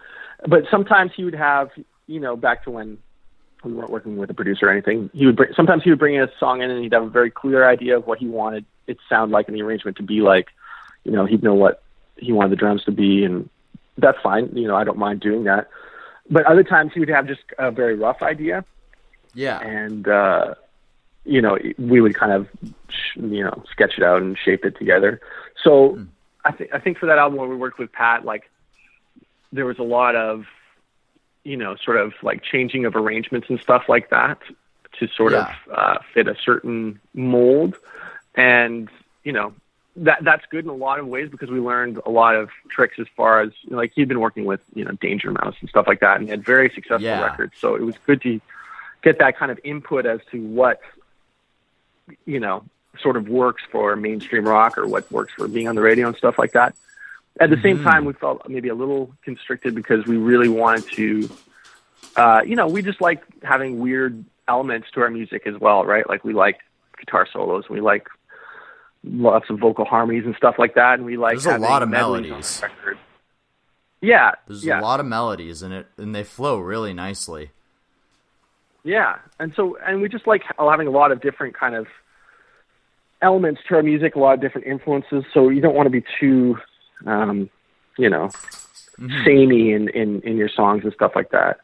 But 0.49 0.65
sometimes 0.69 1.13
he 1.17 1.23
would 1.23 1.35
have, 1.35 1.71
you 2.09 2.19
know, 2.19 2.35
back 2.35 2.65
to 2.65 2.73
when 2.73 2.99
we 3.64 3.73
weren't 3.73 3.90
working 3.90 4.16
with 4.16 4.31
a 4.31 4.35
producer 4.35 4.66
or 4.68 4.70
anything. 4.70 5.11
He 5.12 5.27
would 5.27 5.37
bring, 5.37 5.53
sometimes 5.55 5.83
he 5.83 5.90
would 5.90 5.99
bring 5.99 6.20
a 6.20 6.29
song 6.38 6.62
in 6.62 6.70
and 6.70 6.83
he'd 6.83 6.92
have 6.92 7.03
a 7.05 7.11
very 7.11 7.31
clear 7.31 7.68
idea 7.68 7.96
of 7.96 8.07
what 8.07 8.18
he 8.18 8.27
wanted 8.27 8.64
it 8.87 8.94
to 8.94 9.01
sound 9.09 9.31
like 9.33 9.49
and 9.49 9.57
the 9.57 9.62
arrangement 9.62 9.96
to 9.99 10.03
be 10.03 10.20
like. 10.20 10.49
You 11.05 11.12
know, 11.12 11.25
he'd 11.25 11.42
know 11.42 11.55
what 11.55 11.83
he 12.16 12.33
wanted 12.33 12.51
the 12.51 12.57
drums 12.57 12.85
to 12.85 12.90
be, 12.92 13.25
and 13.25 13.49
that's 13.96 14.18
fine. 14.23 14.51
You 14.55 14.68
know, 14.68 14.77
I 14.77 14.85
don't 14.85 14.99
mind 14.99 15.20
doing 15.20 15.44
that. 15.44 15.68
But 16.31 16.44
other 16.46 16.62
times 16.62 16.92
he 16.92 17.01
would 17.01 17.09
have 17.09 17.27
just 17.27 17.40
a 17.59 17.70
very 17.70 17.96
rough 17.96 18.23
idea, 18.23 18.64
Yeah. 19.35 19.59
and 19.61 20.07
uh, 20.07 20.55
you 21.25 21.40
know, 21.40 21.59
we 21.79 22.01
would 22.01 22.14
kind 22.14 22.33
of 22.33 22.49
sh- 22.90 23.16
you 23.16 23.42
know 23.42 23.62
sketch 23.70 23.94
it 23.96 24.05
out 24.05 24.20
and 24.23 24.37
shape 24.38 24.64
it 24.64 24.77
together. 24.77 25.20
So 25.64 25.99
I 26.44 26.53
think 26.53 26.70
I 26.75 26.79
think 26.79 26.99
for 26.99 27.07
that 27.07 27.18
album 27.18 27.38
where 27.38 27.49
we 27.49 27.57
worked 27.57 27.79
with 27.79 27.90
Pat, 27.92 28.25
like 28.25 28.51
there 29.53 29.64
was 29.66 29.79
a 29.79 29.83
lot 29.83 30.14
of 30.16 30.44
you 31.44 31.57
know 31.57 31.76
sort 31.76 31.96
of 31.96 32.12
like 32.22 32.42
changing 32.42 32.85
of 32.85 32.94
arrangements 32.96 33.48
and 33.48 33.59
stuff 33.61 33.85
like 33.88 34.11
that 34.11 34.38
to 34.98 35.07
sort 35.09 35.33
Yeah. 35.33 35.55
of 35.68 35.72
uh, 35.72 35.98
fit 36.12 36.29
a 36.29 36.37
certain 36.44 37.00
mold, 37.14 37.76
and 38.35 38.88
you 39.24 39.33
know 39.33 39.55
that 39.96 40.22
that's 40.22 40.44
good 40.50 40.64
in 40.64 40.70
a 40.70 40.74
lot 40.74 40.98
of 41.00 41.07
ways 41.07 41.29
because 41.31 41.50
we 41.50 41.59
learned 41.59 42.00
a 42.07 42.11
lot 42.11 42.37
of 42.37 42.48
tricks 42.70 42.96
as 42.98 43.07
far 43.16 43.40
as 43.40 43.50
you 43.62 43.70
know, 43.70 43.76
like 43.76 43.92
he'd 43.94 44.09
been 44.09 44.20
working 44.20 44.44
with 44.44 44.61
you 44.74 44.85
know 44.85 44.92
Danger 45.00 45.31
Mouse 45.33 45.55
and 45.61 45.68
stuff 45.68 45.87
like 45.87 46.00
that, 46.00 46.20
and 46.20 46.29
had 46.29 46.44
very 46.44 46.70
successful 46.74 47.00
Yeah. 47.07 47.22
records. 47.22 47.53
So 47.61 47.74
it 47.74 47.83
was 47.83 47.94
good 48.07 48.20
to 48.22 48.40
get 49.03 49.18
that 49.18 49.37
kind 49.38 49.50
of 49.50 49.59
input 49.64 50.07
as 50.07 50.20
to 50.31 50.40
what 50.40 50.81
you 52.26 52.40
know 52.40 52.64
sort 53.00 53.16
of 53.16 53.29
works 53.29 53.62
for 53.70 53.94
mainstream 53.96 54.46
rock 54.46 54.76
or 54.76 54.87
what 54.87 55.11
works 55.12 55.33
for 55.37 55.46
being 55.48 55.68
on 55.68 55.74
the 55.76 55.81
radio 55.81 56.09
and 56.09 56.16
stuff 56.16 56.38
like 56.38 56.53
that. 56.53 56.74
At 57.40 57.48
the 57.50 57.61
same 57.62 57.83
time, 57.83 58.05
we 58.05 58.12
felt 58.12 58.46
maybe 58.48 58.68
a 58.68 58.74
little 58.74 59.11
constricted 59.24 59.74
because 59.74 60.05
we 60.07 60.16
really 60.18 60.48
wanted 60.48 60.85
to, 60.92 61.31
uh, 62.16 62.42
you 62.44 62.55
know, 62.55 62.66
we 62.68 62.83
just 62.83 63.00
like 63.00 63.22
having 63.42 63.79
weird 63.81 64.22
elements 64.47 64.88
to 64.93 65.01
our 65.01 65.11
music 65.11 65.47
as 65.47 65.59
well, 65.59 65.84
right? 65.84 66.07
Like 66.09 66.22
we 66.22 66.34
like 66.34 66.59
guitar 66.99 67.26
solos, 67.32 67.68
we 67.70 67.80
like 67.80 68.09
lots 69.03 69.49
of 69.49 69.59
vocal 69.59 69.86
harmonies 69.86 70.24
and 70.26 70.36
stuff 70.36 70.57
like 70.59 70.74
that, 70.74 70.95
and 70.95 71.07
we 71.07 71.16
like 71.16 71.41
There's 71.41 71.47
a 71.47 71.59
lot 71.59 71.82
of 71.82 71.88
melodies. 71.88 72.61
record. 72.62 72.99
Yeah, 74.03 74.32
There's 74.47 74.64
yeah. 74.64 74.80
a 74.80 74.82
lot 74.82 75.01
of 75.01 75.07
melodies 75.07 75.62
in 75.62 75.72
it 75.72 75.86
and 75.97 76.14
they 76.14 76.24
flow 76.24 76.59
really 76.59 76.93
nicely. 76.93 77.51
Yeah, 78.82 79.16
and 79.38 79.53
so 79.55 79.76
and 79.86 80.01
we 80.01 80.09
just 80.09 80.26
like 80.26 80.43
having 80.59 80.86
a 80.86 80.91
lot 80.91 81.12
of 81.12 81.20
different 81.20 81.55
kind 81.55 81.74
of 81.74 81.86
elements 83.22 83.61
to 83.68 83.74
our 83.76 83.82
music, 83.82 84.14
a 84.14 84.18
lot 84.18 84.34
of 84.34 84.41
different 84.41 84.66
influences. 84.66 85.24
So 85.34 85.49
you 85.51 85.61
don't 85.61 85.74
want 85.74 85.86
to 85.86 85.91
be 85.91 86.03
too, 86.18 86.57
um, 87.07 87.51
you 87.98 88.09
know, 88.11 88.30
samey 89.24 89.72
in, 89.72 89.88
in 89.90 90.20
in 90.22 90.36
your 90.36 90.48
songs 90.48 90.84
and 90.84 90.92
stuff 90.92 91.12
like 91.14 91.30
that. 91.30 91.59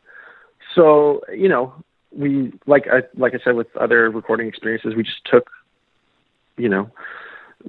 So 0.75 1.23
you 1.33 1.49
know, 1.49 1.75
we 2.13 2.53
like 2.67 2.87
I 2.89 3.03
like 3.17 3.35
I 3.35 3.39
said 3.45 3.55
with 3.57 3.75
other 3.77 4.11
recording 4.11 4.49
experiences, 4.49 4.95
we 4.95 5.03
just 5.03 5.25
took, 5.25 5.51
you 6.57 6.69
know, 6.69 6.91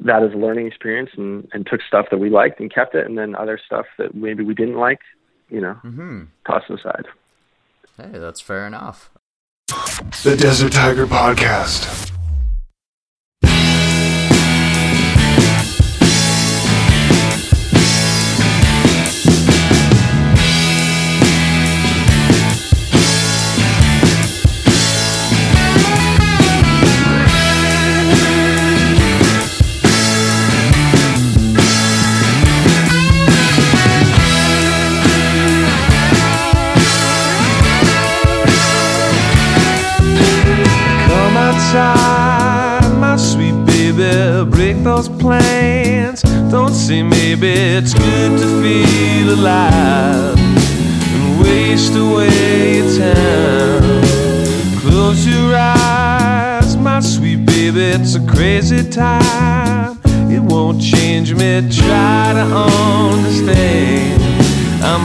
that 0.03 0.23
as 0.23 0.33
a 0.33 0.37
learning 0.37 0.67
experience 0.67 1.11
and 1.17 1.47
and 1.53 1.65
took 1.65 1.81
stuff 1.81 2.07
that 2.11 2.17
we 2.17 2.29
liked 2.29 2.59
and 2.59 2.73
kept 2.73 2.95
it, 2.95 3.05
and 3.05 3.17
then 3.17 3.35
other 3.35 3.59
stuff 3.63 3.85
that 3.97 4.15
maybe 4.15 4.43
we 4.43 4.53
didn't 4.53 4.77
like, 4.77 4.99
you 5.49 5.61
know, 5.61 5.77
Mm-hmm. 5.83 6.23
tossed 6.45 6.69
it 6.69 6.79
aside. 6.79 7.05
Hey, 7.97 8.19
that's 8.19 8.41
fair 8.41 8.67
enough. 8.67 9.09
The 10.23 10.35
Desert 10.37 10.71
Tiger 10.71 11.07
Podcast. 11.07 12.11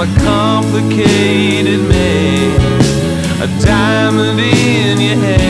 A 0.03 0.07
complicated 0.19 1.79
man, 1.89 3.41
a 3.41 3.47
diamond 3.65 4.41
in 4.41 5.01
your 5.01 5.17
hand 5.17 5.42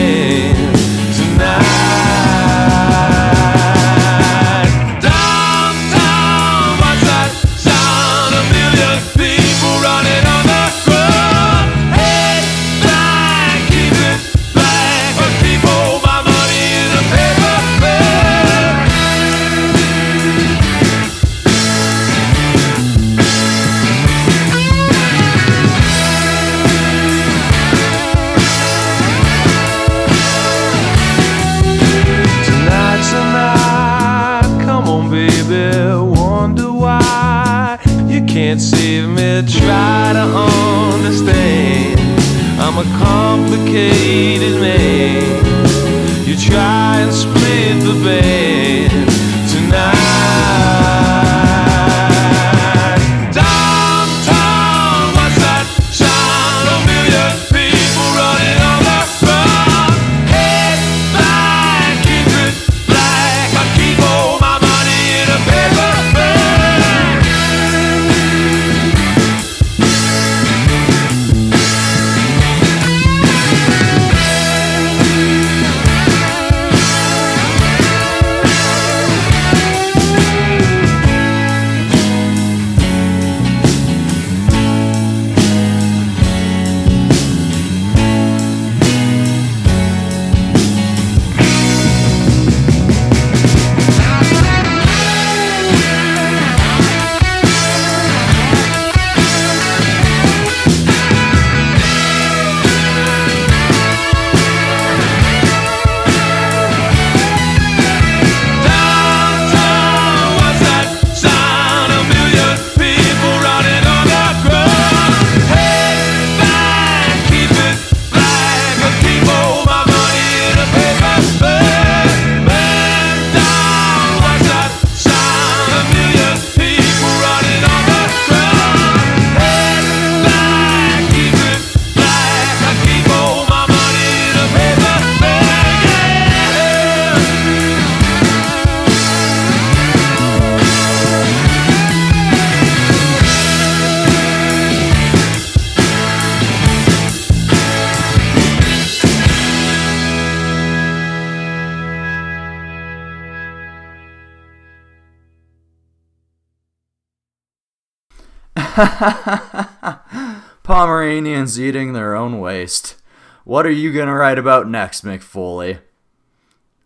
Pomeranians 160.62 161.61
eating 161.61 161.93
their 161.93 162.14
own 162.14 162.41
waste. 162.41 162.97
What 163.45 163.66
are 163.66 163.70
you 163.70 163.93
gonna 163.93 164.14
write 164.14 164.39
about 164.39 164.68
next, 164.68 165.05
Mick 165.05 165.22
Foley? 165.22 165.78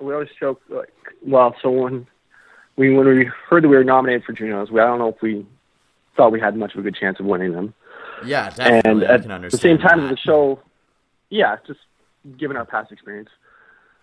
we 0.00 0.12
always 0.14 0.28
joke 0.40 0.62
like, 0.68 0.92
well, 1.26 1.54
so 1.62 1.70
when 1.70 2.06
we 2.76 2.94
when 2.94 3.06
we 3.06 3.30
heard 3.48 3.64
that 3.64 3.68
we 3.68 3.76
were 3.76 3.84
nominated 3.84 4.24
for 4.24 4.32
Junos, 4.32 4.70
we 4.70 4.80
I 4.80 4.86
don't 4.86 4.98
know 4.98 5.08
if 5.08 5.22
we 5.22 5.46
thought 6.16 6.32
we 6.32 6.40
had 6.40 6.56
much 6.56 6.74
of 6.74 6.80
a 6.80 6.82
good 6.82 6.96
chance 6.96 7.18
of 7.20 7.26
winning 7.26 7.52
them. 7.52 7.74
Yeah, 8.24 8.50
definitely. 8.50 9.06
and 9.06 9.32
at 9.32 9.50
the 9.50 9.58
same 9.58 9.78
time 9.78 10.04
as 10.04 10.10
the 10.10 10.16
show, 10.16 10.60
yeah, 11.28 11.56
just 11.66 11.80
given 12.38 12.56
our 12.56 12.64
past 12.64 12.92
experience. 12.92 13.30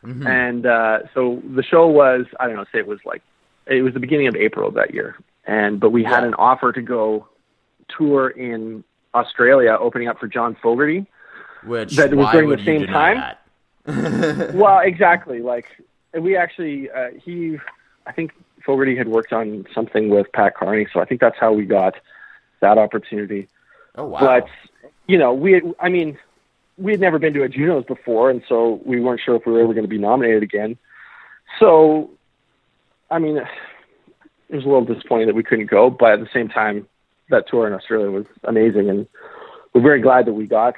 Mhm. 0.03 0.27
And 0.27 0.65
uh, 0.65 0.99
so 1.13 1.41
the 1.55 1.63
show 1.63 1.87
was, 1.87 2.25
I 2.39 2.47
don't 2.47 2.55
know, 2.55 2.65
say 2.71 2.79
it 2.79 2.87
was 2.87 2.99
like, 3.05 3.21
it 3.67 3.83
was 3.83 3.93
the 3.93 3.99
beginning 3.99 4.27
of 4.27 4.35
April 4.35 4.67
of 4.67 4.73
that 4.75 4.93
year. 4.93 5.15
And, 5.45 5.79
but 5.79 5.91
we 5.91 6.03
had 6.03 6.23
an 6.23 6.33
offer 6.35 6.71
to 6.71 6.81
go 6.81 7.27
tour 7.87 8.29
in 8.29 8.83
Australia, 9.13 9.77
opening 9.79 10.07
up 10.07 10.19
for 10.19 10.27
John 10.27 10.55
Fogerty. 10.61 11.05
Which 11.63 11.95
that 11.95 12.13
was 12.13 12.31
during 12.31 12.49
the 12.49 12.63
same 12.63 12.87
time? 12.87 13.35
well, 13.85 14.79
exactly. 14.79 15.41
Like, 15.41 15.65
and 16.13 16.23
we 16.23 16.35
actually, 16.35 16.89
uh, 16.91 17.09
he, 17.23 17.57
I 18.05 18.11
think 18.11 18.31
Fogerty 18.65 18.95
had 18.95 19.07
worked 19.07 19.33
on 19.33 19.65
something 19.73 20.09
with 20.09 20.31
Pat 20.33 20.55
Carney. 20.55 20.87
So 20.93 20.99
I 20.99 21.05
think 21.05 21.21
that's 21.21 21.37
how 21.39 21.53
we 21.53 21.65
got 21.65 21.95
that 22.59 22.77
opportunity. 22.77 23.47
oh 23.95 24.05
wow. 24.05 24.19
But 24.19 24.47
you 25.07 25.17
know, 25.17 25.33
we 25.33 25.61
I 25.79 25.89
mean, 25.89 26.17
we 26.77 26.91
had 26.91 27.01
never 27.01 27.19
been 27.19 27.33
to 27.33 27.43
a 27.43 27.49
Junos 27.49 27.85
before, 27.85 28.29
and 28.29 28.41
so 28.47 28.81
we 28.85 28.99
weren't 28.99 29.21
sure 29.23 29.35
if 29.35 29.45
we 29.45 29.51
were 29.53 29.61
ever 29.61 29.73
going 29.73 29.83
to 29.83 29.89
be 29.89 29.97
nominated 29.97 30.43
again. 30.43 30.77
So, 31.59 32.09
I 33.09 33.19
mean, 33.19 33.37
it 33.37 34.55
was 34.55 34.63
a 34.63 34.67
little 34.67 34.85
disappointing 34.85 35.27
that 35.27 35.35
we 35.35 35.43
couldn't 35.43 35.69
go, 35.69 35.89
but 35.89 36.13
at 36.13 36.19
the 36.19 36.29
same 36.33 36.47
time, 36.47 36.87
that 37.29 37.47
tour 37.49 37.67
in 37.67 37.73
Australia 37.73 38.09
was 38.09 38.25
amazing, 38.43 38.89
and 38.89 39.07
we're 39.73 39.81
very 39.81 40.01
glad 40.01 40.25
that 40.27 40.33
we 40.33 40.47
got 40.47 40.75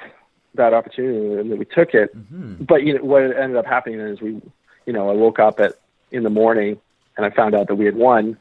that 0.56 0.74
opportunity 0.74 1.34
and 1.40 1.52
that 1.52 1.58
we 1.58 1.66
took 1.66 1.94
it. 1.94 2.16
Mhm. 2.16 2.66
But 2.66 2.84
you 2.84 2.98
know, 2.98 3.04
what 3.04 3.24
ended 3.24 3.56
up 3.58 3.66
happening 3.66 4.00
is 4.00 4.22
we, 4.22 4.42
you 4.86 4.94
know, 4.94 5.10
I 5.10 5.14
woke 5.14 5.40
up 5.40 5.60
at 5.60 5.74
in 6.12 6.24
the 6.24 6.30
morning 6.30 6.80
and 7.18 7.26
I 7.26 7.30
found 7.30 7.56
out 7.56 7.68
that 7.68 7.76
we 7.76 7.86
had 7.86 7.96
won 7.96 8.38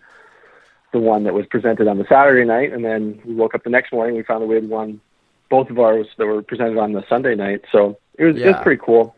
the 0.92 0.98
one 0.98 1.24
that 1.24 1.34
was 1.34 1.46
presented 1.46 1.88
on 1.88 1.98
the 1.98 2.04
Saturday 2.06 2.44
night, 2.44 2.72
and 2.72 2.84
then 2.84 3.20
we 3.24 3.34
woke 3.34 3.54
up 3.54 3.64
the 3.64 3.70
next 3.70 3.92
morning. 3.92 4.14
We 4.14 4.22
found 4.22 4.42
that 4.42 4.46
we 4.46 4.56
had 4.56 4.68
won 4.68 5.00
both 5.48 5.70
of 5.70 5.78
ours 5.78 6.06
that 6.18 6.26
were 6.26 6.42
presented 6.42 6.78
on 6.78 6.92
the 6.92 7.04
Sunday 7.08 7.34
night. 7.34 7.62
So 7.72 7.98
it 8.18 8.24
was 8.24 8.36
it 8.36 8.46
was 8.46 8.56
pretty 8.62 8.80
cool. 8.84 9.14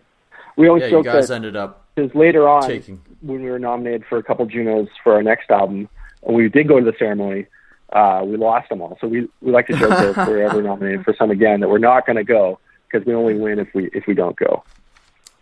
We 0.57 0.68
always 0.68 0.91
yeah, 0.91 1.03
guys 1.03 1.29
that 1.29 1.35
ended 1.35 1.57
up 1.57 1.87
because 1.95 2.14
later 2.14 2.49
on, 2.49 2.68
taking. 2.68 3.01
when 3.22 3.43
we 3.43 3.51
were 3.51 3.59
nominated 3.59 4.05
for 4.09 4.18
a 4.18 4.22
couple 4.22 4.47
Junos 4.47 4.89
for 5.03 5.14
our 5.14 5.22
next 5.22 5.51
album, 5.51 5.89
and 6.22 6.37
we 6.37 6.49
did 6.49 6.68
go 6.68 6.79
to 6.79 6.85
the 6.85 6.97
ceremony, 6.99 7.47
uh, 7.93 8.22
we 8.25 8.37
lost 8.37 8.68
them 8.68 8.81
all. 8.81 8.97
So 9.01 9.09
we 9.09 9.29
we 9.41 9.53
like 9.53 9.66
to 9.66 9.77
joke 9.77 9.91
that 9.91 10.11
if 10.11 10.16
we're 10.29 10.43
ever 10.43 10.62
nominated 10.62 11.05
for 11.05 11.14
some 11.14 11.31
again, 11.31 11.61
that 11.61 11.68
we're 11.68 11.79
not 11.79 12.07
going 12.07 12.16
to 12.16 12.25
go 12.25 12.61
because 12.91 13.07
we 13.07 13.14
only 13.14 13.35
win 13.35 13.59
if 13.59 13.75
we 13.75 13.91
if 13.93 14.07
we 14.07 14.14
don't 14.14 14.37
go. 14.37 14.62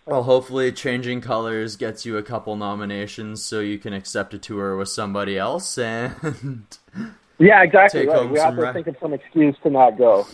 Well, 0.05 0.25
hopefully, 0.25 0.73
changing 0.73 1.21
colors 1.21 1.77
gets 1.77 2.05
you 2.05 2.17
a 2.17 2.23
couple 2.23 2.57
nominations, 2.57 3.43
so 3.45 3.61
you 3.61 3.79
can 3.79 3.93
accept 3.93 4.35
a 4.35 4.39
tour 4.39 4.77
with 4.77 4.89
somebody 4.89 5.39
else. 5.39 5.79
And 5.79 6.65
Yeah, 7.39 7.63
exactly. 7.63 8.01
Take 8.01 8.09
Right. 8.11 8.19
home 8.19 8.31
We 8.33 8.39
have 8.41 8.57
to 8.57 8.63
re- 8.63 8.73
think 8.73 8.87
of 8.89 8.97
some 9.01 9.13
excuse 9.13 9.57
to 9.63 9.71
not 9.71 9.97
go. 9.99 10.27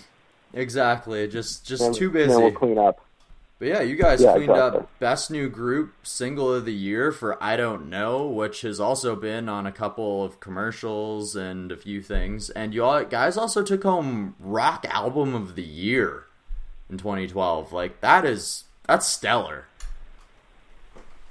exactly, 0.55 1.29
just 1.29 1.67
just 1.67 1.83
And 1.83 1.95
too 1.95 2.09
Then 2.11 2.29
busy. 2.29 2.43
we'll 2.43 2.53
clean 2.53 2.79
up. 2.79 3.01
But 3.59 3.69
yeah, 3.69 3.81
you 3.81 3.97
guys 3.97 4.23
Yeah, 4.23 4.33
cleaned 4.35 4.51
exactly. 4.51 4.81
up 4.83 4.99
best 5.01 5.31
new 5.31 5.49
group 5.49 5.93
single 6.05 6.55
of 6.55 6.65
the 6.65 6.73
year 6.73 7.11
for 7.13 7.43
I 7.43 7.57
Don't 7.57 7.91
Know, 7.91 8.27
which 8.27 8.63
has 8.63 8.79
also 8.79 9.17
been 9.17 9.49
on 9.49 9.67
a 9.67 9.73
couple 9.73 10.25
of 10.25 10.39
commercials 10.41 11.35
and 11.35 11.73
a 11.73 11.77
few 11.77 12.01
things. 12.01 12.51
And 12.51 12.73
you 12.73 12.85
all 12.85 13.05
guys 13.05 13.37
also 13.37 13.63
took 13.63 13.83
home 13.83 14.35
rock 14.39 14.87
album 14.89 15.35
of 15.35 15.57
the 15.57 15.63
year 15.65 16.25
in 16.89 16.99
2012. 16.99 17.73
Like 17.73 18.01
that 18.01 18.25
is 18.25 18.65
that's 18.89 19.07
stellar. 19.07 19.65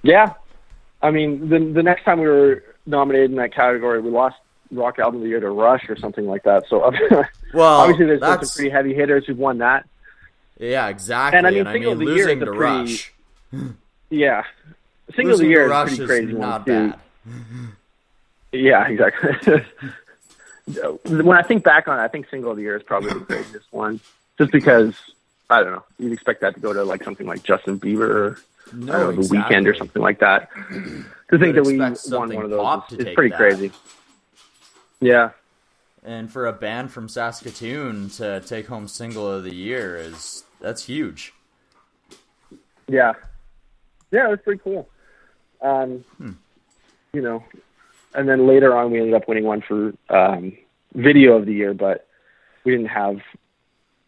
Yeah, 0.03 0.33
I 1.01 1.11
mean, 1.11 1.49
the 1.49 1.59
the 1.59 1.83
next 1.83 2.03
time 2.05 2.19
we 2.19 2.27
were 2.27 2.63
nominated 2.85 3.31
in 3.31 3.37
that 3.37 3.53
category, 3.53 3.99
we 3.99 4.09
lost 4.11 4.37
Rock 4.71 4.99
Album 4.99 5.15
of 5.17 5.23
the 5.23 5.29
Year 5.29 5.39
to 5.41 5.49
Rush 5.49 5.89
or 5.89 5.97
something 5.97 6.25
like 6.25 6.43
that. 6.43 6.63
So 6.69 6.79
Well, 7.53 7.79
obviously, 7.81 8.05
there's 8.05 8.21
been 8.21 8.45
some 8.45 8.55
pretty 8.55 8.69
heavy 8.69 8.93
hitters 8.93 9.25
who've 9.25 9.37
won 9.37 9.57
that. 9.57 9.85
yeah, 10.59 10.87
exactly. 10.87 11.37
And 11.39 11.47
And 11.47 11.55
I 11.57 11.59
I 11.59 11.63
mean, 11.63 11.63
mean, 11.65 11.73
single 11.73 11.91
of 11.93 11.99
the 11.99 12.05
year 12.05 12.25
losing 12.25 12.37
is 12.37 12.43
a 12.43 12.51
pretty- 12.51 12.59
Rush, 12.61 13.13
Yeah, 14.09 14.43
single 15.15 15.33
of 15.33 15.39
the 15.39 15.47
year 15.47 15.71
is 15.71 15.89
pretty 15.97 16.05
crazy 16.05 16.33
one 16.33 16.41
not 16.49 16.65
bad. 16.65 16.99
Yeah, 18.53 18.87
exactly. 18.87 19.65
when 21.05 21.37
I 21.37 21.41
think 21.43 21.63
back 21.63 21.87
on 21.87 21.99
it, 21.99 22.03
I 22.03 22.07
think 22.07 22.29
single 22.29 22.51
of 22.51 22.57
the 22.57 22.63
year 22.63 22.77
is 22.77 22.83
probably 22.83 23.09
the 23.13 23.19
craziest 23.21 23.67
one, 23.71 23.99
just 24.37 24.51
because 24.51 24.93
I 25.49 25.63
don't 25.63 25.71
know. 25.73 25.83
You'd 25.99 26.11
expect 26.13 26.41
that 26.41 26.55
to 26.55 26.59
go 26.59 26.73
to 26.73 26.83
like 26.83 27.03
something 27.03 27.25
like 27.27 27.43
Justin 27.43 27.79
Bieber 27.79 28.09
or 28.09 28.39
No, 28.73 28.85
know, 28.93 29.11
the 29.13 29.19
exactly. 29.19 29.55
Weeknd 29.55 29.67
or 29.67 29.75
something 29.75 30.01
like 30.01 30.19
that. 30.19 30.49
To 31.31 31.37
think 31.39 31.55
that 31.55 31.65
we 31.65 31.77
won 31.79 31.95
one 32.09 32.31
of 32.45 32.49
those 32.49 32.99
is, 32.99 33.07
is 33.07 33.13
pretty 33.15 33.29
that. 33.29 33.37
crazy. 33.37 33.71
Yeah, 34.99 35.29
And 36.03 36.31
for 36.31 36.47
a 36.47 36.53
band 36.53 36.91
from 36.91 37.07
Saskatoon 37.07 38.09
to 38.11 38.39
take 38.41 38.67
home 38.67 38.87
single 38.87 39.29
of 39.31 39.43
the 39.43 39.53
year 39.53 39.95
is 39.95 40.43
that's 40.59 40.83
huge. 40.85 41.33
yeah, 42.87 43.13
yeah. 44.11 44.27
It 44.27 44.29
was 44.31 44.39
pretty 44.43 44.61
cool. 44.63 44.89
Um, 45.61 46.03
Hmm. 46.17 46.31
You 47.13 47.21
know, 47.21 47.43
and 48.13 48.27
then 48.27 48.47
later 48.47 48.75
on 48.75 48.91
we 48.91 48.99
ended 48.99 49.13
up 49.13 49.27
winning 49.27 49.43
one 49.45 49.61
for 49.61 49.93
um, 50.09 50.57
video 50.93 51.33
of 51.37 51.45
the 51.45 51.53
year, 51.53 51.73
but 51.73 52.07
we 52.63 52.71
didn't 52.73 52.87
have. 52.87 53.17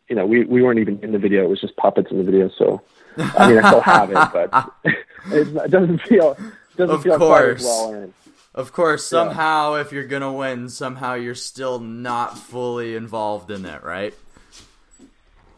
You 0.10 0.16
know, 0.16 0.26
we 0.26 0.44
we 0.46 0.62
weren't 0.62 0.80
even 0.80 1.00
in 1.04 1.12
the 1.12 1.20
video. 1.20 1.44
It 1.46 1.50
was 1.50 1.62
just 1.62 1.76
puppets 1.78 2.10
in 2.12 2.18
the 2.18 2.24
video. 2.24 2.50
So, 2.58 2.82
I 3.18 3.50
mean, 3.50 3.60
I 3.60 3.68
still 3.70 3.82
have 3.82 4.10
it, 4.10 4.16
but 4.34 4.94
it's, 5.32 5.50
it 5.66 5.72
doesn't 5.72 6.02
feel 6.02 6.36
doesn't 6.76 6.96
Of 6.96 7.04
feel 7.04 7.18
quite 7.18 7.44
as 7.50 7.62
course. 7.62 7.64
well 7.64 7.94
earned. 7.94 8.14
Of 8.56 8.74
course, 8.74 9.06
somehow 9.06 9.76
if 9.76 9.92
you're 9.92 10.06
gonna 10.08 10.34
win, 10.34 10.70
somehow 10.70 11.14
you're 11.14 11.36
still 11.36 11.80
not 11.80 12.38
fully 12.38 12.96
involved 12.96 13.52
in 13.52 13.66
it, 13.66 13.84
right? 13.84 14.14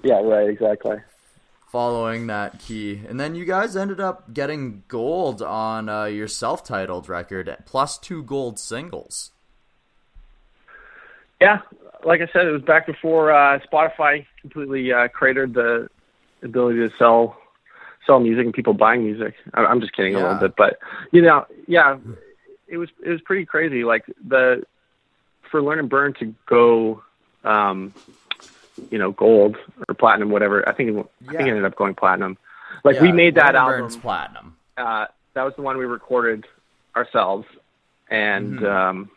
Yeah, 0.04 0.22
right. 0.22 0.50
Exactly. 0.50 0.98
Following 1.70 2.28
that 2.28 2.60
key, 2.60 3.02
and 3.08 3.18
then 3.18 3.34
you 3.34 3.46
guys 3.46 3.78
ended 3.78 4.02
up 4.02 4.34
getting 4.34 4.84
gold 4.90 5.42
on 5.42 5.88
uh, 5.88 6.04
your 6.04 6.28
self-titled 6.28 7.08
record, 7.08 7.56
plus 7.66 7.98
two 7.98 8.24
gold 8.24 8.60
singles. 8.60 9.32
Yeah, 11.40 11.62
like 12.04 12.20
I 12.20 12.28
said, 12.34 12.46
it 12.46 12.52
was 12.52 12.62
back 12.62 12.86
before 12.86 13.32
uh, 13.32 13.60
Spotify 13.72 14.26
completely 14.42 14.92
uh, 14.92 15.08
cratered 15.08 15.54
the 15.54 15.88
ability 16.44 16.80
to 16.80 16.90
sell 16.98 17.38
sell 18.08 18.20
music 18.20 18.46
and 18.46 18.54
people 18.54 18.74
buying 18.74 19.04
music. 19.04 19.36
I- 19.54 19.66
I'm 19.66 19.80
just 19.80 19.94
kidding 19.94 20.16
a 20.16 20.20
little 20.20 20.36
bit, 20.36 20.56
but 20.58 20.80
you 21.12 21.22
know, 21.22 21.46
yeah, 21.68 21.98
it 22.68 22.78
was 22.78 22.90
it 23.06 23.10
was 23.10 23.22
pretty 23.22 23.46
crazy. 23.46 23.84
Like 23.84 24.06
the 24.28 24.64
for 25.50 25.62
Learn 25.62 25.80
and 25.80 25.90
Burn 25.90 26.14
to 26.20 26.34
go, 26.48 27.04
um, 27.44 27.94
you 28.90 28.98
know, 28.98 29.12
gold 29.12 29.58
or 29.88 29.94
platinum, 29.96 30.30
whatever. 30.32 30.68
I 30.68 30.74
think 30.74 30.90
it, 30.90 30.96
I 30.98 31.28
think 31.28 31.34
Yeah. 31.34 31.46
it 31.46 31.50
ended 31.50 31.66
up 31.66 31.76
going 31.76 31.94
platinum. 31.96 32.38
Like 32.84 33.00
we 33.00 33.12
made 33.12 33.36
that 33.36 33.56
album. 33.56 33.82
Burns 33.82 33.98
Platinum. 33.98 34.56
uh, 34.78 35.06
that 35.34 35.44
was 35.44 35.54
the 35.56 35.62
one 35.62 35.78
we 35.78 35.86
recorded 35.86 36.46
ourselves, 36.96 37.46
and 38.10 38.60
Mhm. 38.60 38.70
um, 38.70 39.10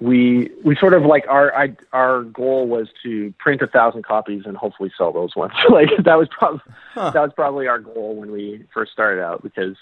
we 0.00 0.50
we 0.64 0.76
sort 0.76 0.92
of 0.92 1.04
like 1.04 1.24
our 1.28 1.54
I, 1.56 1.74
our 1.92 2.22
goal 2.22 2.66
was 2.68 2.88
to 3.02 3.32
print 3.38 3.62
a 3.62 3.66
thousand 3.66 4.04
copies 4.04 4.42
and 4.44 4.56
hopefully 4.56 4.92
sell 4.96 5.12
those 5.12 5.34
ones. 5.34 5.52
like 5.70 5.88
that 6.04 6.16
was 6.18 6.28
probably 6.30 6.60
Huh. 6.94 7.10
that 7.10 7.20
was 7.22 7.32
probably 7.34 7.66
our 7.66 7.78
goal 7.78 8.16
when 8.16 8.30
we 8.30 8.64
first 8.74 8.92
started 8.92 9.22
out 9.22 9.42
because 9.42 9.76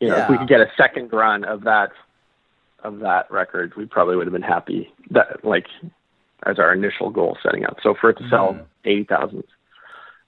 you 0.00 0.08
know 0.08 0.16
if 0.18 0.28
we 0.30 0.38
could 0.38 0.48
get 0.48 0.60
a 0.60 0.70
second 0.76 1.12
run 1.12 1.44
of 1.44 1.64
that 1.64 1.90
of 2.84 3.00
that 3.00 3.28
record, 3.30 3.74
we 3.76 3.86
probably 3.86 4.14
would 4.16 4.26
have 4.26 4.32
been 4.32 4.42
happy. 4.42 4.92
That 5.10 5.44
like 5.44 5.66
as 6.44 6.58
our 6.60 6.72
initial 6.72 7.10
goal 7.10 7.36
setting 7.42 7.64
up. 7.64 7.78
So 7.82 7.94
for 8.00 8.10
it 8.10 8.18
to 8.18 8.28
sell 8.28 8.54
Mhm. 8.54 8.64
eighty 8.84 9.04
thousand, 9.04 9.42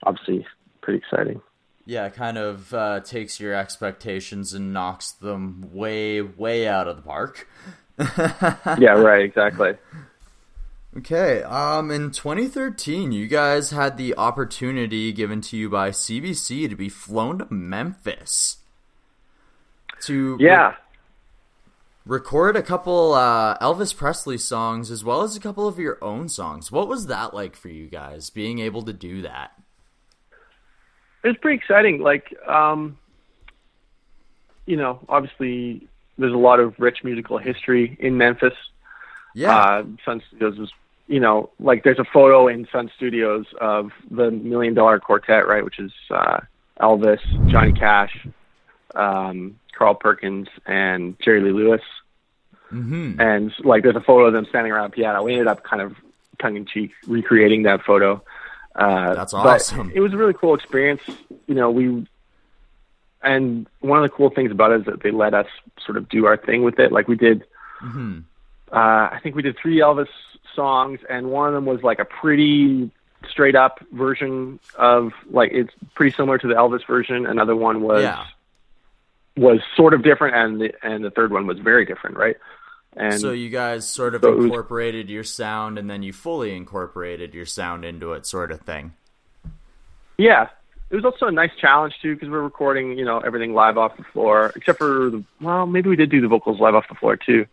obviously 0.03 0.45
pretty 0.81 0.99
exciting. 0.99 1.41
Yeah, 1.87 2.07
it 2.07 2.15
kind 2.15 2.37
of 2.39 2.75
uh, 2.75 3.01
takes 3.01 3.39
your 3.41 3.55
expectations 3.55 4.53
and 4.53 4.73
knocks 4.75 5.11
them 5.13 5.71
way, 5.73 6.21
way 6.21 6.69
out 6.69 6.87
of 6.87 6.97
the 6.97 7.03
park. 7.03 7.49
yeah, 8.79 8.93
right, 8.93 9.23
exactly. 9.23 9.73
Okay, 10.97 11.43
um, 11.43 11.91
in 11.91 12.11
2013, 12.11 13.13
you 13.13 13.27
guys 13.27 13.71
had 13.71 13.97
the 13.97 14.17
opportunity 14.17 15.13
given 15.13 15.41
to 15.43 15.57
you 15.57 15.69
by 15.69 15.91
CBC 15.91 16.69
to 16.69 16.77
be 16.77 16.89
flown 16.89 17.39
to 17.39 17.47
Memphis 17.53 18.59
to 20.03 20.37
re- 20.37 20.45
Yeah. 20.47 20.75
record 22.07 22.57
a 22.57 22.63
couple 22.63 23.13
uh, 23.15 23.59
Elvis 23.59 23.95
Presley 23.97 24.39
songs 24.39 24.91
as 24.91 25.05
well 25.05 25.23
as 25.23 25.37
a 25.37 25.41
couple 25.41 25.69
of 25.69 25.79
your 25.79 25.99
own 26.03 26.29
songs. 26.29 26.73
What 26.73 26.89
was 26.89 27.07
that 27.09 27.35
like 27.35 27.55
for 27.55 27.69
you 27.69 27.87
guys, 27.89 28.31
being 28.31 28.59
able 28.61 28.83
to 28.83 28.93
do 28.93 29.23
that? 29.23 29.53
it 31.25 31.29
was 31.29 31.37
pretty 31.39 31.57
exciting. 31.59 32.01
Like, 32.01 32.33
um, 32.49 32.97
you 34.67 34.77
know, 34.77 35.01
obviously 35.09 35.89
there's 36.19 36.33
a 36.33 36.37
lot 36.37 36.61
of 36.61 36.75
rich 36.79 37.05
musical 37.05 37.39
history 37.39 37.97
in 38.01 38.19
Memphis. 38.19 38.55
Yeah, 39.35 39.57
Uh, 39.57 39.85
Sun 40.05 40.23
Studios 40.29 40.59
was, 40.59 40.73
you 41.07 41.21
know, 41.21 41.51
like 41.61 41.85
there's 41.85 41.99
a 41.99 42.05
photo 42.05 42.49
in 42.49 42.67
Sun 42.73 42.91
Studios 42.97 43.47
of 43.61 43.93
the 44.11 44.31
Million 44.31 44.75
Dollar 44.75 44.99
Quartet, 44.99 45.47
right, 45.47 45.65
which 45.65 45.79
is 45.79 45.93
uh, 46.11 46.41
Elvis, 46.81 47.21
Johnny 47.49 47.73
Cash, 47.73 48.27
um, 48.95 49.59
Carl 49.77 49.95
Perkins, 49.95 50.49
and 50.67 51.17
Jerry 51.21 51.41
Lee 51.41 51.53
Lewis. 51.53 51.83
Mm-hmm. 52.73 53.21
And 53.21 53.53
like, 53.65 53.83
there's 53.83 53.97
a 53.97 54.01
photo 54.01 54.27
of 54.27 54.33
them 54.33 54.47
standing 54.47 54.73
around 54.73 54.87
a 54.87 54.91
piano. 54.91 55.23
We 55.23 55.33
ended 55.33 55.47
up 55.47 55.63
kind 55.63 55.83
of 55.83 55.97
tongue 56.41 56.57
in 56.57 56.67
cheek 56.67 56.93
recreating 57.07 57.63
that 57.63 57.83
photo. 57.85 58.23
Uh, 58.75 59.15
That's 59.15 59.35
awesome. 59.35 59.91
It 59.95 60.01
was 60.01 60.13
a 60.13 60.17
really 60.17 60.35
cool 60.35 60.55
experience. 60.55 61.03
You 61.47 61.55
know, 61.55 61.71
we 61.71 62.07
and 63.23 63.67
one 63.81 63.99
of 64.03 64.03
the 64.09 64.15
cool 64.17 64.31
things 64.31 64.51
about 64.51 64.73
it 64.73 64.81
is 64.81 64.87
that 64.87 65.03
they 65.03 65.11
let 65.11 65.35
us 65.35 65.47
sort 65.85 65.97
of 65.97 66.09
do 66.09 66.27
our 66.27 66.37
thing 66.37 66.63
with 66.63 66.79
it. 66.79 66.93
Like 66.93 67.09
we 67.09 67.17
did, 67.17 67.45
Mm-hmm. 67.83 68.19
uh, 68.73 68.77
I 68.77 69.21
think 69.23 69.37
we 69.37 69.43
did 69.43 69.57
three 69.57 69.79
Elvis 69.79 70.09
songs, 70.55 70.99
and 71.09 71.31
one 71.31 71.49
of 71.49 71.55
them 71.55 71.65
was 71.65 71.83
like 71.83 71.99
a 72.01 72.05
pretty 72.05 72.91
straight 73.29 73.55
up 73.57 73.81
version 73.93 74.59
of 74.77 75.13
like 75.31 75.51
it's 75.53 75.73
pretty 75.95 76.15
similar 76.17 76.39
to 76.39 76.47
the 76.49 76.55
Elvis 76.55 76.87
version. 76.87 77.27
Another 77.27 77.55
one 77.57 77.81
was 77.83 78.03
Yeah. 78.03 78.25
was 79.37 79.61
sort 79.77 79.95
of 79.95 80.03
different, 80.03 80.35
and 80.37 80.61
the 80.61 80.75
and 80.83 81.05
the 81.05 81.11
third 81.11 81.33
one 81.33 81.47
was 81.47 81.59
very 81.61 81.85
different, 81.85 82.17
right? 82.17 82.37
And 82.97 83.21
So 83.21 83.31
you 83.31 83.49
guys 83.51 83.87
sort 83.89 84.15
of 84.17 84.23
So 84.23 84.33
it 84.33 84.37
was- 84.37 84.45
incorporated 84.47 85.09
your 85.09 85.23
sound, 85.25 85.79
and 85.79 85.89
then 85.89 86.03
you 86.03 86.13
fully 86.13 86.57
incorporated 86.57 87.35
your 87.35 87.47
sound 87.47 87.85
into 87.85 88.13
it, 88.15 88.27
sort 88.27 88.51
of 88.51 88.61
thing. 88.63 88.93
Yeah, 90.17 90.49
it 90.91 90.97
was 90.97 91.05
also 91.05 91.27
a 91.27 91.33
nice 91.33 91.51
challenge 91.61 91.95
too 92.01 92.15
because 92.15 92.29
we're 92.29 92.41
recording, 92.43 92.97
you 92.99 93.05
know, 93.05 93.19
everything 93.21 93.53
live 93.55 93.77
off 93.79 93.97
the 93.97 94.05
floor, 94.05 94.53
except 94.57 94.79
for 94.79 95.11
the 95.11 95.23
well, 95.41 95.67
maybe 95.67 95.89
we 95.91 95.97
did 95.97 96.11
do 96.11 96.21
the 96.21 96.29
vocals 96.29 96.61
live 96.61 96.75
off 96.75 96.89
the 96.89 96.95
floor 96.95 97.17
too. 97.17 97.47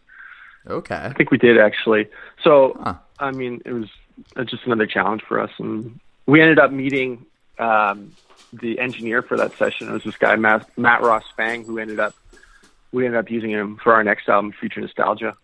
Okay. 0.68 0.96
I 0.96 1.14
think 1.14 1.32
we 1.32 1.38
did 1.38 1.60
actually. 1.60 2.08
So 2.44 2.78
Huh. 2.82 2.96
I 3.20 3.32
mean, 3.32 3.62
it 3.66 3.72
was 3.72 3.90
uh, 4.36 4.44
just 4.44 4.66
another 4.66 4.86
challenge 4.88 5.22
for 5.28 5.40
us, 5.40 5.52
and 5.60 6.00
we 6.26 6.42
ended 6.42 6.60
up 6.60 6.72
meeting 6.72 7.26
um, 7.60 8.14
the 8.52 8.80
engineer 8.80 9.22
for 9.22 9.38
that 9.38 9.54
session. 9.58 9.88
It 9.90 9.94
was 9.94 10.04
this 10.04 10.18
guy 10.18 10.36
Matt, 10.36 10.68
Matt 10.78 11.02
Ross 11.02 11.24
Spang, 11.30 11.64
who 11.66 11.78
ended 11.80 12.00
up 12.00 12.14
we 12.92 13.06
ended 13.06 13.20
up 13.20 13.30
using 13.30 13.50
him 13.52 13.78
for 13.84 13.94
our 13.94 14.04
next 14.04 14.28
album, 14.30 14.54
Future 14.54 14.80
Nostalgia, 14.82 15.36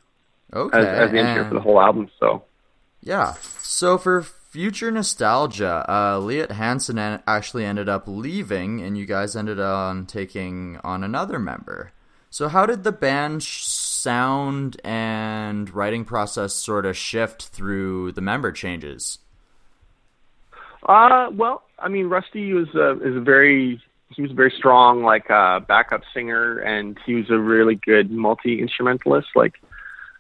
Okay. 0.54 0.78
as, 0.78 0.86
as 0.86 1.12
the 1.12 1.20
engineer 1.20 1.42
and- 1.42 1.50
for 1.50 1.54
the 1.56 1.60
whole 1.62 1.80
album. 1.82 2.10
So 2.20 2.44
Yeah. 3.02 3.34
So 3.34 3.98
for 3.98 4.26
future 4.52 4.92
nostalgia, 4.92 5.86
uh, 5.88 6.20
Leot 6.20 6.52
Hanson 6.52 7.00
en- 7.00 7.24
actually 7.26 7.64
ended 7.64 7.88
up 7.88 8.04
leaving, 8.06 8.82
and 8.82 8.98
you 8.98 9.06
guys 9.06 9.34
ended 9.34 9.62
on 9.62 10.06
taking 10.06 10.78
on 10.84 11.06
another 11.06 11.40
member. 11.40 11.94
So 12.30 12.50
how 12.50 12.66
did 12.66 12.84
the 12.84 12.92
band 12.92 13.44
sh- 13.44 13.64
sound 13.64 14.80
and 14.84 15.74
writing 15.74 16.04
process 16.04 16.54
sort 16.54 16.86
of 16.86 16.98
shift 16.98 17.48
through 17.48 18.12
the 18.12 18.20
member 18.20 18.52
changes? 18.52 19.20
Uh, 20.84 21.30
well, 21.32 21.64
I 21.80 21.88
mean, 21.88 22.08
Rusty 22.08 22.52
was 22.52 22.76
a, 22.76 23.00
is 23.02 23.16
a 23.16 23.22
very 23.22 23.82
he 24.10 24.22
was 24.22 24.32
a 24.32 24.34
very 24.34 24.52
strong 24.52 25.04
like 25.04 25.32
uh, 25.32 25.62
backup 25.62 26.02
singer, 26.14 26.58
and 26.58 27.00
he 27.06 27.16
was 27.16 27.30
a 27.30 27.38
really 27.38 27.76
good 27.76 28.12
multi 28.12 28.60
instrumentalist. 28.60 29.30
Like, 29.34 29.54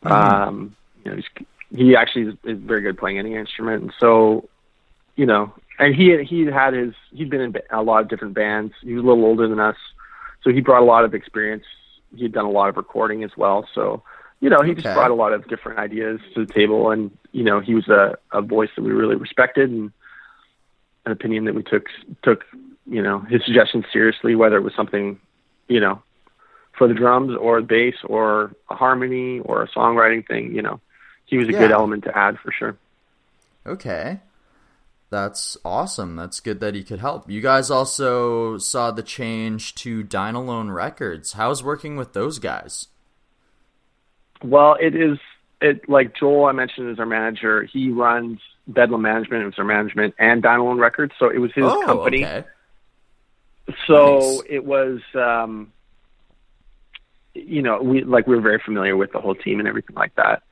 um, 0.03 0.73
you 1.03 1.11
know, 1.11 1.17
he's, 1.17 1.45
he 1.75 1.95
actually 1.95 2.33
is, 2.43 2.57
very 2.59 2.81
good 2.81 2.97
playing 2.97 3.19
any 3.19 3.35
instrument, 3.35 3.83
and 3.83 3.93
so, 3.99 4.49
you 5.15 5.25
know, 5.25 5.53
and 5.79 5.95
he 5.95 6.23
he 6.23 6.45
had 6.45 6.73
his 6.73 6.93
he'd 7.11 7.29
been 7.29 7.41
in 7.41 7.55
a 7.71 7.81
lot 7.81 8.01
of 8.01 8.09
different 8.09 8.33
bands. 8.33 8.73
He 8.81 8.93
was 8.93 9.03
a 9.03 9.07
little 9.07 9.25
older 9.25 9.47
than 9.47 9.59
us, 9.59 9.77
so 10.43 10.51
he 10.51 10.61
brought 10.61 10.81
a 10.81 10.85
lot 10.85 11.05
of 11.05 11.13
experience. 11.13 11.65
He 12.15 12.23
had 12.23 12.33
done 12.33 12.45
a 12.45 12.51
lot 12.51 12.69
of 12.69 12.77
recording 12.77 13.23
as 13.23 13.31
well, 13.37 13.67
so. 13.73 14.03
You 14.43 14.49
know, 14.49 14.63
he 14.63 14.73
just 14.73 14.85
brought 14.85 15.11
a 15.11 15.13
lot 15.13 15.33
of 15.33 15.47
different 15.47 15.77
ideas 15.77 16.19
to 16.33 16.47
the 16.47 16.51
table, 16.51 16.89
and 16.89 17.15
you 17.31 17.43
know, 17.43 17.59
he 17.59 17.75
was 17.75 17.87
a, 17.89 18.17
a 18.31 18.41
voice 18.41 18.71
that 18.75 18.81
we 18.81 18.89
really 18.89 19.13
respected, 19.13 19.69
and 19.69 19.91
an 21.05 21.11
opinion 21.11 21.45
that 21.45 21.55
we 21.55 21.63
took 21.63 21.85
took 22.23 22.45
you 22.85 23.01
know 23.01 23.19
his 23.19 23.43
suggestions 23.45 23.85
seriously, 23.91 24.35
whether 24.35 24.57
it 24.57 24.61
was 24.61 24.73
something 24.75 25.19
you 25.67 25.79
know 25.79 26.01
for 26.77 26.87
the 26.87 26.93
drums 26.93 27.37
or 27.39 27.61
the 27.61 27.67
bass 27.67 27.95
or 28.03 28.51
a 28.69 28.75
harmony 28.75 29.39
or 29.41 29.63
a 29.63 29.67
songwriting 29.69 30.25
thing. 30.27 30.55
You 30.55 30.61
know, 30.61 30.79
he 31.31 31.37
was 31.37 31.47
a 31.47 31.53
good 31.53 31.71
element 31.71 32.03
to 32.03 32.15
add 32.15 32.37
for 32.37 32.51
sure. 32.51 32.77
Okay. 33.65 34.19
That's 35.09 35.57
awesome. 35.65 36.15
That's 36.15 36.39
good 36.39 36.59
that 36.59 36.75
he 36.75 36.83
could 36.83 36.99
help. 36.99 37.29
You 37.29 37.41
guys 37.41 37.71
also 37.71 38.57
saw 38.57 38.91
the 38.91 39.01
change 39.01 39.73
to 39.75 40.03
Dine 40.03 40.35
Alone 40.35 40.69
Records. 40.69 41.33
How's 41.33 41.63
working 41.63 41.95
with 41.95 42.13
those 42.13 42.37
guys? 42.37 42.87
Well, 44.43 44.77
it 44.79 44.95
is 44.95 45.17
it 45.61 45.87
like 45.89 46.15
Joel 46.15 46.45
I 46.45 46.51
mentioned 46.51 46.91
is 46.91 46.99
our 46.99 47.05
manager. 47.05 47.63
He 47.63 47.91
runs 47.91 48.39
Bedlam 48.67 49.01
Management, 49.01 49.43
it 49.43 49.45
was 49.45 49.55
our 49.57 49.65
management, 49.65 50.15
and 50.19 50.41
Dine 50.41 50.59
Alone 50.59 50.79
Records. 50.79 51.13
So 51.17 51.29
it 51.29 51.37
was 51.37 51.51
his 51.53 51.65
oh, 51.65 51.85
company. 51.85 52.25
okay. 52.25 52.45
So 53.87 54.17
Nice. 54.17 54.41
it 54.49 54.65
was, 54.65 54.99
um, 55.15 55.71
you 57.33 57.61
know, 57.61 57.81
we 57.81 58.03
like 58.03 58.27
we 58.27 58.35
were 58.35 58.41
very 58.41 58.61
familiar 58.63 58.97
with 58.97 59.11
the 59.11 59.19
whole 59.19 59.35
team 59.35 59.59
and 59.59 59.67
everything 59.67 59.95
like 59.95 60.15
that. 60.15 60.43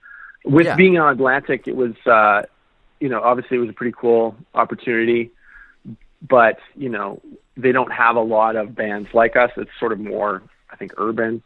With 0.46 0.66
Yeah. 0.66 0.76
being 0.76 0.98
on 0.98 1.12
Atlantic, 1.14 1.68
it 1.68 1.76
was, 1.76 1.96
uh, 2.06 2.44
you 3.00 3.10
know, 3.10 3.22
obviously 3.22 3.58
it 3.58 3.60
was 3.60 3.70
a 3.70 3.74
pretty 3.74 3.94
cool 3.98 4.36
opportunity, 4.56 5.32
but 6.28 6.60
you 6.76 6.90
know, 6.90 7.22
they 7.58 7.72
don't 7.72 7.92
have 7.92 8.16
a 8.16 8.22
lot 8.22 8.56
of 8.56 8.76
bands 8.76 9.10
like 9.14 9.36
us. 9.36 9.52
It's 9.58 9.72
sort 9.80 9.92
of 9.92 10.00
more, 10.00 10.42
I 10.72 10.76
think, 10.76 10.94
urban. 10.98 11.42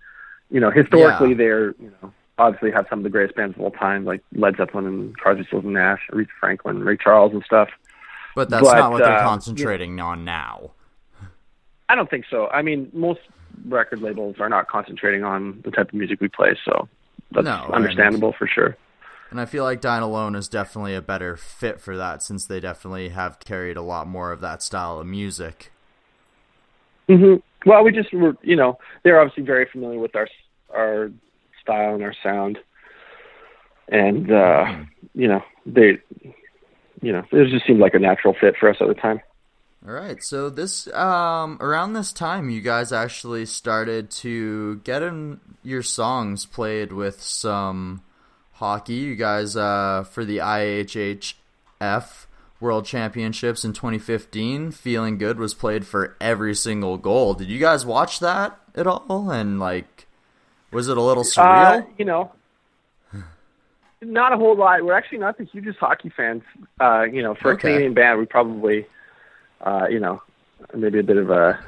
You 0.52 0.60
know, 0.60 0.70
historically 0.70 1.30
Yeah. 1.30 1.36
they're, 1.38 1.68
you 1.80 1.92
know, 2.02 2.14
obviously 2.38 2.72
have 2.72 2.88
some 2.90 3.00
of 3.00 3.04
the 3.04 3.10
greatest 3.10 3.36
bands 3.36 3.56
of 3.56 3.62
all 3.62 3.72
time, 3.72 4.06
like 4.06 4.22
Led 4.36 4.58
Zeppelin 4.58 4.86
and 4.86 5.18
Crosby, 5.18 5.44
Stills 5.46 5.64
and 5.64 5.74
Nash, 5.74 6.02
Aretha 6.12 6.28
Franklin, 6.40 6.84
Ray 6.84 6.98
Charles, 6.98 7.34
and 7.34 7.44
stuff. 7.44 7.70
But 8.36 8.50
that's 8.50 8.64
But, 8.68 8.76
not 8.78 8.92
what 8.92 9.04
they're 9.04 9.14
uh, 9.18 9.24
concentrating 9.24 10.00
on 10.00 10.26
now. 10.26 10.72
I 11.90 11.96
don't 11.96 12.10
think 12.10 12.26
so. 12.30 12.48
I 12.50 12.64
mean, 12.64 12.90
most 12.94 13.20
record 13.68 14.02
labels 14.02 14.38
are 14.40 14.50
not 14.50 14.68
concentrating 14.68 15.24
on 15.24 15.62
the 15.64 15.70
type 15.70 15.90
of 15.90 15.94
music 15.94 16.20
we 16.22 16.28
play, 16.28 16.58
so 16.66 16.88
that's 17.34 17.46
No, 17.46 17.66
and- 17.66 17.76
understandable 17.76 18.34
for 18.34 18.48
sure. 18.48 18.78
And 19.32 19.42
I 19.42 19.46
feel 19.46 19.64
like 19.64 19.82
Dine 19.82 20.04
Alone 20.04 20.36
is 20.36 20.48
definitely 20.48 20.94
a 20.94 21.02
better 21.02 21.36
fit 21.36 21.82
for 21.82 21.98
that 21.98 22.22
since 22.22 22.46
they 22.46 22.60
definitely 22.60 23.10
have 23.10 23.40
carried 23.40 23.78
a 23.78 23.82
lot 23.82 24.08
more 24.08 24.32
of 24.32 24.42
that 24.42 24.62
style 24.62 25.00
of 25.00 25.08
music. 25.08 25.72
hmm 27.08 27.36
Well, 27.66 27.84
we 27.84 27.92
just 27.92 28.14
were, 28.14 28.36
you 28.44 28.56
know, 28.56 28.78
they're 29.04 29.20
obviously 29.20 29.44
very 29.44 29.66
familiar 29.72 29.98
with 30.00 30.16
our 30.16 30.28
our 30.76 31.12
style 31.62 31.96
and 31.96 32.04
our 32.04 32.14
sound, 32.22 32.60
and 33.88 34.32
uh, 34.32 34.66
you 35.16 35.28
know, 35.28 35.42
they, 35.66 35.98
you 37.02 37.12
know, 37.12 37.24
it 37.32 37.50
just 37.50 37.66
seemed 37.66 37.80
like 37.80 37.94
a 37.96 38.00
natural 38.00 38.36
fit 38.40 38.56
for 38.60 38.70
us 38.70 38.78
at 38.82 38.88
the 38.88 38.94
time. 38.94 39.20
All 39.86 39.94
right, 39.94 40.24
so 40.24 40.50
this 40.50 40.88
um 40.94 41.58
around 41.60 41.94
this 41.94 42.14
time 42.14 42.50
you 42.50 42.62
guys 42.62 42.94
actually 42.94 43.46
started 43.46 44.10
to 44.12 44.78
get 44.78 45.02
in 45.02 45.42
your 45.62 45.84
songs 45.84 46.46
played 46.46 46.94
with 46.94 47.22
some 47.22 48.02
hockey. 48.54 48.94
You 48.94 49.16
guys 49.16 49.58
uh 49.58 50.06
for 50.10 50.24
the 50.24 50.38
IIHF 50.38 51.34
World 52.62 52.86
Championships 52.86 53.66
in 53.66 53.74
2015, 53.74 54.72
Feeling 54.72 55.18
Good 55.18 55.38
was 55.38 55.54
played 55.54 55.86
for 55.86 56.16
every 56.22 56.56
single 56.56 56.98
goal. 56.98 57.34
Did 57.34 57.50
you 57.50 57.60
guys 57.60 57.86
watch 57.86 58.20
that 58.22 58.58
at 58.76 58.88
all 58.88 59.30
and 59.32 59.60
like 59.60 60.08
was 60.72 60.88
it 60.88 60.98
a 60.98 61.02
little 61.02 61.26
surreal? 61.26 61.84
Uh, 61.84 61.86
you 61.98 62.06
know, 62.06 62.32
not 64.02 64.32
a 64.32 64.38
whole 64.38 64.56
lot. 64.56 64.82
We're 64.84 64.94
actually 64.94 65.18
not 65.20 65.38
the 65.38 65.44
hugest 65.44 65.80
hockey 65.80 66.10
fans. 66.16 66.44
Uh, 66.80 67.04
you 67.04 67.22
know, 67.22 67.36
for 67.36 67.52
Okay. 67.52 67.68
a 67.68 67.72
Canadian 67.72 67.94
band, 67.94 68.20
we 68.20 68.26
probably, 68.26 68.86
uh, 69.64 69.88
you 69.90 70.00
know, 70.00 70.22
maybe 70.76 71.00
a 71.00 71.04
bit 71.04 71.18
of 71.18 71.30
a, 71.30 71.60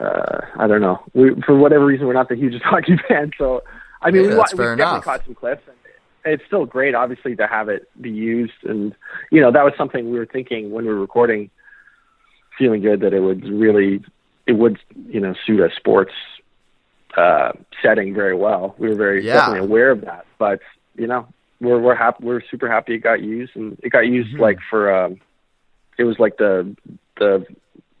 uh, 0.00 0.40
I 0.58 0.66
don't 0.66 0.80
know. 0.80 1.02
We, 1.14 1.34
for 1.46 1.56
whatever 1.56 1.84
reason, 1.86 2.06
we're 2.06 2.12
not 2.12 2.28
the 2.28 2.36
hugest 2.36 2.62
hockey 2.64 2.96
fans. 3.08 3.32
So, 3.38 3.62
I 4.02 4.10
mean, 4.10 4.24
Hey, 4.24 4.28
we, 4.30 4.34
we 4.36 4.40
definitely 4.44 4.72
enough. 4.74 5.04
caught 5.04 5.24
some 5.24 5.34
clips. 5.34 5.62
And 6.24 6.34
it's 6.34 6.44
still 6.46 6.66
great, 6.66 6.94
obviously, 6.94 7.34
to 7.36 7.46
have 7.46 7.68
it 7.68 7.88
be 8.00 8.10
used. 8.10 8.52
And, 8.64 8.94
you 9.30 9.40
know, 9.40 9.50
that 9.52 9.64
was 9.64 9.72
something 9.78 10.10
we 10.10 10.18
were 10.18 10.26
thinking 10.26 10.70
when 10.70 10.84
we 10.84 10.90
were 10.92 11.00
recording, 11.00 11.50
feeling 12.58 12.82
good 12.82 13.00
that 13.00 13.14
it 13.14 13.20
would 13.20 13.44
really, 13.48 14.00
it 14.46 14.52
would, 14.52 14.78
you 15.08 15.20
know, 15.20 15.34
suit 15.46 15.60
a 15.60 15.70
sports 15.74 16.12
uh, 17.16 17.52
setting 17.82 18.14
very 18.14 18.34
well. 18.34 18.74
We 18.78 18.88
were 18.88 18.94
very 18.94 19.24
Yeah. 19.24 19.34
definitely 19.34 19.60
aware 19.66 19.90
of 19.90 20.02
that, 20.02 20.26
but 20.38 20.60
you 20.96 21.06
know, 21.06 21.26
we're 21.60 21.78
we're 21.80 21.94
happy. 21.94 22.24
We're 22.24 22.42
super 22.50 22.68
happy 22.70 22.94
it 22.94 22.98
got 22.98 23.20
used, 23.22 23.56
and 23.56 23.78
it 23.82 23.90
got 23.90 24.06
used 24.06 24.30
Mm-hmm. 24.34 24.42
like 24.42 24.58
for 24.68 24.92
um, 24.94 25.16
it 25.96 26.04
was 26.04 26.18
like 26.18 26.36
the 26.36 26.76
the 27.18 27.46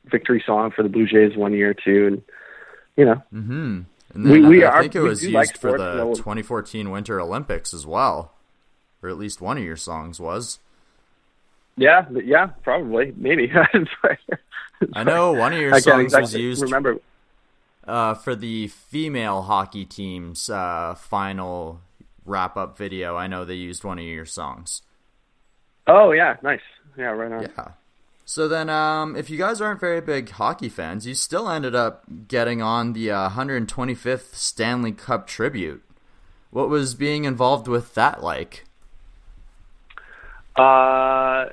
victory 0.06 0.42
song 0.46 0.70
for 0.70 0.82
the 0.82 0.88
Blue 0.88 1.06
Jays 1.06 1.36
one 1.36 1.52
year 1.52 1.74
too, 1.74 2.06
and 2.06 2.22
you 2.96 3.04
know, 3.04 3.22
Mm-hmm. 3.32 3.80
And 4.14 4.24
We- 4.24 4.40
then 4.40 4.48
we 4.48 4.64
I 4.64 4.70
are- 4.70 4.80
think 4.82 4.94
it 4.96 5.00
was 5.00 5.22
used 5.22 5.34
like 5.34 5.58
for 5.58 5.72
the 5.72 5.76
though. 5.96 6.14
2014 6.14 6.90
Winter 6.90 7.20
Olympics 7.20 7.74
as 7.74 7.86
well. 7.86 8.32
Or 9.02 9.08
at 9.10 9.18
least 9.18 9.40
one 9.40 9.58
of 9.58 9.62
your 9.64 9.76
songs 9.76 10.18
was. 10.18 10.58
yeah, 11.76 12.06
yeah, 12.10 12.46
probably 12.64 13.12
maybe. 13.16 13.52
I 14.94 15.04
know 15.04 15.32
one 15.34 15.52
of 15.52 15.60
your 15.60 15.74
I 15.74 15.80
songs 15.80 16.14
was 16.16 16.34
used 16.34 16.62
remember. 16.62 16.96
uh, 17.86 18.14
for 18.14 18.34
the 18.34 18.68
female 18.68 19.42
hockey 19.42 19.84
team's 19.84 20.48
uh, 20.50 20.94
final 20.96 21.80
wrap 22.24 22.56
up 22.56 22.76
video. 22.78 23.16
I 23.16 23.26
know 23.28 23.44
they 23.44 23.54
used 23.54 23.84
one 23.84 23.98
of 23.98 24.04
your 24.04 24.26
songs. 24.26 24.82
Oh 25.86 26.10
yeah, 26.12 26.36
nice. 26.42 26.60
Yeah, 26.96 27.10
right 27.10 27.30
on. 27.30 27.42
Yeah. 27.42 27.68
So 28.28 28.46
then, 28.46 28.68
um, 28.68 29.16
if 29.16 29.30
you 29.30 29.38
guys 29.38 29.58
aren't 29.62 29.80
very 29.80 30.02
big 30.02 30.28
hockey 30.28 30.68
fans, 30.68 31.06
you 31.06 31.14
still 31.14 31.48
ended 31.48 31.74
up 31.74 32.04
getting 32.28 32.60
on 32.60 32.92
the 32.92 33.10
uh, 33.10 33.30
125th 33.30 34.34
Stanley 34.34 34.92
Cup 34.92 35.26
tribute. 35.26 35.82
What 36.50 36.68
was 36.68 36.94
being 36.94 37.24
involved 37.24 37.68
with 37.68 37.94
that 37.94 38.22
like? 38.22 38.66
Uh, 40.56 41.46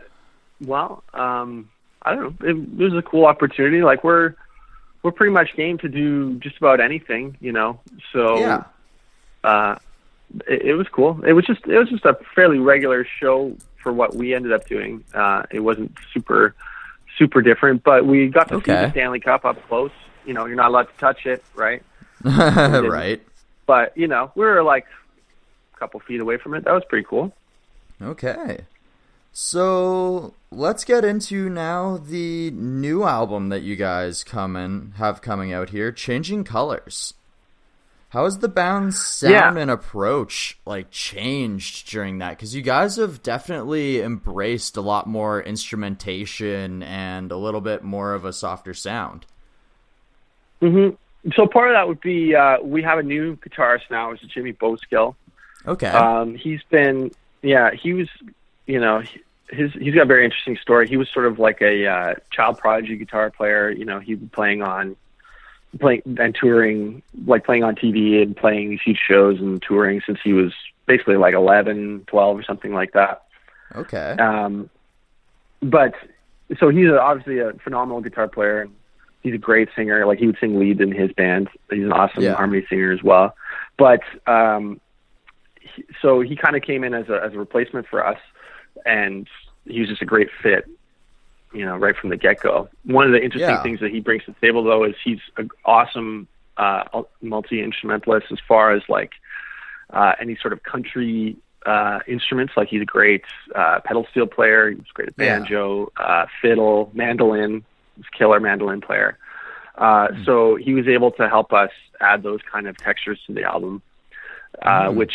well, 0.66 1.02
um, 1.14 1.70
I 2.02 2.14
don't 2.14 2.42
know. 2.42 2.50
It, 2.50 2.58
it 2.58 2.92
was 2.92 2.94
a 2.94 3.02
cool 3.02 3.26
opportunity. 3.26 3.82
Like 3.82 4.04
we're 4.04 4.36
we're 5.02 5.12
pretty 5.12 5.32
much 5.32 5.56
game 5.56 5.78
to 5.78 5.88
do 5.88 6.34
just 6.40 6.58
about 6.58 6.82
anything, 6.82 7.38
you 7.40 7.54
know. 7.54 7.80
So 8.12 8.38
Yeah. 8.38 8.64
uh, 9.46 9.76
it, 10.48 10.62
it 10.64 10.74
was 10.76 10.88
cool. 10.90 11.24
It 11.26 11.34
was 11.34 11.46
just 11.46 11.66
it 11.66 11.78
was 11.78 11.90
just 11.90 12.06
a 12.06 12.18
fairly 12.34 12.60
regular 12.60 13.06
show 13.20 13.56
for 13.82 13.94
what 13.94 14.16
we 14.16 14.34
ended 14.34 14.52
up 14.52 14.68
doing. 14.68 15.04
Uh, 15.14 15.44
it 15.52 15.60
wasn't 15.60 15.96
super 16.14 16.56
super 17.18 17.42
different, 17.42 17.84
but 17.84 18.06
we 18.06 18.28
got 18.28 18.50
to 18.50 18.56
see 18.56 18.72
the 18.72 18.92
Stanley 18.92 19.20
Cup 19.20 19.46
up 19.46 19.66
close. 19.68 19.92
You 20.26 20.34
know, 20.34 20.46
you're 20.46 20.56
not 20.56 20.70
allowed 20.70 20.90
to 20.90 20.98
touch 20.98 21.26
it, 21.26 21.44
right? 21.54 21.84
right. 22.24 23.22
But 23.66 23.98
you 23.98 24.08
know, 24.08 24.32
we 24.36 24.46
were 24.46 24.64
like 24.64 24.86
a 25.74 25.78
couple 25.78 26.00
feet 26.02 26.20
away 26.20 26.38
from 26.38 26.54
it. 26.54 26.64
That 26.66 26.74
was 26.74 26.84
pretty 26.88 27.06
cool. 27.08 27.34
Okay. 28.02 28.62
So 29.32 30.34
let's 30.50 30.86
get 30.86 31.04
into 31.04 31.50
now 31.50 31.98
the 31.98 32.52
new 32.52 33.04
album 33.04 33.50
that 33.50 33.64
you 33.64 33.76
guys 33.76 34.24
come 34.24 34.56
in 34.56 34.94
have 34.98 35.22
coming 35.22 35.52
out 35.52 35.72
here, 35.72 35.92
Changing 35.92 36.46
Colors. 36.46 37.14
How 38.10 38.24
has 38.26 38.38
the 38.40 38.48
band's 38.48 39.04
sound 39.04 39.34
Yeah. 39.34 39.56
and 39.62 39.70
approach 39.70 40.58
like 40.66 40.90
changed 40.92 41.90
during 41.90 42.20
that? 42.20 42.32
Because 42.32 42.56
you 42.56 42.62
guys 42.62 42.96
have 42.96 43.22
definitely 43.22 44.02
embraced 44.02 44.78
a 44.78 44.82
lot 44.82 45.06
more 45.08 45.42
instrumentation 45.42 46.82
and 46.84 47.32
a 47.32 47.38
little 47.38 47.62
bit 47.62 47.84
more 47.84 48.14
of 48.14 48.24
a 48.24 48.32
softer 48.32 48.74
sound. 48.74 49.26
hmm 50.62 50.90
So 51.36 51.48
part 51.48 51.70
of 51.70 51.74
that 51.74 51.88
would 51.88 52.02
be 52.02 52.36
uh, 52.36 52.58
we 52.62 52.82
have 52.84 53.00
a 53.00 53.04
new 53.04 53.36
guitarist 53.38 53.90
now, 53.92 54.12
it's 54.12 54.22
Jimmy 54.24 54.54
Bowskill. 54.54 55.16
Okay. 55.68 55.88
Um, 55.88 56.36
he's 56.36 56.62
been, 56.70 57.12
yeah, 57.42 57.72
he 57.72 57.94
was, 57.94 58.08
you 58.68 58.80
know, 58.80 59.02
his 59.50 59.74
he's 59.74 59.94
got 59.94 60.04
a 60.04 60.06
very 60.06 60.24
interesting 60.26 60.58
story. 60.62 60.88
He 60.88 60.98
was 60.98 61.10
sort 61.10 61.26
of 61.26 61.40
like 61.40 61.62
a 61.62 61.88
uh, 61.88 62.14
child 62.32 62.60
prodigy 62.60 62.96
guitar 62.98 63.30
player. 63.32 63.70
You 63.72 63.86
know, 63.86 64.00
he'd 64.00 64.20
been 64.20 64.30
playing 64.30 64.62
on, 64.62 64.96
playing 65.80 66.02
and 66.20 66.34
touring, 66.36 67.02
like 67.26 67.46
playing 67.46 67.64
on 67.64 67.76
TV 67.76 68.22
and 68.22 68.36
playing 68.36 68.70
these 68.70 68.80
huge 68.84 69.00
shows 69.08 69.40
and 69.40 69.62
touring 69.62 70.02
since 70.06 70.20
he 70.24 70.34
was 70.34 70.54
basically 70.86 71.18
like 71.18 71.34
11, 71.34 72.06
12 72.08 72.40
or 72.40 72.44
something 72.44 72.74
like 72.74 72.94
that. 72.94 73.24
okay. 73.76 74.16
Um, 74.20 74.70
but 75.62 75.94
so 76.60 76.70
he's 76.70 76.88
a, 76.88 77.00
obviously 77.02 77.40
a 77.40 77.54
phenomenal 77.64 78.02
guitar 78.02 78.28
player. 78.28 78.62
and 78.62 78.72
He's 79.22 79.34
a 79.34 79.40
great 79.40 79.70
singer. 79.76 80.06
Like 80.06 80.20
he 80.20 80.28
would 80.28 80.38
sing 80.40 80.60
leads 80.60 80.80
in 80.80 80.92
his 80.92 81.12
band. 81.14 81.50
He's 81.72 81.84
an 81.84 81.92
awesome 81.92 82.22
Yeah. 82.24 82.36
harmony 82.36 82.66
singer 82.70 82.92
as 82.92 83.02
well. 83.02 83.36
But 83.78 84.02
um, 84.28 84.80
he, 85.60 85.84
so 86.02 86.22
he 86.22 86.36
kind 86.36 86.56
of 86.56 86.62
came 86.62 86.84
in 86.84 86.94
as 86.94 87.10
a 87.10 87.20
as 87.24 87.34
a 87.34 87.40
replacement 87.40 87.88
for 87.88 88.06
us, 88.06 88.20
and 88.86 89.28
he 89.66 89.80
was 89.80 89.90
just 89.90 90.04
a 90.04 90.06
great 90.06 90.30
fit. 90.44 90.66
You 91.56 91.66
know, 91.66 91.78
right 91.78 91.96
from 91.96 92.10
the 92.10 92.18
get 92.18 92.42
go. 92.42 92.68
One 92.84 93.06
of 93.06 93.12
the 93.14 93.22
interesting 93.24 93.56
Yeah. 93.56 93.64
things 93.64 93.80
that 93.80 93.92
he 93.92 94.00
brings 94.02 94.24
to 94.26 94.32
the 94.32 94.40
table, 94.46 94.64
though, 94.64 94.84
is 94.84 94.96
he's 95.04 95.20
an 95.38 95.50
awesome 95.64 96.28
uh, 96.58 96.84
multi 97.22 97.62
instrumentalist 97.64 98.28
as 98.32 98.40
far 98.48 98.72
as 98.74 98.82
like 98.90 99.12
uh, 99.92 100.14
any 100.20 100.36
sort 100.42 100.54
of 100.54 100.64
country 100.64 101.38
uh, 101.66 102.00
instruments. 102.08 102.54
Like 102.58 102.68
he's 102.68 102.82
a 102.82 102.86
great 102.86 103.24
uh, 103.56 103.80
pedal 103.86 104.06
steel 104.12 104.28
player. 104.28 104.72
He's 104.72 104.92
great 104.94 105.10
at 105.10 105.16
Yeah. 105.18 105.40
banjo, 105.40 105.92
uh, 105.98 106.26
fiddle, 106.42 106.92
mandolin. 106.94 107.64
He's 107.96 108.06
a 108.14 108.18
killer 108.18 108.40
mandolin 108.40 108.82
player. 108.82 109.18
Uh, 109.78 110.10
So 110.26 110.56
he 110.56 110.74
was 110.74 110.88
able 110.88 111.12
to 111.12 111.28
help 111.30 111.54
us 111.54 111.72
add 112.02 112.24
those 112.24 112.40
kind 112.52 112.68
of 112.68 112.78
textures 112.78 113.20
to 113.28 113.34
the 113.34 113.44
album, 113.44 113.82
uh, 114.62 114.90
which 114.90 115.14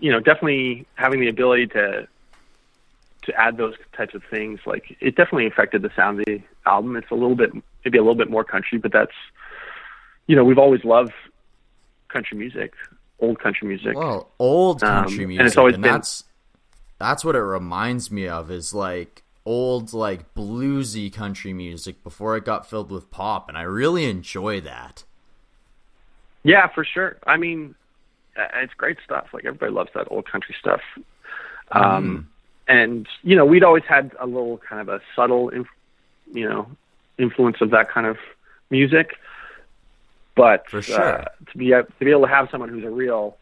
you 0.00 0.10
know 0.12 0.20
definitely 0.20 0.86
having 0.94 1.20
the 1.20 1.28
ability 1.28 1.66
to 1.68 2.06
to 3.22 3.32
add 3.40 3.56
those 3.56 3.74
types 3.96 4.14
of 4.14 4.22
things 4.30 4.60
like 4.66 4.96
it 5.00 5.14
definitely 5.16 5.46
affected 5.46 5.82
the 5.82 5.90
sound 5.94 6.18
of 6.20 6.24
the 6.26 6.42
album. 6.66 6.96
It's 6.96 7.10
a 7.10 7.14
little 7.14 7.36
bit 7.36 7.50
maybe 7.84 7.98
a 7.98 8.02
little 8.02 8.14
bit 8.16 8.30
more 8.30 8.44
country, 8.44 8.78
but 8.78 8.92
that's 8.92 9.12
you 10.26 10.36
know 10.36 10.44
we've 10.44 10.58
always 10.58 10.84
loved 10.84 11.12
country 12.08 12.36
music, 12.38 12.72
old 13.20 13.38
country 13.40 13.68
music. 13.68 13.96
Well, 13.96 14.30
old 14.38 14.82
Um, 14.82 15.04
country 15.04 15.24
and 15.24 15.28
music, 15.28 15.46
it's 15.46 15.56
always 15.56 15.74
and 15.74 15.82
been- 15.82 15.92
that's 15.92 16.24
that's 16.98 17.24
what 17.24 17.34
it 17.34 17.40
reminds 17.42 18.10
me 18.10 18.28
of 18.28 18.50
is 18.50 18.72
like 18.74 19.22
old 19.44 19.92
like 19.92 20.34
bluesy 20.34 21.12
country 21.12 21.52
music 21.52 22.02
before 22.04 22.36
it 22.36 22.44
got 22.44 22.68
filled 22.68 22.90
with 22.92 23.10
pop, 23.10 23.48
and 23.48 23.56
I 23.58 23.62
really 23.62 24.04
enjoy 24.04 24.60
that. 24.60 25.04
Yeah, 26.44 26.66
for 26.68 26.84
sure. 26.84 27.18
I 27.26 27.36
mean, 27.36 27.74
it's 28.36 28.74
great 28.74 28.98
stuff. 29.04 29.28
Like 29.32 29.44
everybody 29.44 29.72
loves 29.72 29.90
that 29.94 30.08
old 30.10 30.30
country 30.30 30.54
stuff. 30.58 30.80
Um, 31.70 32.28
and 32.72 33.06
you 33.22 33.36
know, 33.36 33.44
we'd 33.44 33.62
always 33.62 33.84
had 33.86 34.12
a 34.18 34.26
little 34.26 34.58
kind 34.58 34.80
of 34.80 34.88
a 34.88 35.00
subtle, 35.14 35.50
inf- 35.50 35.66
you 36.32 36.48
know, 36.48 36.66
influence 37.18 37.58
of 37.60 37.70
that 37.70 37.90
kind 37.90 38.06
of 38.06 38.16
music. 38.70 39.18
But 40.34 40.68
For 40.70 40.80
sure. 40.80 41.20
uh, 41.20 41.24
to 41.52 41.58
be 41.58 41.68
to 41.68 41.86
be 42.00 42.10
able 42.10 42.22
to 42.22 42.28
have 42.28 42.48
someone 42.50 42.70
who's 42.70 42.84
a 42.84 42.90
real 42.90 43.36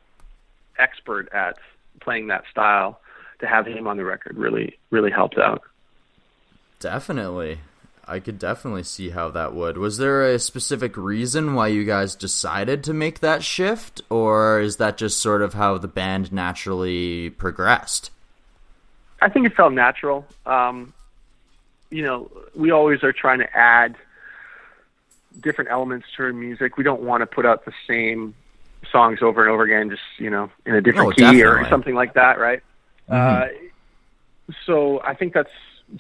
expert 0.79 1.29
at 1.33 1.57
playing 2.01 2.27
that 2.27 2.43
style, 2.51 3.01
to 3.39 3.47
have 3.47 3.67
him 3.67 3.87
on 3.87 3.97
the 3.97 4.05
record 4.05 4.37
really 4.37 4.77
really 4.91 5.13
helped 5.13 5.39
out. 5.39 5.63
Definitely. 6.81 7.61
I 8.09 8.19
could 8.19 8.41
definitely 8.41 8.83
see 8.83 9.11
how 9.11 9.31
that 9.31 9.55
would. 9.55 9.79
Was 9.79 9.99
there 9.99 10.25
a 10.25 10.41
specific 10.41 10.97
reason 10.97 11.55
why 11.55 11.69
you 11.69 11.85
guys 11.85 12.17
decided 12.17 12.83
to 12.85 12.93
make 12.93 13.21
that 13.21 13.45
shift, 13.45 14.01
or 14.11 14.59
is 14.59 14.79
that 14.79 14.97
just 14.97 15.21
sort 15.21 15.43
of 15.43 15.55
how 15.55 15.79
the 15.79 15.87
band 15.87 16.33
naturally 16.33 17.31
progressed? 17.31 18.11
I 19.21 19.29
think 19.29 19.47
it 19.47 19.55
felt 19.55 19.73
natural. 19.73 20.27
Um, 20.47 20.93
you 21.91 22.03
know, 22.03 22.31
we 22.55 22.71
always 22.71 23.03
are 23.03 23.13
trying 23.13 23.41
to 23.41 23.57
add 23.57 23.97
different 25.41 25.71
elements 25.71 26.07
to 26.17 26.25
our 26.25 26.33
music. 26.33 26.77
We 26.77 26.85
don't 26.85 27.03
want 27.03 27.23
to 27.23 27.27
put 27.27 27.47
out 27.47 27.65
the 27.65 27.73
same 27.87 28.35
songs 28.91 29.21
over 29.23 29.43
and 29.43 29.51
over 29.51 29.63
again, 29.63 29.91
just 29.91 30.03
you 30.19 30.31
know, 30.31 30.51
in 30.67 30.75
a 30.75 30.81
different 30.81 31.19
No, 31.19 31.31
key 31.33 31.43
or 31.45 31.69
something 31.69 31.95
like 31.95 32.15
that, 32.15 32.39
right? 32.39 32.63
Uh, 33.09 33.47
so 34.67 35.01
I 35.03 35.15
think 35.15 35.35
that's 35.35 35.51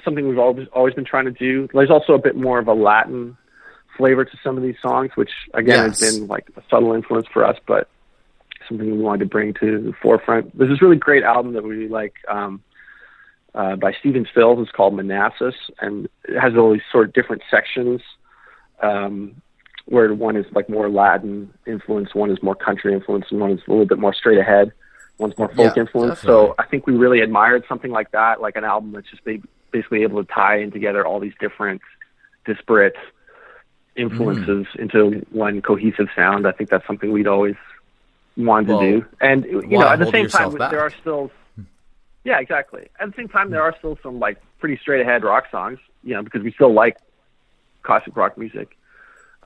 something 0.04 0.28
we've 0.28 0.38
always 0.38 0.68
always 0.72 0.94
been 0.94 1.04
trying 1.04 1.26
to 1.26 1.30
do. 1.32 1.68
There's 1.72 1.90
also 1.90 2.14
a 2.14 2.18
bit 2.18 2.36
more 2.36 2.58
of 2.58 2.68
a 2.68 2.74
Latin 2.74 3.36
flavor 3.96 4.24
to 4.24 4.36
some 4.42 4.56
of 4.56 4.62
these 4.62 4.76
songs, 4.80 5.10
which 5.16 5.30
again 5.54 5.84
Yes. 5.84 6.00
has 6.00 6.12
been 6.12 6.26
like 6.28 6.48
a 6.56 6.62
subtle 6.70 6.92
influence 6.92 7.26
for 7.32 7.44
us, 7.44 7.58
but 7.66 7.88
something 8.68 8.90
we 8.90 8.98
wanted 8.98 9.20
to 9.20 9.26
bring 9.26 9.52
to 9.54 9.80
the 9.80 9.92
forefront. 10.00 10.56
There's 10.56 10.70
this 10.70 10.80
really 10.80 10.96
great 10.96 11.24
album 11.24 11.52
that 11.54 11.64
we 11.64 11.88
like. 11.88 12.14
Um, 12.28 12.62
uh, 13.55 13.76
by 13.76 13.92
Stephen 14.01 14.26
Stills. 14.30 14.59
It's 14.61 14.70
called 14.72 14.94
Manassas, 14.94 15.55
and 15.80 16.09
it 16.24 16.38
has 16.40 16.57
all 16.57 16.72
these 16.72 16.82
sort 16.92 17.09
of 17.09 17.12
different 17.14 17.42
sections. 17.51 18.01
Um, 18.82 19.42
where 19.86 20.14
one 20.14 20.36
is 20.36 20.46
like 20.55 20.68
more 20.68 20.88
Latin 20.88 21.53
influence, 21.66 22.14
one 22.14 22.30
is 22.30 22.40
more 22.42 22.55
country 22.55 22.92
influence, 22.94 23.26
and 23.30 23.40
one 23.40 23.51
is 23.53 23.61
a 23.66 23.70
little 23.70 23.86
bit 23.86 23.98
more 23.98 24.14
straight 24.14 24.38
ahead. 24.38 24.72
One's 25.18 25.36
more 25.36 25.48
folk 25.48 25.74
Yeah, 25.76 25.82
influence. 25.82 26.20
definitely. 26.20 26.46
So 26.48 26.55
I 26.59 26.66
think 26.66 26.86
we 26.86 26.94
really 26.94 27.20
admired 27.20 27.64
something 27.68 27.90
like 27.90 28.12
that, 28.12 28.40
like 28.40 28.57
an 28.57 28.62
album 28.64 28.92
that's 28.92 29.11
just 29.11 29.22
basically 29.72 30.03
able 30.03 30.22
to 30.24 30.32
tie 30.32 30.59
in 30.59 30.70
together 30.70 31.05
all 31.07 31.18
these 31.18 31.34
different 31.40 31.80
disparate 32.46 32.94
influences 33.96 34.66
Mm. 34.76 34.80
into 34.80 35.26
one 35.30 35.61
cohesive 35.61 36.09
sound. 36.14 36.46
I 36.46 36.53
think 36.53 36.70
that's 36.70 36.86
something 36.86 37.11
we'd 37.12 37.26
always 37.26 37.57
wanted 38.36 38.68
Well, 38.68 38.80
to 38.80 39.01
do. 39.01 39.05
And 39.20 39.44
you 39.44 39.78
know, 39.78 39.88
at 39.88 39.98
the 39.98 40.07
same 40.07 40.28
time, 40.28 40.55
back? 40.55 40.70
there 40.70 40.80
are 40.80 40.90
still 40.90 41.30
yeah, 42.30 42.38
exactly. 42.38 42.88
At 43.00 43.10
the 43.10 43.16
same 43.16 43.28
time, 43.28 43.50
there 43.50 43.62
are 43.62 43.74
still 43.78 43.98
some 44.02 44.20
like 44.20 44.38
pretty 44.60 44.76
straight 44.78 45.00
ahead 45.00 45.24
rock 45.24 45.46
songs, 45.50 45.78
you 46.04 46.14
know, 46.14 46.22
because 46.22 46.42
we 46.42 46.52
still 46.52 46.72
like 46.72 46.96
classic 47.82 48.16
rock 48.16 48.38
music. 48.38 48.76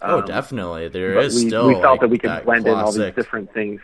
oh, 0.03 0.19
Um, 0.21 0.27
definitely. 0.27 0.89
There 0.89 1.19
is 1.19 1.35
we, 1.43 1.49
still 1.49 1.67
we 1.69 1.75
felt 1.75 1.85
like, 1.85 2.01
that 2.01 2.11
we 2.11 2.19
could 2.19 2.45
blend 2.45 2.67
in 2.67 2.75
all 2.75 2.93
these 2.93 3.15
different 3.15 3.53
things. 3.55 3.81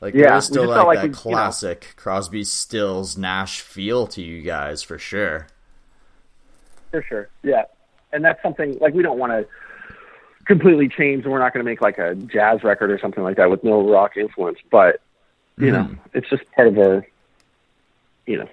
Like 0.00 0.14
Yeah, 0.14 0.28
there 0.30 0.36
is 0.38 0.50
we 0.50 0.54
still 0.54 0.68
like 0.68 0.86
like 0.86 0.96
that 0.98 1.02
we- 1.02 1.08
you 1.08 1.12
know- 1.14 1.18
classic 1.36 1.94
Crosby, 1.96 2.44
Stills, 2.44 3.16
Nash 3.16 3.60
feel 3.60 4.06
to 4.08 4.22
you 4.22 4.42
guys 4.42 4.82
for 4.82 4.98
sure. 4.98 5.46
For 6.90 7.02
sure, 7.02 7.28
yeah, 7.42 7.64
and 8.12 8.24
that's 8.24 8.42
something 8.42 8.76
like 8.80 8.94
we 8.94 9.02
don't 9.02 9.18
want 9.18 9.30
to 9.32 9.46
completely 10.44 10.88
change. 10.88 11.22
and 11.24 11.32
We're 11.32 11.38
not 11.38 11.52
going 11.54 11.64
to 11.64 11.70
make 11.70 11.80
like 11.80 11.98
a 11.98 12.14
jazz 12.16 12.64
record 12.64 12.90
or 12.90 12.98
something 12.98 13.22
like 13.22 13.36
that 13.36 13.48
with 13.50 13.62
no 13.62 13.88
rock 13.88 14.16
influence, 14.16 14.58
but 14.70 15.00
you 15.60 15.70
know, 15.72 15.90
it's 16.12 16.28
just 16.28 16.42
part 16.52 16.68
of 16.68 16.78
our, 16.78 17.06
you 18.26 18.38
know, 18.38 18.48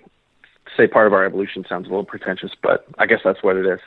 say 0.75 0.87
part 0.87 1.07
of 1.07 1.13
our 1.13 1.25
evolution 1.25 1.65
sounds 1.67 1.87
a 1.87 1.89
little 1.89 2.05
pretentious, 2.05 2.51
but 2.61 2.85
I 2.97 3.05
guess 3.05 3.19
that's 3.23 3.41
what 3.41 3.57
it 3.57 3.65
is. 3.65 3.79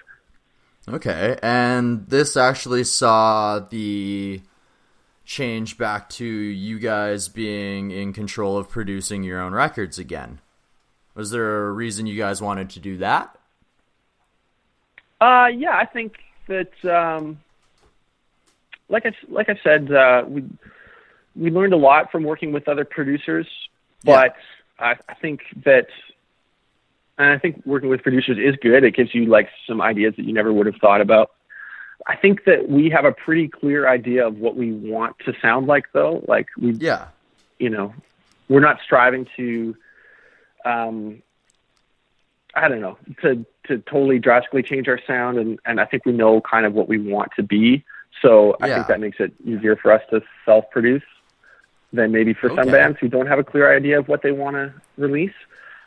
Okay, 0.88 1.38
and 1.42 2.06
this 2.08 2.36
actually 2.36 2.84
saw 2.84 3.58
the 3.58 4.40
change 5.24 5.78
back 5.78 6.08
to 6.10 6.24
you 6.26 6.78
guys 6.78 7.28
being 7.28 7.90
in 7.90 8.12
control 8.12 8.56
of 8.56 8.68
producing 8.68 9.22
your 9.22 9.40
own 9.40 9.52
records 9.52 9.98
again. 9.98 10.40
Was 11.14 11.30
there 11.30 11.66
a 11.66 11.72
reason 11.72 12.06
you 12.06 12.16
guys 12.16 12.40
wanted 12.42 12.70
to 12.70 12.80
do 12.80 12.96
that? 12.96 13.36
Uh, 15.20 15.48
yeah, 15.54 15.76
I 15.76 15.84
think 15.84 16.14
that, 16.48 16.72
um, 16.84 17.38
like 18.88 19.06
I 19.06 19.12
like 19.28 19.48
I 19.48 19.60
said, 19.62 19.92
uh, 19.92 20.24
we 20.26 20.44
we 21.36 21.50
learned 21.50 21.72
a 21.72 21.76
lot 21.76 22.10
from 22.10 22.24
working 22.24 22.52
with 22.52 22.68
other 22.68 22.84
producers, 22.84 23.46
but 24.04 24.34
I, 24.78 24.96
I 25.08 25.14
think 25.14 25.40
that, 25.64 25.86
and 27.18 27.30
I 27.30 27.38
think 27.38 27.62
working 27.64 27.88
with 27.88 28.02
producers 28.02 28.38
is 28.38 28.56
good. 28.60 28.82
It 28.84 28.96
gives 28.96 29.14
you 29.14 29.26
like 29.26 29.48
some 29.66 29.80
ideas 29.80 30.14
that 30.16 30.24
you 30.24 30.32
never 30.32 30.52
would 30.52 30.66
have 30.66 30.76
thought 30.76 31.00
about. 31.00 31.30
I 32.06 32.16
think 32.16 32.44
that 32.46 32.68
we 32.68 32.90
have 32.90 33.04
a 33.04 33.12
pretty 33.12 33.48
clear 33.48 33.88
idea 33.88 34.26
of 34.26 34.38
what 34.38 34.56
we 34.56 34.72
want 34.72 35.18
to 35.26 35.34
sound 35.42 35.66
like, 35.66 35.84
though. 35.92 36.24
Like 36.26 36.46
we, 36.58 36.72
Yeah. 36.72 37.08
you 37.58 37.68
know, 37.68 37.94
we're 38.48 38.60
not 38.60 38.78
striving 38.82 39.26
to, 39.36 39.76
um, 40.64 41.22
I 42.54 42.68
don't 42.68 42.80
know, 42.80 42.96
to 43.22 43.46
to 43.68 43.78
totally 43.78 44.18
drastically 44.18 44.62
change 44.62 44.88
our 44.88 44.98
sound, 45.06 45.38
and 45.38 45.60
and 45.64 45.78
I 45.80 45.84
think 45.84 46.04
we 46.06 46.12
know 46.12 46.40
kind 46.40 46.66
of 46.66 46.72
what 46.72 46.88
we 46.88 46.98
want 46.98 47.30
to 47.36 47.42
be. 47.42 47.84
So 48.22 48.56
I 48.60 48.68
Yeah. 48.68 48.74
think 48.76 48.86
that 48.88 49.00
makes 49.00 49.20
it 49.20 49.32
easier 49.44 49.76
for 49.76 49.92
us 49.92 50.02
to 50.10 50.22
self-produce 50.44 51.04
than 51.92 52.12
maybe 52.12 52.34
for 52.34 52.48
some 52.50 52.70
bands 52.70 52.98
who 53.00 53.08
don't 53.08 53.26
have 53.26 53.38
a 53.38 53.44
clear 53.44 53.74
idea 53.74 53.98
of 53.98 54.08
what 54.08 54.22
they 54.22 54.32
want 54.32 54.56
to 54.56 54.72
release. 54.96 55.34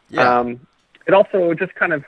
Yeah. 0.10 0.40
Um, 0.40 0.68
it 1.08 1.14
also 1.14 1.54
just 1.54 1.74
kind 1.76 1.94
of 1.94 2.04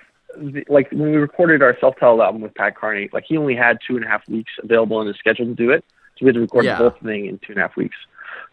like 0.68 0.92
when 0.92 1.12
we 1.12 1.18
recorded 1.18 1.62
our 1.62 1.78
self-titled 1.80 2.20
album 2.20 2.42
with 2.42 2.54
Pat 2.56 2.76
Carney, 2.76 3.10
like 3.14 3.24
he 3.28 3.38
only 3.38 3.56
had 3.56 3.78
two 3.88 3.96
and 3.96 4.06
a 4.06 4.08
half 4.08 4.28
weeks 4.28 4.52
available 4.62 5.00
in 5.02 5.08
his 5.08 5.16
schedule 5.18 5.46
to 5.46 5.54
do 5.54 5.72
it, 5.72 5.84
so 6.18 6.26
we 6.26 6.28
had 6.28 6.36
to 6.36 6.42
record 6.42 6.66
Yeah. 6.66 6.78
the 6.78 6.90
whole 6.90 7.00
thing 7.02 7.28
in 7.28 7.40
two 7.40 7.54
and 7.54 7.58
a 7.58 7.62
half 7.62 7.76
weeks. 7.78 7.96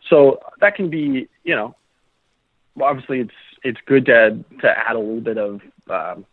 So 0.09 0.41
that 0.61 0.75
can 0.77 0.91
be, 0.91 1.29
you 1.45 1.57
know, 1.57 1.75
obviously 2.81 3.21
it's 3.21 3.35
it's 3.65 3.81
good 3.87 4.07
to 4.07 4.45
to 4.61 4.69
add 4.71 4.97
a 4.97 4.99
little 4.99 5.21
bit 5.21 5.39
of 5.39 5.61
um, 5.91 6.25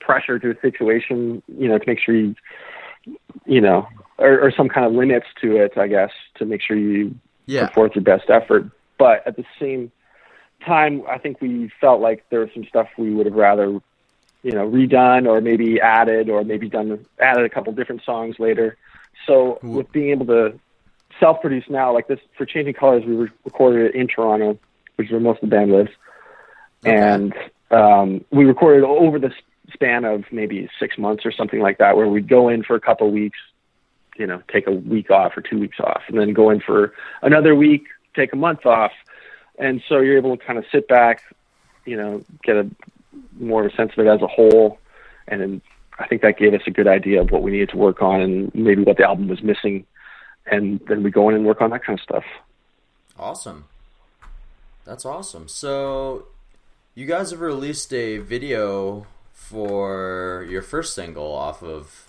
pressure 0.00 0.38
to 0.38 0.50
a 0.50 0.60
situation, 0.60 1.42
you 1.48 1.68
know, 1.68 1.78
to 1.78 1.84
make 1.86 1.98
sure 2.00 2.14
you, 2.14 2.34
you 3.46 3.60
know, 3.60 3.86
or, 4.18 4.40
or 4.40 4.52
some 4.56 4.68
kind 4.68 4.86
of 4.86 4.92
limits 4.92 5.26
to 5.40 5.56
it, 5.56 5.76
I 5.76 5.86
guess, 5.86 6.10
to 6.36 6.44
make 6.44 6.62
sure 6.62 6.76
you 6.76 7.14
yeah. 7.46 7.66
put 7.66 7.74
forth 7.74 7.92
your 7.94 8.04
best 8.04 8.30
effort. 8.30 8.70
But 8.98 9.26
at 9.26 9.36
the 9.36 9.44
same 9.60 9.90
time, 10.64 11.02
I 11.08 11.18
think 11.18 11.40
we 11.40 11.70
felt 11.80 12.00
like 12.00 12.24
there 12.30 12.40
was 12.40 12.50
some 12.54 12.64
stuff 12.64 12.88
we 12.96 13.12
would 13.12 13.26
have 13.26 13.34
rather, 13.34 13.66
you 14.42 14.52
know, 14.52 14.68
redone 14.68 15.26
or 15.26 15.40
maybe 15.40 15.80
added 15.80 16.28
or 16.28 16.44
maybe 16.44 16.68
done 16.68 17.04
added 17.20 17.44
a 17.44 17.48
couple 17.48 17.72
different 17.72 18.02
songs 18.04 18.38
later. 18.38 18.76
So 19.26 19.58
Cool. 19.60 19.72
with 19.72 19.92
being 19.92 20.10
able 20.10 20.26
to 20.26 20.58
self-produce 21.20 21.64
now, 21.68 21.92
like 21.92 22.08
this 22.08 22.18
for 22.36 22.46
Changing 22.46 22.74
Colors, 22.74 23.04
we 23.04 23.14
re- 23.14 23.28
recorded 23.44 23.86
it 23.86 23.94
in 23.94 24.08
Toronto, 24.08 24.58
which 24.96 25.08
is 25.08 25.12
where 25.12 25.20
most 25.20 25.42
of 25.42 25.50
the 25.50 25.56
band 25.56 25.72
lives, 25.72 25.90
Okay. 26.84 26.96
and 26.96 27.34
um, 27.70 28.24
we 28.30 28.44
recorded 28.44 28.82
over 28.84 29.18
the 29.18 29.32
span 29.72 30.04
of 30.04 30.24
maybe 30.32 30.68
six 30.80 30.98
months 30.98 31.24
or 31.24 31.30
something 31.32 31.60
like 31.60 31.78
that, 31.78 31.96
where 31.96 32.08
we'd 32.08 32.28
go 32.28 32.48
in 32.48 32.62
for 32.62 32.74
a 32.74 32.80
couple 32.80 33.06
of 33.06 33.12
weeks, 33.12 33.38
you 34.16 34.26
know, 34.26 34.42
take 34.52 34.66
a 34.66 34.72
week 34.72 35.10
off 35.10 35.36
or 35.36 35.40
two 35.40 35.58
weeks 35.58 35.78
off, 35.80 36.02
and 36.08 36.18
then 36.18 36.32
go 36.32 36.50
in 36.50 36.60
for 36.60 36.92
another 37.22 37.54
week, 37.54 37.86
take 38.14 38.32
a 38.32 38.36
month 38.36 38.66
off, 38.66 38.92
and 39.58 39.82
so 39.88 40.00
you're 40.00 40.16
able 40.16 40.36
to 40.36 40.44
kind 40.44 40.58
of 40.58 40.64
sit 40.70 40.88
back, 40.88 41.22
you 41.84 41.96
know, 41.96 42.22
get 42.42 42.56
a 42.56 42.68
more 43.38 43.64
of 43.64 43.72
a 43.72 43.76
sense 43.76 43.92
of 43.96 44.04
it 44.04 44.08
as 44.08 44.22
a 44.22 44.26
whole, 44.26 44.78
and 45.28 45.40
then 45.40 45.62
I 45.98 46.06
think 46.06 46.22
that 46.22 46.38
gave 46.38 46.54
us 46.54 46.62
a 46.66 46.70
good 46.70 46.88
idea 46.88 47.20
of 47.20 47.30
what 47.30 47.42
we 47.42 47.50
needed 47.50 47.70
to 47.70 47.76
work 47.76 48.02
on 48.02 48.20
and 48.20 48.54
maybe 48.54 48.82
what 48.82 48.96
the 48.96 49.04
album 49.04 49.28
was 49.28 49.42
missing, 49.42 49.86
and 50.46 50.80
then 50.88 51.02
we 51.02 51.10
go 51.10 51.28
in 51.28 51.34
and 51.34 51.44
work 51.44 51.60
on 51.60 51.70
that 51.70 51.84
kind 51.84 51.98
of 51.98 52.02
stuff. 52.02 52.24
Awesome. 53.18 53.66
That's 54.84 55.04
awesome. 55.04 55.48
So, 55.48 56.26
you 56.94 57.06
guys 57.06 57.30
have 57.30 57.40
released 57.40 57.92
a 57.94 58.18
video 58.18 59.06
for 59.32 60.46
your 60.48 60.62
first 60.62 60.94
single 60.94 61.32
off 61.32 61.62
of 61.62 62.08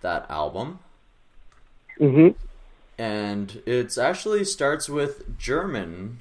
that 0.00 0.24
album, 0.30 0.78
hmm 2.00 2.28
and 2.98 3.62
it 3.64 3.96
actually 3.96 4.44
starts 4.44 4.86
with 4.86 5.38
German 5.38 6.20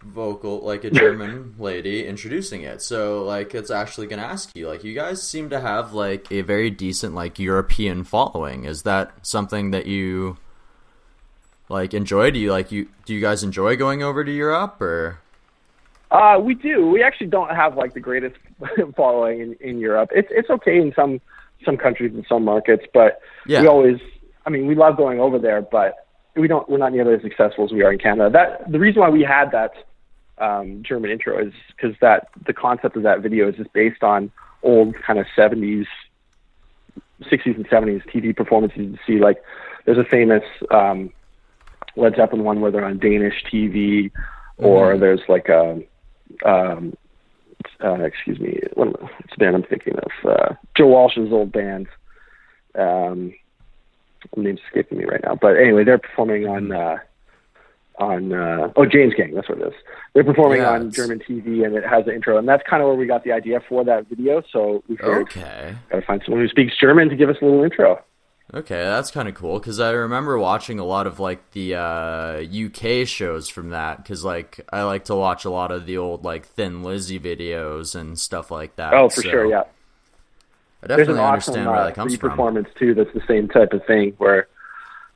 vocal, 0.00 0.60
like 0.60 0.84
a 0.84 0.90
German 0.90 1.56
lady 1.58 2.06
introducing 2.06 2.62
it. 2.62 2.82
So, 2.82 3.24
like, 3.24 3.52
it's 3.52 3.70
actually 3.70 4.06
gonna 4.06 4.22
ask 4.22 4.54
you, 4.56 4.68
like, 4.68 4.84
you 4.84 4.94
guys 4.94 5.22
seem 5.26 5.50
to 5.50 5.60
have 5.60 5.92
like 5.92 6.30
a 6.30 6.42
very 6.42 6.70
decent 6.70 7.16
like 7.16 7.40
European 7.40 8.04
following. 8.04 8.64
Is 8.64 8.82
that 8.82 9.12
something 9.26 9.72
that 9.72 9.86
you 9.86 10.36
like 11.68 11.94
enjoy? 11.94 12.30
Do 12.30 12.38
you 12.38 12.52
like 12.52 12.70
you 12.70 12.88
do 13.04 13.14
you 13.14 13.20
guys 13.20 13.42
enjoy 13.42 13.76
going 13.76 14.02
over 14.04 14.24
to 14.24 14.32
Europe 14.32 14.80
or? 14.80 15.18
Uh, 16.12 16.38
we 16.40 16.54
do. 16.54 16.86
We 16.90 17.02
actually 17.02 17.28
don't 17.28 17.50
have 17.50 17.76
like 17.76 17.94
the 17.94 18.00
greatest 18.00 18.36
following 18.96 19.40
in, 19.40 19.54
in 19.54 19.78
Europe. 19.80 20.10
It's 20.14 20.28
it's 20.30 20.50
okay 20.50 20.78
in 20.78 20.92
some 20.94 21.20
some 21.64 21.76
countries 21.76 22.12
and 22.14 22.24
some 22.28 22.44
markets, 22.44 22.84
but 22.94 23.20
Yeah. 23.46 23.62
we 23.62 23.66
always. 23.66 23.98
I 24.44 24.50
mean, 24.50 24.66
we 24.66 24.74
love 24.74 24.96
going 24.96 25.20
over 25.20 25.38
there, 25.38 25.62
but 25.62 26.06
we 26.36 26.48
don't. 26.48 26.68
We're 26.68 26.78
not 26.78 26.92
nearly 26.92 27.14
as 27.14 27.22
successful 27.22 27.64
as 27.64 27.72
we 27.72 27.82
are 27.82 27.92
in 27.92 27.98
Canada. 27.98 28.30
That 28.30 28.70
the 28.70 28.78
reason 28.78 29.00
why 29.00 29.10
we 29.10 29.22
had 29.22 29.50
that 29.52 29.72
um, 30.38 30.82
German 30.82 31.10
intro 31.10 31.38
is 31.38 31.52
because 31.76 31.96
that 32.00 32.28
the 32.46 32.52
concept 32.52 32.96
of 32.96 33.02
that 33.02 33.20
video 33.20 33.48
is 33.48 33.56
just 33.56 33.72
based 33.72 34.02
on 34.02 34.30
old 34.62 34.94
kind 35.02 35.18
of 35.18 35.26
seventies, 35.36 35.86
sixties 37.28 37.56
and 37.56 37.66
seventies 37.70 38.02
TV 38.12 38.34
performances. 38.34 38.78
You 38.78 38.98
see, 39.06 39.22
like 39.22 39.42
there's 39.84 39.98
a 39.98 40.04
famous 40.04 40.42
um, 40.70 41.10
Led 41.96 42.16
Zeppelin 42.16 42.44
one 42.44 42.60
where 42.60 42.70
they're 42.70 42.84
on 42.84 42.98
Danish 42.98 43.44
TV, 43.52 44.10
or 44.56 44.98
there's 44.98 45.22
like 45.28 45.48
a 45.48 45.82
um, 46.44 46.96
uh, 47.84 48.02
excuse 48.02 48.40
me, 48.40 48.60
what 48.74 49.00
what's 49.00 49.30
the 49.30 49.36
band 49.38 49.56
I'm 49.56 49.62
thinking 49.62 49.94
of? 49.98 50.30
Uh, 50.30 50.54
Joe 50.76 50.86
Walsh's 50.86 51.32
old 51.32 51.52
band. 51.52 51.88
Um, 52.74 53.34
the 54.34 54.42
name's 54.42 54.60
escaping 54.66 54.98
me 54.98 55.04
right 55.04 55.20
now, 55.24 55.34
but 55.40 55.56
anyway, 55.56 55.84
they're 55.84 55.98
performing 55.98 56.46
on 56.46 56.72
uh, 56.72 56.98
on 57.98 58.32
uh, 58.32 58.72
oh 58.76 58.86
James 58.86 59.14
Gang, 59.14 59.34
that's 59.34 59.48
what 59.48 59.58
it 59.58 59.68
is. 59.68 59.74
They're 60.14 60.24
performing 60.24 60.62
Yeah, 60.62 60.70
on 60.70 60.76
it's- 60.88 60.94
German 60.96 61.20
TV, 61.20 61.64
and 61.64 61.74
it 61.76 61.84
has 61.84 62.06
an 62.06 62.14
intro, 62.14 62.36
and 62.38 62.48
that's 62.48 62.62
kind 62.68 62.82
of 62.82 62.88
where 62.88 62.96
we 62.96 63.06
got 63.06 63.22
the 63.24 63.32
idea 63.32 63.60
for 63.68 63.84
that 63.84 64.06
video. 64.08 64.42
So 64.52 64.82
we 64.88 64.96
figured 64.96 65.22
Okay. 65.28 65.74
gotta 65.90 66.02
find 66.06 66.22
someone 66.24 66.42
who 66.42 66.48
speaks 66.48 66.74
German 66.80 67.08
to 67.10 67.16
give 67.16 67.28
us 67.28 67.36
a 67.40 67.44
little 67.44 67.62
intro. 67.64 68.02
Okay, 68.54 68.82
that's 68.82 69.10
kind 69.10 69.28
of 69.28 69.34
cool 69.34 69.58
because 69.58 69.80
I 69.80 69.92
remember 69.92 70.38
watching 70.38 70.78
a 70.78 70.84
lot 70.84 71.06
of 71.06 71.18
like 71.18 71.52
the 71.52 71.74
uh, 71.76 72.42
UK 72.42 73.06
shows 73.06 73.48
from 73.48 73.70
that 73.70 73.98
because 74.02 74.24
like 74.24 74.60
I 74.70 74.82
like 74.82 75.04
to 75.06 75.14
watch 75.14 75.44
a 75.46 75.50
lot 75.50 75.70
of 75.70 75.86
the 75.86 75.96
old 75.96 76.22
like 76.24 76.44
Thin 76.46 76.82
Lizzy 76.82 77.18
videos 77.18 77.94
and 77.94 78.18
stuff 78.18 78.50
like 78.50 78.76
that. 78.76 78.92
Oh, 78.92 79.08
for 79.08 79.22
so 79.22 79.30
sure, 79.30 79.46
yeah. 79.46 79.62
I 80.82 80.86
There's 80.88 80.98
definitely 81.00 81.20
awesome 81.22 81.54
understand 81.54 81.66
where 81.70 81.76
uh, 81.80 81.84
that 81.86 81.94
comes 81.94 82.12
free 82.12 82.18
from. 82.18 82.30
performance 82.30 82.68
too. 82.78 82.94
That's 82.94 83.12
the 83.14 83.22
same 83.28 83.48
type 83.48 83.72
of 83.72 83.84
thing 83.86 84.14
where 84.18 84.48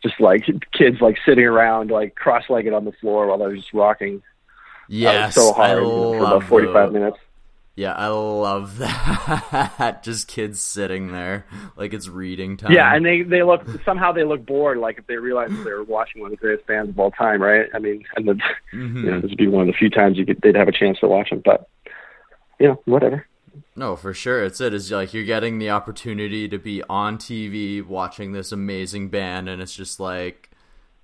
just 0.03 0.21
like 0.21 0.45
kids 0.73 1.01
like 1.01 1.17
sitting 1.27 1.45
around 1.45 1.91
like 1.91 2.15
cross-legged 2.15 2.73
on 2.73 2.85
the 2.85 2.93
floor 2.93 3.27
while 3.27 3.39
they're 3.39 3.57
just 3.57 3.73
rocking 3.73 4.17
uh, 4.19 4.21
Yes, 4.89 5.35
so 5.35 5.53
I 5.55 5.69
hard 5.71 5.79
for 5.83 6.17
about 6.19 6.43
45 6.45 6.75
tho- 6.75 6.91
minutes. 6.93 7.17
Yeah, 7.75 7.93
I 7.93 8.07
love 8.09 8.79
that. 8.79 10.01
Just 10.03 10.29
kids 10.29 10.61
sitting 10.63 11.13
there 11.13 11.45
like 11.77 11.93
it's 11.93 12.09
reading 12.09 12.57
time. 12.57 12.73
Yeah, 12.73 12.95
and 12.95 13.05
they 13.05 13.21
they 13.23 13.43
look 13.43 13.67
somehow 13.85 14.13
they 14.13 14.25
look 14.25 14.47
bored, 14.47 14.79
like 14.79 14.97
if 14.99 15.07
they 15.07 15.17
realize 15.17 15.51
they 15.51 15.71
were 15.73 15.85
watching 15.85 16.23
one 16.23 16.33
of 16.33 16.39
the 16.39 16.41
greatest 16.41 16.67
bands 16.67 16.89
of 16.91 16.99
all 16.99 17.11
time, 17.11 17.43
right? 17.43 17.67
I 17.75 17.79
mean, 17.79 18.05
and 18.17 18.29
the, 18.29 18.35
Mhm. 18.73 18.95
you 19.05 19.11
know, 19.11 19.21
this 19.21 19.31
would 19.31 19.37
be 19.39 19.49
one 19.49 19.63
of 19.63 19.67
the 19.67 19.73
few 19.79 19.91
times 19.91 20.17
you 20.17 20.25
could 20.25 20.41
they'd 20.41 20.55
have 20.57 20.69
a 20.69 20.73
chance 20.73 21.01
to 21.01 21.09
watch 21.09 21.29
them, 21.31 21.43
but 21.45 21.69
you 22.59 22.69
know, 22.69 22.81
whatever. 22.87 23.27
No, 23.75 23.97
for 23.97 24.13
sure. 24.15 24.45
It's 24.45 24.61
it. 24.61 24.67
it. 24.69 24.75
Is 24.75 24.91
like 24.93 25.15
you're 25.15 25.25
getting 25.25 25.59
the 25.59 25.71
opportunity 25.71 26.49
to 26.49 26.59
be 26.59 26.83
on 26.89 27.19
TV 27.19 27.85
watching 27.87 28.33
this 28.33 28.53
amazing 28.53 29.09
band, 29.09 29.49
and 29.49 29.61
it's 29.63 29.75
just 29.75 29.99
like, 30.01 30.51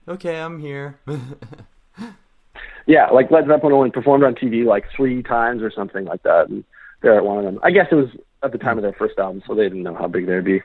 okay, 0.09 0.40
I'm 0.40 0.61
here. 0.61 0.98
Yeah, 2.86 3.07
like 3.11 3.30
Led 3.30 3.46
Zeppelin 3.46 3.72
only 3.72 3.90
performed 3.90 4.24
on 4.24 4.34
TV 4.34 4.64
like 4.64 4.84
three 4.96 5.22
times 5.22 5.62
or 5.62 5.70
something 5.70 6.05
like 6.05 6.22
that, 6.24 6.48
and 6.48 6.64
they're 7.00 7.16
at 7.16 7.24
one 7.24 7.38
of 7.38 7.44
them. 7.44 7.61
I 7.62 7.70
guess 7.70 7.86
it 7.92 7.94
was 7.94 8.09
at 8.42 8.50
the 8.50 8.59
time 8.59 8.76
of 8.76 8.82
their 8.82 8.92
first 8.92 9.18
album, 9.18 9.42
so 9.46 9.55
they 9.55 9.62
didn't 9.64 9.84
know 9.84 9.94
how 9.94 10.09
big 10.09 10.26
they'd 10.26 10.44
be. 10.44 10.62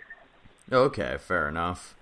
okay, 0.71 1.17
fair 1.19 1.47
enough. 1.47 1.93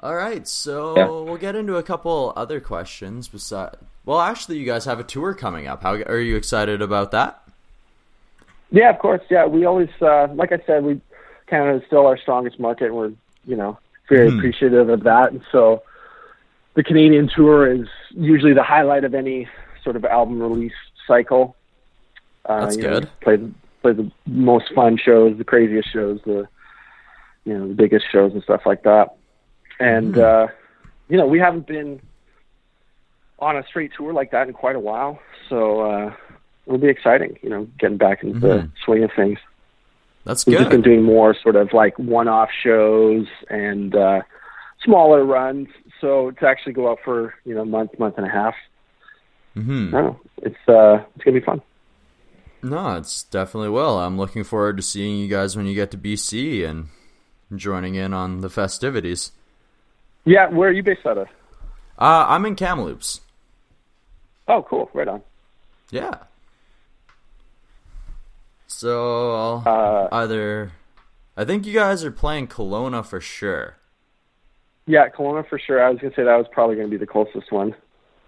All 0.00 0.14
right, 0.14 0.46
so 0.46 0.96
Yeah. 0.96 1.06
we'll 1.08 1.36
get 1.36 1.56
into 1.56 1.74
a 1.76 1.82
couple 1.82 2.32
other 2.36 2.60
questions. 2.60 3.26
Besides, 3.26 3.76
well, 4.04 4.20
actually, 4.20 4.58
you 4.58 4.64
guys 4.66 4.84
have 4.84 5.00
a 5.00 5.04
tour 5.04 5.34
coming 5.34 5.66
up. 5.66 5.82
How 5.82 5.94
are 5.94 6.20
you 6.20 6.36
excited 6.36 6.80
about 6.80 7.10
that? 7.10 7.42
Yeah, 8.70 8.90
of 8.90 8.98
course. 8.98 9.22
Yeah, 9.30 9.46
we 9.46 9.64
always, 9.64 9.88
uh, 10.00 10.28
like 10.34 10.52
I 10.52 10.58
said, 10.66 10.84
we 10.84 11.00
Canada 11.48 11.78
is 11.78 11.82
still 11.86 12.06
our 12.06 12.18
strongest 12.18 12.58
market. 12.60 12.86
And 12.86 12.96
we're, 12.96 13.12
you 13.46 13.56
know, 13.56 13.78
very 14.08 14.28
Hmm. 14.30 14.38
appreciative 14.38 14.88
of 14.88 15.02
that. 15.04 15.32
And 15.32 15.42
so, 15.50 15.82
the 16.76 16.82
Canadian 16.82 17.28
tour 17.34 17.72
is 17.72 17.86
usually 18.10 18.54
the 18.54 18.62
highlight 18.62 19.04
of 19.04 19.14
any 19.14 19.48
sort 19.82 19.96
of 19.96 20.04
album 20.04 20.40
release 20.40 20.72
cycle. 21.06 21.56
Uh, 22.48 22.60
That's 22.66 22.76
you 22.76 22.82
know, 22.82 23.00
good. 23.00 23.10
play 23.22 23.36
the 23.36 23.52
play 23.82 23.92
the 23.92 24.10
most 24.26 24.72
fun 24.74 24.98
shows, 25.02 25.36
the 25.38 25.44
craziest 25.44 25.90
shows, 25.92 26.20
the 26.24 26.46
you 27.44 27.56
know 27.56 27.68
the 27.68 27.74
biggest 27.74 28.04
shows 28.12 28.32
and 28.32 28.42
stuff 28.42 28.62
like 28.66 28.82
that. 28.82 29.08
And 29.80 30.14
Hmm. 30.14 30.20
uh, 30.20 30.46
you 31.08 31.16
know, 31.16 31.26
we 31.26 31.38
haven't 31.38 31.66
been 31.66 32.00
on 33.38 33.56
a 33.56 33.62
straight 33.68 33.92
tour 33.96 34.12
like 34.12 34.30
that 34.32 34.48
in 34.48 34.54
quite 34.54 34.76
a 34.76 34.80
while. 34.80 35.18
So 35.48 35.80
uh, 35.80 36.14
it'll 36.68 36.78
be 36.78 36.88
exciting. 36.88 37.38
You 37.42 37.48
know, 37.50 37.68
getting 37.78 37.96
back 37.96 38.22
into 38.22 38.38
the 38.38 38.70
swing 38.84 39.02
of 39.02 39.10
things. 39.16 39.38
That's 40.24 40.44
good. 40.44 40.60
We've 40.60 40.68
been 40.68 40.82
doing 40.82 41.02
more 41.02 41.34
sort 41.42 41.56
of 41.56 41.72
like 41.72 41.98
one-off 41.98 42.50
shows 42.62 43.26
and 43.48 43.94
uh, 43.94 44.20
smaller 44.84 45.24
runs. 45.24 45.68
So 46.00 46.30
to 46.32 46.46
actually 46.46 46.74
go 46.74 46.90
out 46.90 46.98
for 47.04 47.34
you 47.44 47.54
know 47.54 47.64
month, 47.64 47.98
month 47.98 48.18
and 48.18 48.26
a 48.26 48.30
half, 48.30 48.54
hmm 49.54 49.90
no, 49.90 50.20
it's 50.42 50.68
uh, 50.68 51.02
it's 51.16 51.24
gonna 51.24 51.40
be 51.40 51.44
fun. 51.44 51.62
No, 52.62 52.96
it's 52.96 53.22
definitely 53.24 53.70
will. 53.70 53.98
I'm 53.98 54.18
looking 54.18 54.44
forward 54.44 54.76
to 54.76 54.82
seeing 54.82 55.18
you 55.18 55.28
guys 55.28 55.56
when 55.56 55.66
you 55.66 55.74
get 55.74 55.90
to 55.92 55.98
BC 55.98 56.68
and 56.68 56.88
joining 57.56 57.94
in 57.94 58.12
on 58.12 58.40
the 58.40 58.50
festivities. 58.50 59.32
Yeah, 60.24 60.48
where 60.50 60.68
are 60.68 60.72
you 60.72 60.82
based 60.82 61.06
out 61.06 61.18
of? 61.18 61.28
Uh, 61.98 62.26
I'm 62.28 62.44
in 62.46 62.54
Kamloops. 62.54 63.20
Oh, 64.46 64.62
cool, 64.68 64.90
right 64.92 65.08
on. 65.08 65.22
Yeah. 65.90 66.14
So 68.68 69.34
I'll 69.34 69.62
Uh, 69.66 70.08
either, 70.12 70.72
I 71.36 71.44
think 71.44 71.66
you 71.66 71.72
guys 71.74 72.04
are 72.04 72.10
playing 72.10 72.48
Kelowna 72.48 73.04
for 73.04 73.20
sure. 73.20 73.74
yeah, 74.86 75.08
Kelowna 75.08 75.46
for 75.48 75.58
sure. 75.58 75.82
I 75.84 75.90
was 75.90 75.98
gonna 76.00 76.14
say 76.14 76.22
that 76.24 76.36
was 76.36 76.46
probably 76.52 76.76
gonna 76.76 76.88
be 76.88 76.96
the 76.96 77.06
closest 77.06 77.50
one. 77.52 77.74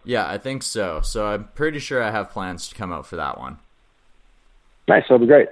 Yeah, 0.04 0.26
I 0.28 0.38
think 0.38 0.62
so. 0.62 1.00
So 1.02 1.26
I'm 1.26 1.44
pretty 1.54 1.78
sure 1.78 2.02
I 2.02 2.10
have 2.10 2.30
plans 2.30 2.68
to 2.68 2.74
come 2.74 2.92
out 2.92 3.06
for 3.06 3.16
that 3.16 3.38
one. 3.38 3.58
Nice, 4.88 5.02
that'll 5.04 5.18
be 5.18 5.26
great. 5.26 5.48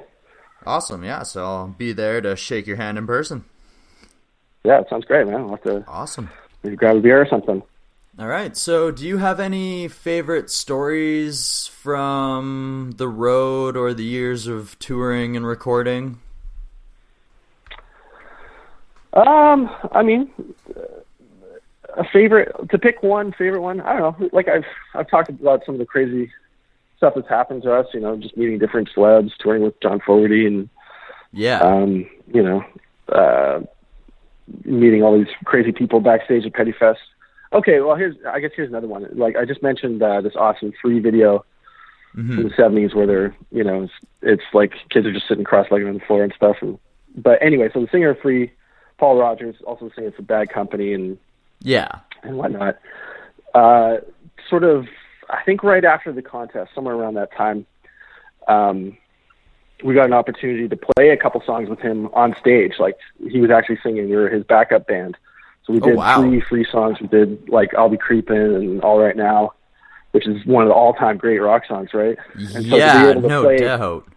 Awesome, 0.67 1.05
yeah. 1.05 1.23
So 1.23 1.45
I'll 1.45 1.69
be 1.69 1.93
there 1.93 2.21
to 2.21 2.35
shake 2.35 2.67
your 2.67 2.77
hand 2.79 2.99
in 2.99 3.07
person. 3.07 3.45
Yeah, 4.65 4.81
it 4.81 4.87
sounds 4.91 5.05
great, 5.05 5.27
man. 5.27 5.43
I'll 5.43 5.51
have 5.51 5.63
to 5.63 5.85
Awesome. 5.87 6.31
maybe 6.63 6.77
grab 6.77 6.97
a 6.97 7.01
beer 7.01 7.21
or 7.21 7.27
something. 7.29 7.63
All 8.19 8.27
right. 8.27 8.57
So, 8.57 8.91
do 8.91 9.07
you 9.07 9.19
have 9.19 9.39
any 9.41 9.87
favorite 9.89 10.51
stories 10.51 11.69
from 11.69 12.95
the 12.97 13.09
road 13.09 13.77
or 13.77 13.95
the 13.95 14.05
years 14.05 14.47
of 14.47 14.77
touring 14.81 15.37
and 15.37 15.47
recording? 15.47 16.21
Um, 19.13 19.71
I 19.93 20.03
mean, 20.03 20.31
a 21.97 22.05
favorite 22.13 22.53
to 22.71 22.79
pick 22.79 23.03
one 23.03 23.33
favorite 23.33 23.63
one. 23.63 23.81
I 23.81 23.99
don't 23.99 24.21
know. 24.21 24.29
Like 24.33 24.49
I've 24.49 24.65
I've 24.95 25.09
talked 25.09 25.31
about 25.31 25.65
some 25.65 25.75
of 25.75 25.79
the 25.79 25.87
crazy 25.87 26.31
stuff 26.97 27.15
that's 27.17 27.29
happened 27.29 27.63
to 27.63 27.73
us. 27.73 27.87
You 27.95 28.01
know, 28.01 28.17
just 28.17 28.37
meeting 28.37 28.59
different 28.59 28.91
celebs, 28.95 29.33
touring 29.39 29.63
with 29.63 29.81
John 29.81 30.01
Fogerty, 30.07 30.47
and 30.47 30.69
Yeah. 31.33 31.63
um, 31.63 32.09
you 32.33 32.43
know, 32.43 32.65
uh, 33.11 33.61
meeting 34.65 35.03
all 35.03 35.17
these 35.19 35.33
crazy 35.45 35.73
people 35.73 36.01
backstage 36.01 36.45
at 36.47 36.55
Petty 36.55 36.73
Fest. 36.73 37.01
Okay, 37.53 37.81
well 37.81 37.97
here's 37.97 38.17
I 38.27 38.41
guess 38.41 38.51
here's 38.55 38.69
another 38.69 38.89
one. 38.89 39.07
Like 39.13 39.37
I 39.37 39.45
just 39.45 39.63
mentioned 39.63 40.03
uh, 40.03 40.21
this 40.21 40.37
awesome 40.37 40.73
free 40.81 41.01
video 41.01 41.45
from 42.15 42.43
the 42.43 42.51
'70s 42.51 42.95
where 42.95 43.07
they're 43.07 43.37
you 43.53 43.65
know 43.65 43.85
it's, 43.85 43.93
it's 44.23 44.43
like 44.53 44.73
kids 44.91 45.07
are 45.07 45.13
just 45.13 45.29
sitting 45.29 45.45
cross-legged 45.45 45.87
on 45.87 45.95
the 45.95 46.01
floor 46.01 46.25
and 46.25 46.33
stuff. 46.35 46.57
And 46.61 46.79
but 47.17 47.41
anyway, 47.43 47.71
so 47.73 47.81
the 47.81 47.89
singer 47.91 48.11
of 48.11 48.21
Free, 48.21 48.53
Paul 48.99 49.19
Rodgers, 49.19 49.57
also 49.67 49.91
singing 49.95 50.13
for 50.13 50.23
Bad 50.23 50.51
Company 50.51 50.93
and 50.93 51.19
yeah. 51.61 52.01
and 52.23 52.37
whatnot. 52.37 52.79
Uh, 53.55 53.99
sort 54.49 54.65
of, 54.65 54.87
I 55.31 55.43
think 55.45 55.63
right 55.63 55.85
after 55.85 56.13
the 56.13 56.23
contest, 56.23 56.73
somewhere 56.75 56.95
around 56.95 57.15
that 57.15 57.33
time, 57.33 57.67
um, 58.47 58.97
we 59.85 59.95
got 59.95 60.07
an 60.07 60.13
opportunity 60.13 60.69
to 60.69 60.77
play 60.77 61.11
a 61.11 61.17
couple 61.17 61.43
songs 61.45 61.69
with 61.69 61.81
him 61.81 62.09
on 62.13 62.35
stage. 62.39 62.75
Like 62.79 62.97
he 63.29 63.41
was 63.41 63.51
actually 63.51 63.79
singing. 63.83 64.09
We 64.09 64.17
were 64.17 64.29
his 64.29 64.45
backup 64.45 64.87
band. 64.87 65.17
So 65.69 65.75
we 65.75 65.81
Oh, 65.83 65.87
did 65.87 65.97
wow. 65.97 66.23
three 66.23 66.41
free 66.41 66.67
songs. 66.71 66.99
We 67.01 67.07
did 67.09 67.49
like 67.49 67.75
"I'll 67.75 67.91
Be 67.91 67.99
Creeping" 67.99 68.37
and 68.37 68.81
"All 68.83 68.99
Right 68.99 69.17
Now," 69.17 69.53
which 70.13 70.27
is 70.27 70.45
one 70.47 70.63
of 70.65 70.69
the 70.71 70.75
all-time 70.75 71.19
great 71.19 71.39
rock 71.41 71.65
songs, 71.69 71.91
right? 71.93 72.17
And 72.35 72.53
so 72.55 72.61
to 72.63 72.67
be 72.69 72.79
yeah, 72.79 73.11
able 73.11 73.21
to 73.23 73.29
no 73.29 73.43
play 73.43 73.59
doubt. 73.59 74.09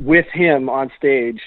with 0.00 0.26
him 0.32 0.70
on 0.70 0.90
stage, 0.96 1.42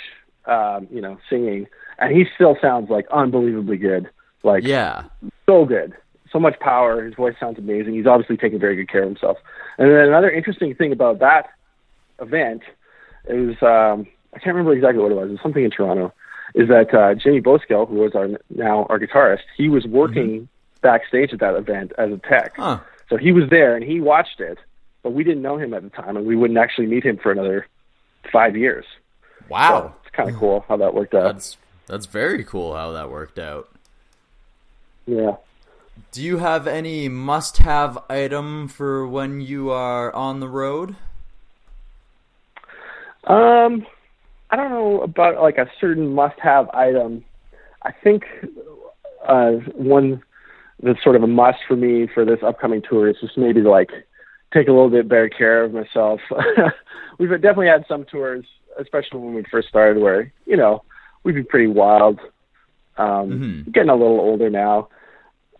um, 0.45 0.87
you 0.91 1.01
know, 1.01 1.17
singing, 1.27 1.65
and 1.97 2.15
he 2.15 2.25
still 2.35 2.55
sounds 2.61 2.91
like 2.91 3.07
unbelievably 3.11 3.77
good. 3.77 4.09
Like 4.43 4.63
Yeah. 4.63 5.05
so 5.47 5.65
good, 5.65 5.93
so 6.31 6.39
much 6.39 6.59
power. 6.59 7.03
His 7.03 7.15
voice 7.15 7.35
sounds 7.39 7.57
amazing. 7.57 7.95
He's 7.95 8.05
obviously 8.05 8.37
taking 8.37 8.59
very 8.59 8.75
good 8.75 8.89
care 8.89 9.01
of 9.01 9.09
himself. 9.09 9.37
And 9.79 9.89
then 9.89 9.97
another 10.07 10.29
interesting 10.29 10.75
thing 10.75 10.91
about 10.91 11.17
that 11.19 11.49
event 12.21 12.61
is 13.27 13.55
um, 13.63 14.05
I 14.35 14.39
can't 14.39 14.55
remember 14.55 14.73
exactly 14.73 15.01
what 15.01 15.11
it 15.11 15.15
was. 15.15 15.29
It 15.29 15.31
was 15.31 15.41
something 15.41 15.63
in 15.63 15.71
Toronto. 15.71 16.13
Is 16.55 16.67
that 16.69 16.93
uh, 16.93 17.15
Jimmy 17.15 17.41
Bowskill, 17.41 17.87
who 17.89 17.95
was 17.95 18.13
our 18.15 18.27
now 18.53 18.85
our 18.89 18.99
guitarist, 18.99 19.41
he 19.57 19.69
was 19.69 19.85
working 19.85 20.47
backstage 20.81 21.33
at 21.33 21.39
that 21.39 21.55
event 21.55 21.93
as 21.97 22.11
a 22.11 22.17
tech. 22.17 22.53
Huh. 22.57 22.79
So 23.09 23.17
he 23.17 23.31
was 23.31 23.49
there 23.49 23.75
and 23.75 23.83
he 23.83 23.99
watched 23.99 24.39
it, 24.39 24.57
but 25.01 25.13
we 25.13 25.23
didn't 25.23 25.41
know 25.41 25.57
him 25.57 25.73
at 25.73 25.81
the 25.83 25.89
time, 25.89 26.15
and 26.17 26.25
we 26.25 26.35
wouldn't 26.35 26.59
actually 26.59 26.87
meet 26.87 27.03
him 27.05 27.17
for 27.17 27.31
another 27.31 27.67
five 28.31 28.55
years. 28.55 28.85
So 29.39 29.45
Wow. 29.49 29.95
it's 30.05 30.15
kind 30.15 30.29
of 30.29 30.35
cool 30.37 30.63
how 30.67 30.77
that 30.77 30.93
worked 30.93 31.13
out. 31.15 31.33
That's 31.33 31.57
that's 31.87 32.05
very 32.05 32.43
cool 32.43 32.75
how 32.75 32.91
that 32.91 33.09
worked 33.09 33.39
out. 33.39 33.69
yeah. 35.05 35.35
Do 36.11 36.23
you 36.23 36.37
have 36.39 36.65
any 36.65 37.07
must-have 37.07 37.97
item 38.09 38.67
for 38.67 39.07
when 39.07 39.41
you 39.41 39.69
are 39.69 40.11
on 40.15 40.39
the 40.39 40.47
road? 40.47 40.95
Um, 43.25 43.85
I 44.53 44.55
don't 44.55 44.69
know 44.69 45.01
about 45.01 45.41
like 45.41 45.57
a 45.57 45.67
certain 45.81 46.13
must-have 46.13 46.69
item. 46.75 47.25
I 47.81 47.91
think 47.91 48.23
uh, 49.27 49.53
one 49.73 50.21
that's 50.83 51.01
sort 51.03 51.15
of 51.15 51.23
a 51.23 51.27
must 51.27 51.57
for 51.67 51.75
me 51.75 52.05
for 52.13 52.23
this 52.23 52.37
upcoming 52.45 52.83
tour 52.87 53.09
is 53.09 53.15
just 53.19 53.35
maybe 53.35 53.61
like 53.61 53.89
take 54.53 54.67
a 54.67 54.71
little 54.71 54.91
bit 54.91 55.07
better 55.09 55.27
care 55.27 55.63
of 55.63 55.73
myself. 55.73 56.19
We've 57.17 57.31
definitely 57.31 57.65
had 57.69 57.83
some 57.87 58.05
tours, 58.05 58.45
especially 58.79 59.21
when 59.21 59.33
we 59.33 59.43
first 59.49 59.69
started, 59.69 59.99
where 59.99 60.31
you 60.45 60.55
know 60.55 60.83
we'd 61.23 61.33
be 61.33 61.41
pretty 61.43 61.67
wild. 61.67 62.19
Um, 62.97 63.65
Getting 63.71 63.89
a 63.89 63.95
little 63.95 64.19
older 64.19 64.51
now, 64.51 64.87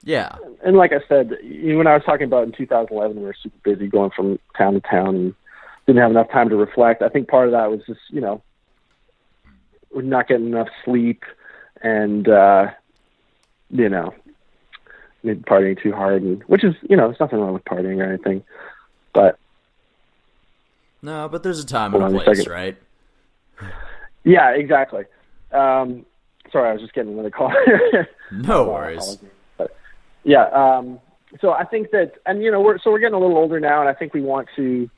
Yeah. 0.03 0.35
and 0.63 0.77
like 0.77 0.91
I 0.93 0.99
said, 1.09 1.31
when 1.41 1.87
I 1.87 1.95
was 1.95 2.03
talking 2.05 2.27
about 2.27 2.43
in 2.43 2.51
2011, 2.51 3.17
we 3.17 3.23
were 3.23 3.35
super 3.41 3.57
busy 3.63 3.87
going 3.87 4.11
from 4.15 4.37
town 4.55 4.75
to 4.75 4.81
town 4.81 5.15
and 5.15 5.35
didn't 5.87 6.01
have 6.03 6.11
enough 6.11 6.29
time 6.29 6.49
to 6.49 6.55
reflect. 6.55 7.01
I 7.01 7.09
think 7.09 7.27
part 7.27 7.47
of 7.47 7.53
that 7.53 7.71
was 7.71 7.79
just, 7.87 8.01
you 8.09 8.21
know, 8.21 8.43
not 10.01 10.27
getting 10.27 10.47
enough 10.47 10.69
sleep 10.83 11.23
and, 11.81 12.27
uh, 12.27 12.71
you 13.69 13.89
know, 13.89 14.13
partying 15.23 15.81
too 15.81 15.91
hard, 15.93 16.21
and 16.21 16.41
which 16.43 16.63
is, 16.63 16.75
you 16.89 16.97
know, 16.97 17.07
there's 17.07 17.19
nothing 17.19 17.39
wrong 17.39 17.53
with 17.53 17.65
partying 17.65 17.99
or 17.99 18.03
anything, 18.03 18.43
but 19.13 19.37
No, 21.01 21.29
but 21.29 21.43
there's 21.43 21.59
a 21.63 21.65
time 21.65 21.93
and 21.93 22.03
a 22.03 22.05
on 22.07 22.15
a 22.15 22.19
place, 22.21 22.47
right? 22.47 22.77
yeah, 24.23 24.51
exactly. 24.51 25.05
Um, 25.51 26.05
sorry, 26.51 26.69
I 26.69 26.73
was 26.73 26.81
just 26.81 26.93
getting 26.93 27.13
another 27.13 27.29
call. 27.29 27.53
No 28.31 28.63
worries. 28.69 29.19
But 29.59 29.75
yeah, 30.23 30.45
um, 30.45 30.99
so 31.39 31.51
I 31.51 31.65
think 31.65 31.91
that, 31.91 32.13
and 32.25 32.41
you 32.41 32.49
know, 32.49 32.61
we're 32.61 32.79
so 32.79 32.89
we're 32.89 32.97
getting 32.99 33.13
a 33.13 33.19
little 33.19 33.37
older 33.37 33.59
now, 33.59 33.79
and 33.79 33.87
I 33.87 33.93
think 33.93 34.13
we 34.13 34.21
want 34.21 34.47
to, 34.55 34.89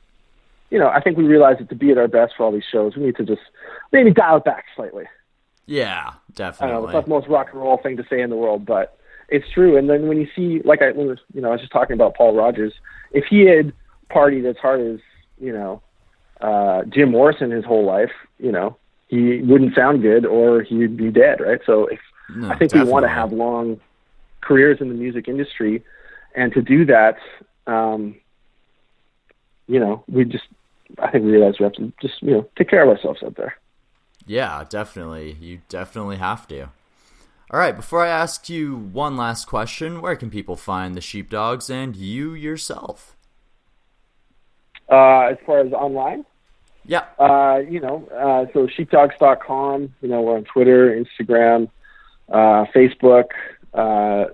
you 0.70 0.78
know, 0.78 0.88
I 0.88 1.00
think 1.00 1.16
we 1.16 1.24
realize 1.24 1.58
that 1.58 1.68
to 1.68 1.74
be 1.74 1.90
at 1.90 1.98
our 1.98 2.08
best 2.08 2.34
for 2.36 2.44
all 2.44 2.52
these 2.52 2.64
shows, 2.70 2.96
we 2.96 3.04
need 3.04 3.16
to 3.16 3.24
just 3.24 3.42
maybe 3.92 4.10
dial 4.10 4.38
it 4.38 4.44
back 4.44 4.64
slightly. 4.74 5.04
Yeah, 5.66 6.02
I 6.08 6.10
don't 6.10 6.16
know, 6.18 6.34
definitely. 6.34 6.84
it's 6.84 6.92
not 6.92 7.04
the 7.04 7.10
most 7.10 7.28
rock 7.28 7.48
and 7.52 7.60
roll 7.60 7.78
thing 7.78 7.96
to 7.96 8.06
say 8.08 8.20
in 8.20 8.30
the 8.30 8.36
world, 8.36 8.64
but 8.64 8.98
it's 9.28 9.48
true. 9.50 9.76
And 9.76 9.90
then 9.90 10.08
when 10.08 10.18
you 10.18 10.28
see, 10.34 10.60
like 10.64 10.82
I, 10.82 10.92
when, 10.92 11.18
you 11.34 11.40
know, 11.40 11.48
I 11.48 11.52
was 11.52 11.60
just 11.60 11.72
talking 11.72 11.94
about 11.94 12.14
Paul 12.14 12.34
Rodgers. 12.34 12.72
If 13.12 13.24
he 13.24 13.46
had 13.46 13.72
partied 14.10 14.48
as 14.48 14.56
hard 14.56 14.80
as 14.80 15.00
you 15.38 15.52
know 15.52 15.82
uh, 16.40 16.84
Jim 16.84 17.10
Morrison 17.10 17.50
his 17.50 17.64
whole 17.64 17.84
life, 17.84 18.12
you 18.38 18.52
know, 18.52 18.76
he 19.08 19.40
wouldn't 19.42 19.74
sound 19.74 20.02
good 20.02 20.26
or 20.26 20.62
he'd 20.62 20.96
be 20.96 21.10
dead, 21.10 21.40
right? 21.40 21.60
So 21.66 21.86
if 21.86 22.00
No, 22.34 22.48
I 22.48 22.56
think 22.56 22.72
we 22.72 22.82
want 22.84 23.04
to 23.04 23.08
have 23.08 23.32
long 23.32 23.80
careers 24.40 24.78
in 24.80 24.88
the 24.88 24.94
music 24.94 25.28
industry, 25.28 25.82
and 26.34 26.52
to 26.52 26.62
do 26.62 26.84
that, 26.86 27.18
um, 27.66 28.16
you 29.66 29.80
know, 29.80 30.04
we 30.08 30.24
just 30.24 30.44
I 30.98 31.10
think 31.10 31.24
we 31.24 31.32
realize 31.32 31.58
we 31.58 31.64
have 31.64 31.72
to 31.74 31.92
just 32.00 32.22
you 32.22 32.32
know 32.32 32.48
take 32.56 32.68
care 32.68 32.82
of 32.82 32.88
ourselves 32.88 33.22
out 33.22 33.36
there. 33.36 33.56
Yeah, 34.26 34.64
definitely. 34.68 35.36
You 35.40 35.60
definitely 35.68 36.16
have 36.16 36.48
to. 36.48 36.62
All 37.50 37.60
right, 37.60 37.76
before 37.76 38.04
I 38.04 38.08
ask 38.08 38.48
you 38.48 38.74
one 38.74 39.16
last 39.16 39.44
question, 39.46 40.00
where 40.00 40.16
can 40.16 40.30
people 40.30 40.56
find 40.56 40.96
the 40.96 41.00
sheepdogs 41.00 41.70
and 41.70 41.94
you 41.94 42.34
yourself? 42.34 43.14
Uh, 44.90 45.28
as 45.32 45.36
far 45.46 45.60
as 45.60 45.72
online, 45.72 46.24
Yeah. 46.84 47.04
uh, 47.18 47.58
you 47.68 47.80
know, 47.80 48.06
uh, 48.14 48.46
so 48.52 48.66
sheepdogs.com, 48.68 49.94
you 50.00 50.08
know, 50.08 50.22
we're 50.22 50.36
on 50.36 50.44
Twitter, 50.44 50.90
Instagram, 50.90 51.68
uh, 52.28 52.64
Facebook. 52.74 53.26
Uh, 53.74 54.26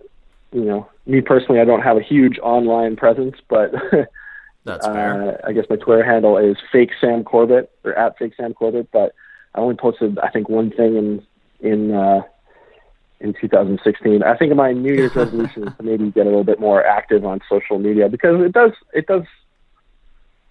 you 0.52 0.64
know, 0.64 0.88
me 1.06 1.20
personally, 1.20 1.60
I 1.60 1.64
don't 1.64 1.80
have 1.82 1.96
a 1.96 2.02
huge 2.02 2.38
online 2.42 2.96
presence, 2.96 3.36
but 3.48 3.72
That's 4.64 4.86
fair. 4.86 5.40
uh, 5.44 5.48
I 5.48 5.52
guess 5.52 5.66
my 5.68 5.76
Twitter 5.76 6.04
handle 6.04 6.36
is 6.38 6.56
fake 6.70 6.90
Sam 7.00 7.24
Corbett 7.24 7.70
or 7.84 7.94
at 7.94 8.16
fake 8.18 8.34
Sam 8.36 8.54
Corbett, 8.54 8.88
but 8.92 9.14
I 9.54 9.58
only 9.58 9.74
posted, 9.74 10.18
I 10.20 10.30
think, 10.30 10.48
one 10.48 10.70
thing 10.70 10.96
in, 10.96 11.22
in, 11.60 11.92
uh, 11.92 12.22
in 13.20 13.34
2016. 13.34 14.22
I 14.22 14.36
think 14.36 14.54
my 14.54 14.72
New 14.72 14.94
Year's 14.94 15.14
resolution 15.16 15.68
is 15.68 15.76
to 15.76 15.82
maybe 15.82 16.10
get 16.10 16.26
a 16.26 16.30
little 16.30 16.44
bit 16.44 16.60
more 16.60 16.84
active 16.84 17.24
on 17.24 17.40
social 17.48 17.78
media 17.78 18.08
because 18.08 18.40
it 18.40 18.52
does, 18.52 18.72
it 18.92 19.06
does 19.06 19.24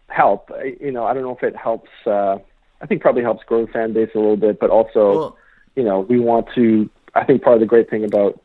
help. 0.07 0.51
I- 0.53 0.75
You 0.79 0.91
know, 0.91 1.05
I 1.05 1.13
don't 1.13 1.23
know 1.23 1.35
if 1.35 1.43
it 1.43 1.55
helps. 1.55 1.89
Uh, 2.05 2.37
I 2.81 2.85
think 2.87 3.01
probably 3.01 3.21
helps 3.23 3.43
grow 3.45 3.65
the 3.65 3.71
fan 3.71 3.93
base 3.93 4.09
a 4.15 4.19
little 4.19 4.37
bit, 4.37 4.59
but 4.59 4.69
also, 4.69 5.13
Well, 5.13 5.37
you 5.75 5.83
know, 5.83 6.01
we 6.01 6.19
want 6.19 6.47
to. 6.55 6.89
I 7.15 7.23
think 7.23 7.41
part 7.43 7.55
of 7.55 7.59
the 7.59 7.65
great 7.65 7.89
thing 7.89 8.03
about 8.03 8.39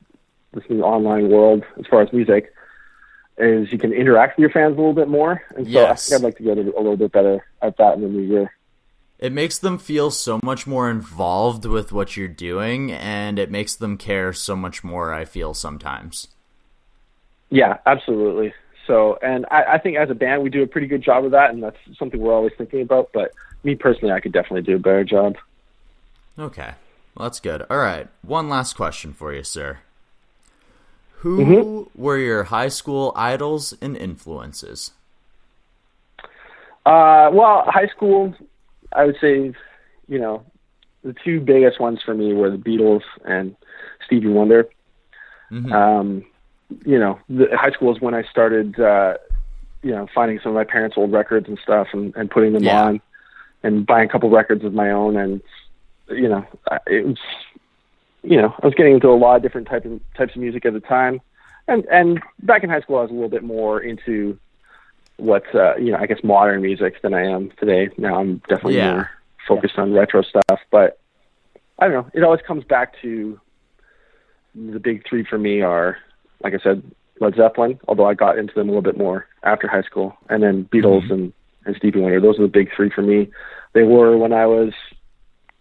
this 0.52 0.64
new 0.68 0.82
online 0.82 1.28
world, 1.28 1.64
as 1.78 1.86
far 1.86 2.02
as 2.02 2.12
music, 2.12 2.52
is 3.39 3.70
you 3.70 3.78
can 3.78 3.93
interact 3.93 4.37
with 4.37 4.43
your 4.43 4.51
fans 4.51 4.74
a 4.74 4.76
little 4.76 4.95
bit 4.95 5.09
more. 5.09 5.43
And 5.57 5.66
so 5.66 5.70
Yes. 5.72 6.07
I 6.07 6.11
think 6.11 6.20
I'd 6.20 6.24
like 6.26 6.37
to 6.39 6.43
get 6.43 6.59
a, 6.59 6.62
a 6.62 6.80
little 6.80 6.97
bit 6.97 7.12
better 7.12 7.45
at 7.62 7.76
that 7.76 7.95
in 7.95 8.03
the 8.03 8.09
new 8.09 8.22
year. 8.22 8.53
it 9.18 9.32
makes 9.32 9.59
them 9.59 9.78
feel 9.78 10.11
so 10.11 10.39
much 10.43 10.66
more 10.66 10.91
involved 10.91 11.64
with 11.64 11.91
what 11.93 12.16
you're 12.16 12.28
doing, 12.28 12.93
and 12.93 13.39
it 13.39 13.51
makes 13.51 13.74
them 13.74 13.97
care 13.97 14.32
so 14.32 14.55
much 14.57 14.82
more. 14.84 15.12
I 15.12 15.24
feel 15.24 15.55
sometimes. 15.55 16.28
Yeah, 17.51 17.78
absolutely. 17.87 18.53
So, 18.87 19.18
and 19.22 19.47
I, 19.51 19.74
I 19.74 19.78
think 19.78 19.97
as 19.97 20.11
a 20.11 20.14
band, 20.14 20.43
we 20.43 20.51
do 20.51 20.62
a 20.62 20.66
pretty 20.66 20.87
good 20.87 21.03
job 21.03 21.24
of 21.24 21.30
that, 21.32 21.51
and 21.51 21.62
that's 21.62 21.76
something 21.99 22.20
we're 22.20 22.34
always 22.34 22.53
thinking 22.59 22.82
about. 22.82 23.11
But 23.12 23.32
me 23.64 23.74
personally, 23.74 24.12
I 24.12 24.20
could 24.20 24.32
definitely 24.32 24.62
do 24.62 24.76
a 24.76 24.78
better 24.78 25.05
job. 25.05 25.37
Okay. 26.39 26.72
Well, 27.14 27.28
that's 27.28 27.41
good. 27.41 27.64
All 27.70 27.78
right. 27.78 28.09
One 28.22 28.49
last 28.49 28.74
question 28.76 29.12
for 29.12 29.32
you, 29.32 29.43
sir. 29.43 29.78
Who 31.20 31.38
Mm-hmm. 31.38 32.00
were 32.02 32.18
your 32.18 32.44
high 32.44 32.68
school 32.68 33.12
idols 33.16 33.74
and 33.80 33.96
influences? 33.96 34.92
Uh, 36.84 37.30
well, 37.32 37.64
high 37.66 37.88
school, 37.88 38.34
I 38.92 39.04
would 39.06 39.16
say, 39.20 39.52
you 40.08 40.18
know, 40.18 40.44
the 41.02 41.14
two 41.24 41.40
biggest 41.40 41.80
ones 41.80 42.00
for 42.04 42.14
me 42.14 42.32
were 42.32 42.50
the 42.50 42.56
Beatles 42.58 43.02
and 43.24 43.56
Stevie 44.04 44.28
Wonder. 44.28 44.68
Mhm. 45.50 45.72
Um, 45.72 46.24
you 46.84 46.98
know, 46.98 47.18
the 47.28 47.48
high 47.56 47.70
school 47.70 47.94
is 47.94 48.00
when 48.00 48.14
I 48.14 48.22
started, 48.24 48.78
uh, 48.78 49.16
you 49.82 49.92
know, 49.92 50.06
finding 50.14 50.38
some 50.40 50.50
of 50.50 50.56
my 50.56 50.64
parents' 50.64 50.96
old 50.96 51.12
records 51.12 51.48
and 51.48 51.58
stuff 51.62 51.88
and, 51.92 52.14
and 52.16 52.30
putting 52.30 52.52
them 52.52 52.64
Yeah. 52.64 52.82
on 52.84 53.00
and 53.62 53.86
buying 53.86 54.08
a 54.08 54.12
couple 54.12 54.30
records 54.30 54.64
of 54.64 54.74
my 54.74 54.90
own. 54.90 55.16
And, 55.16 55.40
you 56.08 56.28
know, 56.28 56.44
I- 56.70 56.78
it 56.86 57.06
was, 57.06 57.18
you 58.27 58.37
know, 58.41 58.55
I 58.62 58.66
was 58.66 58.74
getting 58.74 58.95
into 58.95 59.09
a 59.09 59.14
lot 59.16 59.37
of 59.37 59.43
different 59.43 59.68
types 59.68 59.87
of, 59.87 60.01
types 60.16 60.35
of 60.35 60.41
music 60.41 60.66
at 60.66 60.72
the 60.72 60.81
time. 60.81 61.20
And, 61.68 61.85
and 61.87 62.20
back 62.43 62.64
in 62.64 62.70
high 62.70 62.81
school, 62.81 62.99
I 62.99 63.03
was 63.03 63.11
a 63.11 63.14
little 63.14 63.29
bit 63.29 63.43
more 63.45 63.81
into 63.81 64.39
what's 65.16 65.53
uh, 65.55 65.77
you 65.77 65.93
know, 65.93 65.99
I 65.99 66.07
guess 66.07 66.18
modern 66.22 66.61
music 66.62 67.01
than 67.03 67.14
I 67.14 67.24
am 67.24 67.51
today. 67.59 67.89
Now 67.97 68.20
I'm 68.20 68.39
definitely 68.49 68.77
Yeah. 68.77 68.93
more 68.95 69.11
focused 69.49 69.79
on 69.79 69.93
retro 69.93 70.22
stuff, 70.22 70.61
but 70.70 70.99
I 71.79 71.87
don't 71.89 71.95
know. 71.95 72.11
It 72.14 72.22
always 72.24 72.41
comes 72.47 72.64
back 72.64 72.95
to 73.03 73.41
the 74.55 74.81
big 74.81 75.07
three 75.09 75.24
for 75.24 75.39
me 75.39 75.61
are, 75.62 75.97
like 76.43 76.55
I 76.55 76.59
said, 76.59 76.83
Led 77.20 77.35
Zeppelin, 77.37 77.79
although 77.89 78.07
I 78.07 78.14
got 78.14 78.39
into 78.39 78.55
them 78.55 78.68
a 78.68 78.72
little 78.72 78.83
bit 78.83 78.99
more 78.99 79.27
after 79.43 79.68
high 79.68 79.83
school, 79.83 80.16
and 80.29 80.43
then 80.43 80.64
Beatles 80.72 81.11
and, 81.11 81.33
and 81.64 81.77
Stevie 81.77 82.01
Wonder. 82.01 82.20
Those 82.20 82.39
are 82.39 82.43
the 82.43 82.49
big 82.49 82.70
three 82.74 82.91
for 82.91 83.03
me. 83.03 83.29
They 83.72 83.85
were 83.85 84.16
when 84.18 84.33
I 84.33 84.47
was 84.47 84.72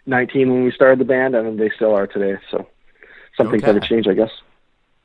19 0.06 0.52
when 0.52 0.64
we 0.64 0.72
started 0.72 1.00
the 1.00 1.06
band, 1.06 1.36
and 1.36 1.60
they 1.60 1.70
still 1.76 1.94
are 1.96 2.08
today. 2.08 2.40
So 2.52 2.68
some 3.38 3.50
things 3.52 3.64
Okay. 3.64 3.74
never 3.74 3.86
change, 3.86 4.08
I 4.08 4.14
guess. 4.14 4.32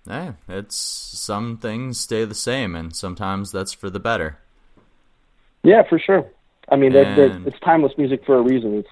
Hey, 0.09 0.33
it's 0.49 0.77
some 0.77 1.57
things 1.59 1.99
stay 2.01 2.25
the 2.25 2.35
same, 2.35 2.75
and 2.75 2.95
sometimes 2.95 3.53
that's 3.53 3.73
for 3.73 3.91
the 3.91 4.01
better. 4.01 4.39
Yeah, 5.63 5.83
for 5.89 5.99
sure. 5.99 6.25
I 6.69 6.77
mean, 6.77 6.93
that, 6.93 7.07
And- 7.19 7.47
it's 7.47 7.59
timeless 7.61 7.93
music 7.99 8.25
for 8.25 8.37
a 8.37 8.43
reason. 8.43 8.79
It's, 8.79 8.89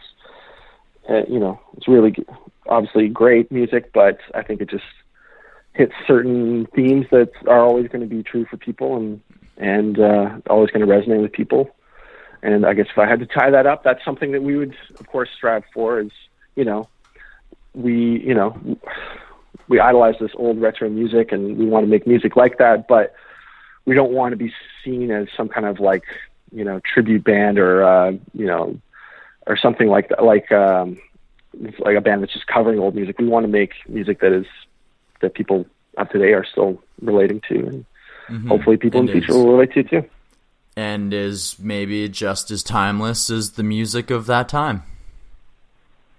uh, 1.08 1.22
you 1.32 1.38
know, 1.38 1.58
it's 1.76 1.88
really 1.88 2.10
g- 2.10 2.24
obviously 2.68 3.08
great 3.08 3.50
music, 3.50 3.92
but 3.94 4.18
I 4.34 4.42
think 4.42 4.60
it 4.60 4.68
just 4.68 4.84
hits 5.72 5.94
certain 6.06 6.66
themes 6.74 7.06
that 7.10 7.30
are 7.46 7.60
always 7.60 7.88
going 7.88 8.00
to 8.00 8.06
be 8.14 8.22
true 8.22 8.44
for 8.44 8.56
people 8.56 8.96
and 8.96 9.20
and 9.60 9.98
uh, 9.98 10.36
always 10.48 10.70
going 10.70 10.86
to 10.86 10.92
resonate 10.92 11.20
with 11.20 11.32
people. 11.32 11.68
And 12.42 12.64
I 12.64 12.74
guess 12.74 12.86
if 12.90 12.98
I 12.98 13.06
had 13.06 13.20
to 13.20 13.26
tie 13.26 13.50
that 13.50 13.66
up, 13.66 13.82
that's 13.82 14.04
something 14.04 14.32
that 14.32 14.42
we 14.42 14.56
would, 14.56 14.74
of 15.00 15.06
course, 15.06 15.28
strive 15.36 15.64
for. 15.74 16.00
Is 16.00 16.10
you 16.54 16.64
know, 16.64 16.88
we 17.74 18.20
you 18.20 18.34
know, 18.34 18.56
we 19.68 19.80
idolize 19.80 20.14
this 20.20 20.30
old 20.34 20.60
retro 20.60 20.88
music, 20.88 21.32
and 21.32 21.56
we 21.56 21.66
want 21.66 21.84
to 21.84 21.90
make 21.90 22.06
music 22.06 22.36
like 22.36 22.58
that, 22.58 22.86
but 22.88 23.14
we 23.86 23.94
don't 23.94 24.12
want 24.12 24.32
to 24.32 24.36
be 24.36 24.52
seen 24.84 25.10
as 25.10 25.28
some 25.36 25.48
kind 25.48 25.66
of 25.66 25.80
like 25.80 26.04
you 26.52 26.64
know 26.64 26.80
tribute 26.80 27.24
band 27.24 27.58
or 27.58 27.82
uh, 27.82 28.12
you 28.34 28.46
know 28.46 28.78
or 29.46 29.56
something 29.56 29.88
like 29.88 30.10
that, 30.10 30.22
like 30.22 30.52
um, 30.52 30.98
like 31.80 31.96
a 31.96 32.00
band 32.00 32.22
that's 32.22 32.32
just 32.32 32.46
covering 32.46 32.78
old 32.78 32.94
music. 32.94 33.18
We 33.18 33.26
want 33.26 33.44
to 33.44 33.48
make 33.48 33.72
music 33.88 34.20
that 34.20 34.32
is 34.32 34.46
that 35.20 35.34
people 35.34 35.66
of 35.96 36.08
today 36.10 36.32
are 36.34 36.44
still 36.44 36.80
relating 37.02 37.40
to, 37.48 37.54
and 37.66 37.84
Mhm. 38.28 38.48
hopefully 38.48 38.76
people 38.76 39.00
in 39.00 39.06
the 39.06 39.12
future 39.12 39.32
will 39.32 39.50
relate 39.50 39.72
to 39.72 39.82
too. 39.82 40.04
And 40.78 41.12
is 41.12 41.56
maybe 41.58 42.08
just 42.08 42.52
as 42.52 42.62
timeless 42.62 43.30
as 43.30 43.52
the 43.52 43.64
music 43.64 44.10
of 44.10 44.26
that 44.26 44.48
time. 44.48 44.84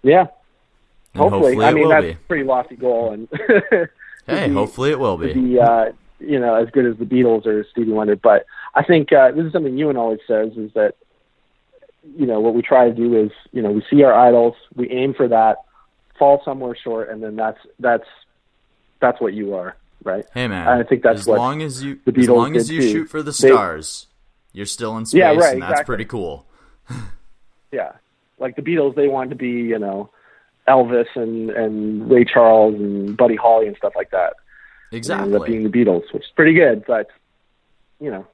Yeah, 0.04 0.28
And 1.14 1.30
hopefully. 1.30 1.64
I 1.64 1.70
it 1.70 1.74
mean, 1.76 1.90
that's 1.90 2.04
be. 2.06 2.12
a 2.12 2.16
pretty 2.28 2.44
lofty 2.44 2.76
goal, 2.76 3.12
and 3.14 3.28
Hey, 4.28 4.48
be- 4.48 4.54
hopefully 4.54 4.92
it 4.92 5.00
will 5.00 5.18
be. 5.18 5.34
be 5.34 5.60
uh, 5.60 5.92
you 6.20 6.40
know 6.40 6.56
as 6.56 6.70
good 6.72 6.86
as 6.86 6.98
the 6.98 7.06
Beatles 7.06 7.46
or 7.46 7.66
Stevie 7.72 7.92
Wonder. 7.92 8.16
But 8.16 8.46
I 8.76 8.84
think 8.84 9.12
uh, 9.14 9.32
this 9.32 9.46
is 9.46 9.54
something 9.54 9.78
Ewan 9.78 9.98
always 9.98 10.20
says 10.28 10.52
is 10.58 10.72
that 10.74 10.96
you 12.18 12.26
know 12.26 12.40
what 12.40 12.54
we 12.54 12.62
try 12.62 12.88
to 12.90 12.94
do 12.94 13.16
is 13.18 13.32
you 13.52 13.62
know 13.62 13.72
we 13.72 13.84
see 13.90 14.04
our 14.04 14.14
idols, 14.14 14.56
we 14.76 14.90
aim 14.90 15.14
for 15.14 15.28
that, 15.28 15.58
fall 16.18 16.42
somewhere 16.46 16.76
short, 16.82 17.10
and 17.10 17.22
then 17.24 17.36
that's 17.36 17.60
that's 17.80 18.08
that's 19.02 19.20
what 19.22 19.34
you 19.34 19.56
are, 19.56 19.76
right? 20.04 20.26
Hey 20.34 20.48
man, 20.48 20.68
I 20.68 20.84
think 20.84 21.02
that's 21.04 21.22
as 21.22 21.28
what 21.28 21.38
long 21.40 21.62
as 21.62 21.82
you 21.84 22.00
the 22.06 22.12
as 22.12 22.26
Beatles 22.28 22.36
long 22.38 22.56
as 22.56 22.70
you 22.72 22.82
too. 22.82 22.92
shoot 22.92 23.06
for 23.10 23.22
the 23.24 23.34
stars, 23.34 24.08
you're 24.60 24.66
still 24.68 24.96
in 24.98 25.06
space, 25.08 25.18
Yeah, 25.20 25.30
right, 25.34 25.54
and 25.54 25.62
that's 25.64 25.72
exactly. 25.72 25.86
pretty 25.86 26.06
cool. 26.06 26.46
Yeah, 27.72 27.94
like 28.40 28.56
the 28.56 28.62
Beatles, 28.64 28.96
they 28.96 29.08
wanted 29.08 29.30
to 29.32 29.36
be 29.36 29.50
you 29.50 29.78
know 29.80 30.10
Elvis 30.68 31.06
and 31.16 31.50
and 31.52 32.10
Ray 32.12 32.26
Charles 32.26 32.76
and 32.76 33.16
Buddy 33.18 33.36
Holly 33.36 33.68
and 33.68 33.78
stuff 33.78 33.94
like 33.96 34.10
that. 34.12 34.34
And 34.92 34.96
ended 34.96 35.12
up 35.12 35.18
Exactly. 35.28 35.50
being 35.50 35.64
the 35.64 35.70
Beatles, 35.70 36.12
which 36.14 36.24
is 36.24 36.32
pretty 36.36 36.54
good, 36.56 36.84
but 36.88 37.08
you 38.00 38.10
know, 38.10 38.26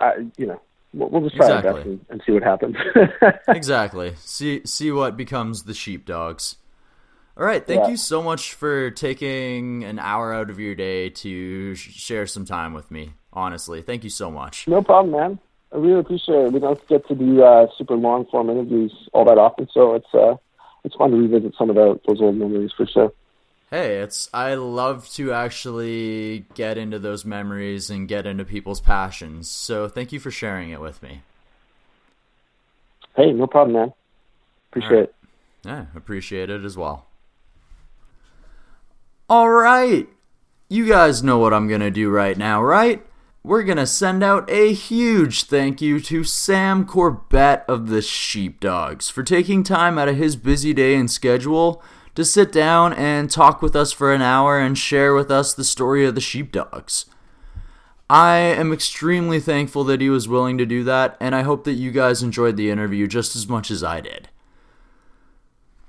I 0.00 0.26
you 0.36 0.46
know 0.46 0.60
we'll, 0.92 1.22
just 1.22 1.36
try 1.36 1.50
our 1.50 1.58
Exactly. 1.58 1.80
best 1.80 1.86
and, 1.86 2.06
and 2.10 2.22
see 2.26 2.32
what 2.32 2.42
happens. 2.42 2.76
exactly. 3.48 4.14
See 4.18 4.62
see 4.64 4.90
what 4.90 5.16
becomes 5.16 5.62
the 5.64 5.74
sheepdogs. 5.74 6.56
All 7.36 7.44
right, 7.44 7.64
thank 7.66 7.82
Yeah. 7.84 7.90
you 7.90 7.96
so 7.96 8.22
much 8.22 8.54
for 8.54 8.90
taking 8.92 9.82
an 9.84 9.98
hour 9.98 10.32
out 10.32 10.50
of 10.50 10.60
your 10.60 10.74
day 10.76 11.08
to 11.10 11.74
sh- 11.74 11.90
share 11.94 12.26
some 12.26 12.44
time 12.44 12.74
with 12.74 12.90
me. 12.92 13.12
Honestly, 13.34 13.82
thank 13.82 14.04
you 14.04 14.10
so 14.10 14.30
much. 14.30 14.68
no 14.68 14.82
problem, 14.82 15.12
man. 15.12 15.38
I 15.72 15.78
really 15.78 16.00
appreciate 16.00 16.46
it. 16.46 16.52
We 16.52 16.60
don't 16.60 16.86
get 16.88 17.06
to 17.08 17.14
do 17.16 17.42
uh, 17.42 17.66
super 17.76 17.96
long 17.96 18.26
form 18.26 18.48
interviews 18.48 18.92
all 19.12 19.24
that 19.24 19.38
often, 19.38 19.68
so 19.72 19.94
it's 19.94 20.14
uh, 20.14 20.36
it's 20.84 20.94
fun 20.94 21.10
to 21.10 21.16
revisit 21.16 21.54
some 21.56 21.68
of 21.68 21.76
the, 21.76 22.00
those 22.06 22.20
old 22.20 22.36
memories 22.36 22.70
for 22.76 22.86
sure. 22.86 23.12
Hey, 23.70 23.96
it's 23.96 24.28
I 24.32 24.54
love 24.54 25.10
to 25.14 25.32
actually 25.32 26.44
get 26.54 26.78
into 26.78 27.00
those 27.00 27.24
memories 27.24 27.90
and 27.90 28.06
get 28.06 28.24
into 28.24 28.44
people's 28.44 28.80
passions. 28.80 29.50
So 29.50 29.88
thank 29.88 30.12
you 30.12 30.20
for 30.20 30.30
sharing 30.30 30.70
it 30.70 30.80
with 30.80 31.02
me. 31.02 31.22
Hey, 33.16 33.32
no 33.32 33.48
problem, 33.48 33.74
man. 33.74 33.92
Appreciate 34.70 34.90
right. 34.92 35.02
it. 35.02 35.14
Yeah, 35.64 35.86
appreciate 35.96 36.50
it 36.50 36.64
as 36.64 36.76
well. 36.76 37.06
All 39.28 39.48
right. 39.48 40.08
You 40.68 40.86
guys 40.86 41.22
know 41.22 41.38
what 41.38 41.54
I'm 41.54 41.66
going 41.66 41.80
to 41.80 41.90
do 41.90 42.10
right 42.10 42.36
now, 42.36 42.62
right? 42.62 43.04
We're 43.46 43.62
going 43.62 43.76
to 43.76 43.86
send 43.86 44.24
out 44.24 44.48
a 44.48 44.72
huge 44.72 45.44
thank 45.44 45.82
you 45.82 46.00
to 46.00 46.24
Sam 46.24 46.86
Corbett 46.86 47.62
of 47.68 47.88
the 47.88 48.00
Sheepdogs 48.00 49.10
for 49.10 49.22
taking 49.22 49.62
time 49.62 49.98
out 49.98 50.08
of 50.08 50.16
his 50.16 50.34
busy 50.34 50.72
day 50.72 50.94
and 50.94 51.10
schedule 51.10 51.82
to 52.14 52.24
sit 52.24 52.50
down 52.50 52.94
and 52.94 53.30
talk 53.30 53.60
with 53.60 53.76
us 53.76 53.92
for 53.92 54.14
an 54.14 54.22
hour 54.22 54.58
and 54.58 54.78
share 54.78 55.12
with 55.14 55.30
us 55.30 55.52
the 55.52 55.62
story 55.62 56.06
of 56.06 56.14
the 56.14 56.22
Sheepdogs. 56.22 57.04
I 58.08 58.36
am 58.36 58.72
extremely 58.72 59.40
thankful 59.40 59.84
that 59.84 60.00
he 60.00 60.08
was 60.08 60.26
willing 60.26 60.56
to 60.56 60.64
do 60.64 60.82
that, 60.84 61.14
and 61.20 61.34
I 61.34 61.42
hope 61.42 61.64
that 61.64 61.72
you 61.72 61.90
guys 61.90 62.22
enjoyed 62.22 62.56
the 62.56 62.70
interview 62.70 63.06
just 63.06 63.36
as 63.36 63.46
much 63.46 63.70
as 63.70 63.84
I 63.84 64.00
did. 64.00 64.30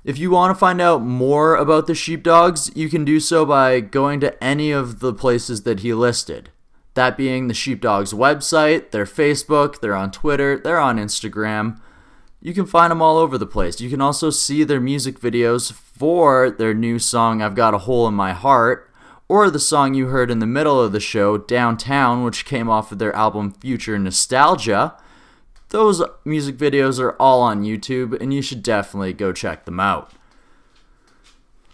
If 0.03 0.19
you 0.19 0.29
want 0.29 0.53
to 0.53 0.59
find 0.59 0.81
out 0.81 1.03
more 1.03 1.55
about 1.55 1.87
the 1.87 1.95
sheepdogs, 1.95 2.69
you 2.75 2.89
can 2.89 3.05
do 3.05 3.21
so 3.21 3.45
by 3.45 3.79
going 3.79 4.19
to 4.19 4.43
any 4.43 4.71
of 4.71 4.99
the 4.99 5.13
places 5.13 5.63
that 5.63 5.79
he 5.79 5.93
listed. 5.93 6.49
That 6.95 7.17
being 7.17 7.47
the 7.47 7.53
sheepdogs 7.53 8.13
website, 8.13 8.91
their 8.91 9.05
Facebook, 9.05 9.81
they're 9.81 9.95
on 9.95 10.11
Twitter, 10.11 10.57
they're 10.57 10.79
on 10.79 10.97
Instagram. 10.97 11.79
You 12.41 12.53
can 12.53 12.65
find 12.65 12.89
them 12.89 13.01
all 13.01 13.17
over 13.17 13.37
the 13.37 13.45
place. 13.45 13.81
You 13.81 13.89
can 13.89 14.01
also 14.01 14.29
see 14.29 14.63
their 14.63 14.79
music 14.79 15.19
videos 15.19 15.73
for 15.73 16.49
their 16.49 16.73
new 16.73 16.97
song, 16.97 17.41
I've 17.41 17.55
Got 17.55 17.73
a 17.73 17.79
Hole 17.79 18.07
in 18.07 18.13
My 18.13 18.31
Heart, 18.31 18.89
or 19.27 19.49
the 19.49 19.59
song 19.59 19.93
you 19.93 20.07
heard 20.07 20.31
in 20.31 20.39
the 20.39 20.45
middle 20.45 20.79
of 20.79 20.93
the 20.93 20.99
show, 21.01 21.37
Downtown, 21.37 22.23
which 22.23 22.45
came 22.45 22.69
off 22.69 22.91
of 22.93 22.99
their 22.99 23.15
album 23.15 23.51
Future 23.51 23.99
Nostalgia. 23.99 24.95
Those 25.69 26.01
music 26.23 26.55
videos 26.55 26.99
are 26.99 27.19
all 27.19 27.41
on 27.41 27.63
YouTube, 27.63 28.21
and 28.21 28.33
you 28.33 28.41
should 28.41 28.63
definitely 28.63 29.11
go 29.11 29.33
check 29.33 29.65
them 29.65 29.81
out. 29.81 30.13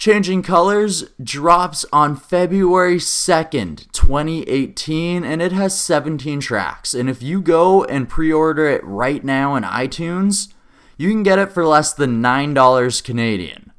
Changing 0.01 0.41
Colors 0.41 1.03
drops 1.23 1.85
on 1.93 2.15
February 2.15 2.97
2nd, 2.97 3.85
2018, 3.91 5.23
and 5.23 5.43
it 5.43 5.51
has 5.51 5.79
17 5.79 6.39
tracks. 6.39 6.95
And 6.95 7.07
if 7.07 7.21
you 7.21 7.39
go 7.39 7.83
and 7.83 8.09
pre 8.09 8.33
order 8.33 8.65
it 8.65 8.83
right 8.83 9.23
now 9.23 9.53
in 9.53 9.61
iTunes, 9.61 10.53
you 10.97 11.11
can 11.11 11.21
get 11.21 11.37
it 11.37 11.51
for 11.51 11.67
less 11.67 11.93
than 11.93 12.19
$9 12.19 13.03
Canadian, 13.03 13.71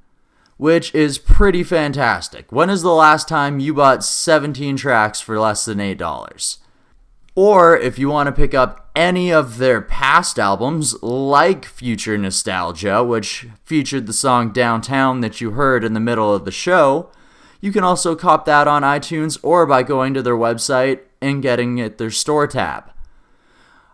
which 0.59 0.95
is 0.95 1.19
pretty 1.19 1.65
fantastic. 1.65 2.53
When 2.53 2.71
is 2.71 2.83
the 2.83 2.95
last 2.95 3.27
time 3.27 3.59
you 3.59 3.75
bought 3.75 4.05
17 4.05 4.77
tracks 4.77 5.21
for 5.21 5.41
less 5.41 5.65
than 5.65 5.79
$8? 5.79 6.59
Or 7.35 7.77
if 7.77 7.99
you 7.99 8.09
want 8.09 8.27
to 8.27 8.33
pick 8.33 8.53
up 8.53 8.91
any 8.95 9.33
of 9.33 9.57
their 9.57 9.81
past 9.81 10.39
albums, 10.39 11.03
like 11.03 11.65
Future 11.65 12.19
Nostalgia, 12.19 13.03
which 13.03 13.47
featured 13.65 14.07
the 14.07 14.13
song 14.13 14.53
Downtown 14.53 15.23
that 15.23 15.41
you 15.41 15.53
heard 15.53 15.83
in 15.83 15.95
the 15.95 16.01
middle 16.01 16.35
of 16.35 16.45
the 16.45 16.51
show, 16.51 17.11
you 17.61 17.73
can 17.73 17.85
also 17.85 18.15
cop 18.15 18.45
that 18.45 18.69
on 18.69 18.83
iTunes 18.83 19.39
or 19.43 19.65
by 19.65 19.83
going 19.83 20.13
to 20.15 20.23
their 20.23 20.37
website 20.37 21.01
and 21.23 21.43
getting 21.43 21.79
it 21.79 21.97
their 21.97 22.11
store 22.11 22.47
tab. 22.47 22.93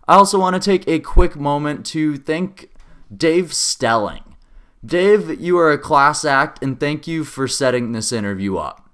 I 0.08 0.14
also 0.14 0.40
want 0.40 0.60
to 0.60 0.70
take 0.70 0.88
a 0.88 0.98
quick 0.98 1.36
moment 1.36 1.86
to 1.86 2.16
thank 2.16 2.70
Dave 3.14 3.52
Stelling. 3.52 4.36
Dave, 4.84 5.40
you 5.40 5.58
are 5.58 5.70
a 5.70 5.78
class 5.78 6.24
act, 6.24 6.62
and 6.62 6.80
thank 6.80 7.06
you 7.06 7.24
for 7.24 7.46
setting 7.46 7.92
this 7.92 8.10
interview 8.10 8.56
up. 8.56 8.88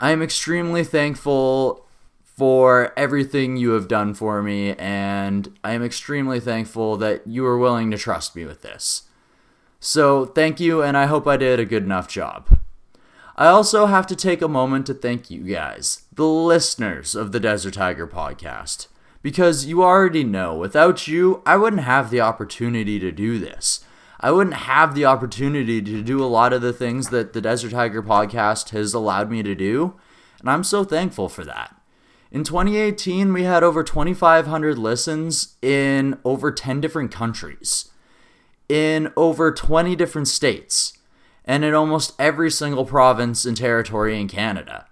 I 0.00 0.10
am 0.10 0.22
extremely 0.22 0.84
thankful 0.84 1.87
for 2.38 2.92
everything 2.96 3.56
you 3.56 3.70
have 3.70 3.88
done 3.88 4.14
for 4.14 4.44
me, 4.44 4.72
and 4.76 5.52
I 5.64 5.72
am 5.72 5.82
extremely 5.82 6.38
thankful 6.38 6.96
that 6.98 7.26
you 7.26 7.44
are 7.44 7.58
willing 7.58 7.90
to 7.90 7.98
trust 7.98 8.36
me 8.36 8.44
with 8.44 8.62
this. 8.62 9.02
So, 9.80 10.24
thank 10.24 10.60
you, 10.60 10.80
and 10.80 10.96
I 10.96 11.06
hope 11.06 11.26
I 11.26 11.36
did 11.36 11.58
a 11.58 11.64
good 11.64 11.82
enough 11.82 12.06
job. 12.06 12.60
I 13.34 13.48
also 13.48 13.86
have 13.86 14.06
to 14.06 14.14
take 14.14 14.40
a 14.40 14.46
moment 14.46 14.86
to 14.86 14.94
thank 14.94 15.32
you 15.32 15.42
guys, 15.42 16.02
the 16.12 16.28
listeners 16.28 17.16
of 17.16 17.32
the 17.32 17.40
Desert 17.40 17.74
Tiger 17.74 18.06
podcast, 18.06 18.86
because 19.20 19.66
you 19.66 19.82
already 19.82 20.22
know, 20.22 20.54
without 20.54 21.08
you, 21.08 21.42
I 21.44 21.56
wouldn't 21.56 21.82
have 21.82 22.10
the 22.10 22.20
opportunity 22.20 23.00
to 23.00 23.10
do 23.10 23.40
this. 23.40 23.84
I 24.20 24.30
wouldn't 24.30 24.54
have 24.54 24.94
the 24.94 25.06
opportunity 25.06 25.82
to 25.82 26.02
do 26.02 26.22
a 26.22 26.26
lot 26.26 26.52
of 26.52 26.62
the 26.62 26.72
things 26.72 27.08
that 27.08 27.32
the 27.32 27.40
Desert 27.40 27.72
Tiger 27.72 28.02
podcast 28.02 28.70
has 28.70 28.94
allowed 28.94 29.28
me 29.28 29.42
to 29.42 29.56
do, 29.56 29.94
and 30.38 30.48
I'm 30.48 30.62
so 30.62 30.84
thankful 30.84 31.28
for 31.28 31.44
that. 31.44 31.74
In 32.30 32.44
2018, 32.44 33.32
we 33.32 33.44
had 33.44 33.62
over 33.62 33.82
2,500 33.82 34.76
listens 34.76 35.56
in 35.62 36.18
over 36.24 36.52
10 36.52 36.78
different 36.80 37.10
countries, 37.10 37.90
in 38.68 39.10
over 39.16 39.50
20 39.50 39.96
different 39.96 40.28
states, 40.28 40.98
and 41.46 41.64
in 41.64 41.72
almost 41.72 42.14
every 42.18 42.50
single 42.50 42.84
province 42.84 43.46
and 43.46 43.56
territory 43.56 44.20
in 44.20 44.28
Canada. 44.28 44.86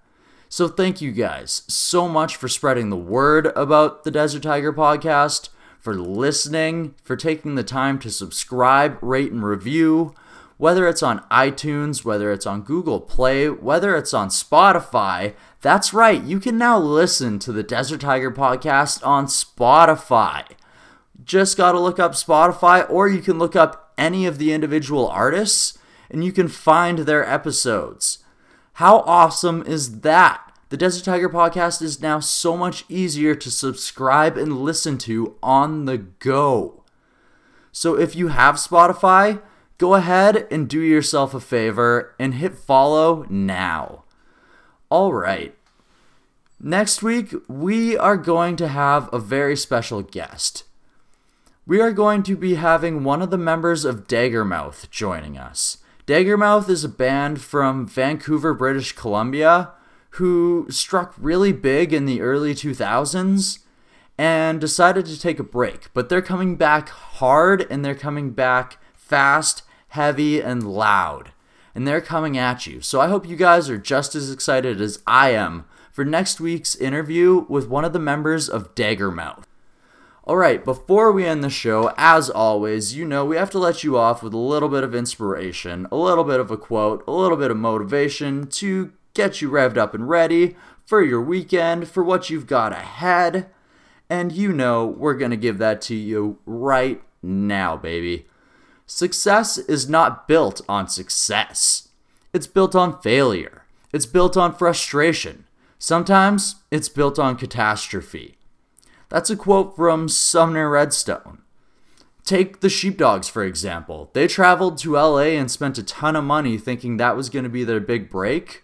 So, 0.49 0.67
thank 0.67 0.99
you 0.99 1.11
guys 1.11 1.61
so 1.67 2.07
much 2.07 2.35
for 2.35 2.47
spreading 2.47 2.89
the 2.89 2.95
word 2.95 3.47
about 3.55 4.03
the 4.03 4.11
Desert 4.11 4.41
Tiger 4.41 4.73
podcast, 4.73 5.49
for 5.79 5.93
listening, 5.93 6.95
for 7.03 7.15
taking 7.15 7.53
the 7.53 7.63
time 7.63 7.99
to 7.99 8.09
subscribe, 8.09 8.97
rate, 9.01 9.31
and 9.31 9.43
review 9.43 10.15
whether 10.57 10.87
it's 10.87 11.03
on 11.03 11.19
iTunes, 11.31 12.03
whether 12.03 12.31
it's 12.31 12.45
on 12.45 12.61
Google 12.61 12.99
Play, 12.99 13.47
whether 13.49 13.95
it's 13.95 14.13
on 14.13 14.29
Spotify. 14.29 15.33
That's 15.61 15.93
right, 15.93 16.23
you 16.23 16.39
can 16.39 16.57
now 16.57 16.77
listen 16.77 17.39
to 17.39 17.51
the 17.51 17.63
Desert 17.63 18.01
Tiger 18.01 18.29
podcast 18.31 19.05
on 19.05 19.25
Spotify. 19.25 20.45
Just 21.23 21.57
got 21.57 21.71
to 21.71 21.79
look 21.79 21.99
up 21.99 22.11
Spotify, 22.11 22.87
or 22.89 23.07
you 23.07 23.21
can 23.21 23.39
look 23.39 23.55
up 23.55 23.91
any 23.97 24.27
of 24.27 24.37
the 24.37 24.53
individual 24.53 25.07
artists 25.07 25.77
and 26.09 26.23
you 26.23 26.31
can 26.31 26.47
find 26.47 26.99
their 26.99 27.27
episodes. 27.27 28.19
How 28.73 28.99
awesome 28.99 29.63
is 29.63 30.01
that? 30.01 30.43
The 30.69 30.77
Desert 30.77 31.05
Tiger 31.05 31.29
podcast 31.29 31.81
is 31.81 32.01
now 32.01 32.19
so 32.19 32.55
much 32.55 32.85
easier 32.87 33.33
to 33.35 33.49
subscribe 33.49 34.37
and 34.37 34.59
listen 34.59 34.97
to 34.99 35.35
on 35.41 35.85
the 35.85 35.97
go. 35.97 36.83
So 37.71 37.95
if 37.95 38.15
you 38.15 38.27
have 38.27 38.55
Spotify, 38.55 39.41
go 39.77 39.95
ahead 39.95 40.47
and 40.51 40.69
do 40.69 40.81
yourself 40.81 41.33
a 41.33 41.39
favor 41.39 42.13
and 42.19 42.35
hit 42.35 42.55
follow 42.55 43.25
now. 43.29 44.03
All 44.89 45.13
right. 45.13 45.55
Next 46.59 47.03
week, 47.03 47.33
we 47.47 47.97
are 47.97 48.17
going 48.17 48.55
to 48.57 48.67
have 48.67 49.09
a 49.13 49.19
very 49.19 49.55
special 49.55 50.01
guest. 50.01 50.63
We 51.65 51.81
are 51.81 51.91
going 51.91 52.23
to 52.23 52.35
be 52.35 52.55
having 52.55 53.03
one 53.03 53.21
of 53.21 53.29
the 53.29 53.37
members 53.37 53.85
of 53.85 54.07
Daggermouth 54.07 54.89
joining 54.89 55.37
us. 55.37 55.79
Daggermouth 56.05 56.69
is 56.69 56.83
a 56.83 56.89
band 56.89 57.41
from 57.41 57.85
Vancouver, 57.85 58.53
British 58.53 58.93
Columbia, 58.93 59.71
who 60.11 60.67
struck 60.69 61.13
really 61.17 61.51
big 61.51 61.93
in 61.93 62.05
the 62.05 62.21
early 62.21 62.55
2000s 62.55 63.59
and 64.17 64.59
decided 64.59 65.05
to 65.05 65.19
take 65.19 65.39
a 65.39 65.43
break. 65.43 65.93
But 65.93 66.09
they're 66.09 66.21
coming 66.21 66.55
back 66.55 66.89
hard 66.89 67.67
and 67.69 67.83
they're 67.83 67.93
coming 67.93 68.31
back 68.31 68.77
fast 68.95 69.63
heavy, 69.89 70.41
and 70.41 70.63
loud. 70.63 71.31
And 71.77 71.87
they're 71.87 72.01
coming 72.01 72.39
at 72.39 72.65
you. 72.65 72.81
So 72.81 72.99
I 72.99 73.07
hope 73.07 73.29
you 73.29 73.35
guys 73.35 73.69
are 73.69 73.77
just 73.77 74.15
as 74.15 74.31
excited 74.31 74.81
as 74.81 74.97
I 75.05 75.29
am 75.29 75.65
for 75.91 76.03
next 76.03 76.39
week's 76.39 76.75
interview 76.75 77.45
with 77.47 77.67
one 77.67 77.85
of 77.85 77.93
the 77.93 77.99
members 77.99 78.49
of 78.49 78.73
Daggermouth. 78.73 79.43
Alright, 80.25 80.65
before 80.65 81.11
we 81.11 81.23
end 81.23 81.43
the 81.43 81.51
show, 81.51 81.93
as 81.95 82.31
always, 82.31 82.95
you 82.95 83.05
know 83.05 83.23
we 83.25 83.35
have 83.35 83.51
to 83.51 83.59
let 83.59 83.83
you 83.83 83.95
off 83.95 84.23
with 84.23 84.33
a 84.33 84.39
little 84.39 84.69
bit 84.69 84.83
of 84.83 84.95
inspiration, 84.95 85.85
a 85.91 85.95
little 85.95 86.23
bit 86.23 86.39
of 86.39 86.49
a 86.49 86.57
quote, 86.57 87.03
a 87.07 87.11
little 87.11 87.37
bit 87.37 87.51
of 87.51 87.57
motivation 87.57 88.47
to 88.47 88.91
get 89.13 89.39
you 89.39 89.51
revved 89.51 89.77
up 89.77 89.93
and 89.93 90.09
ready 90.09 90.55
for 90.83 91.03
your 91.03 91.21
weekend, 91.21 91.87
for 91.87 92.03
what 92.03 92.27
you've 92.27 92.47
got 92.47 92.71
ahead. 92.71 93.51
And 94.09 94.31
you 94.31 94.51
know 94.51 94.87
we're 94.87 95.13
going 95.13 95.29
to 95.29 95.37
give 95.37 95.59
that 95.59 95.81
to 95.81 95.95
you 95.95 96.39
right 96.47 97.03
now, 97.21 97.77
baby. 97.77 98.25
Success 98.89 99.57
is 99.57 99.89
not 99.89 100.29
built 100.29 100.61
on 100.69 100.87
success. 100.87 101.89
It's 102.33 102.47
built 102.47 102.73
on 102.73 103.01
failure. 103.01 103.65
It's 103.91 104.05
built 104.05 104.37
on 104.37 104.55
frustration. 104.55 105.45
Sometimes 105.77 106.55
it's 106.71 106.87
built 106.87 107.19
on 107.19 107.35
catastrophe. 107.35 108.37
That's 109.09 109.29
a 109.29 109.35
quote 109.35 109.75
from 109.75 110.07
Sumner 110.07 110.69
Redstone. 110.69 111.39
Take 112.23 112.61
the 112.61 112.69
sheepdogs, 112.69 113.27
for 113.27 113.43
example. 113.43 114.09
They 114.13 114.25
traveled 114.25 114.77
to 114.79 114.93
LA 114.93 115.35
and 115.35 115.51
spent 115.51 115.77
a 115.77 115.83
ton 115.83 116.15
of 116.15 116.23
money 116.23 116.57
thinking 116.57 116.95
that 116.97 117.17
was 117.17 117.29
going 117.29 117.43
to 117.43 117.49
be 117.49 117.65
their 117.65 117.79
big 117.81 118.09
break. 118.09 118.63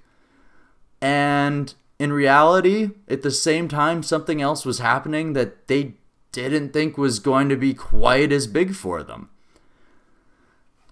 And 1.01 1.73
in 1.99 2.13
reality, 2.13 2.91
at 3.09 3.23
the 3.23 3.31
same 3.31 3.67
time, 3.67 4.03
something 4.03 4.41
else 4.41 4.65
was 4.65 4.79
happening 4.79 5.33
that 5.33 5.67
they 5.67 5.95
didn't 6.31 6.71
think 6.71 6.97
was 6.97 7.19
going 7.19 7.49
to 7.49 7.57
be 7.57 7.73
quite 7.73 8.31
as 8.31 8.47
big 8.47 8.73
for 8.73 9.03
them. 9.03 9.29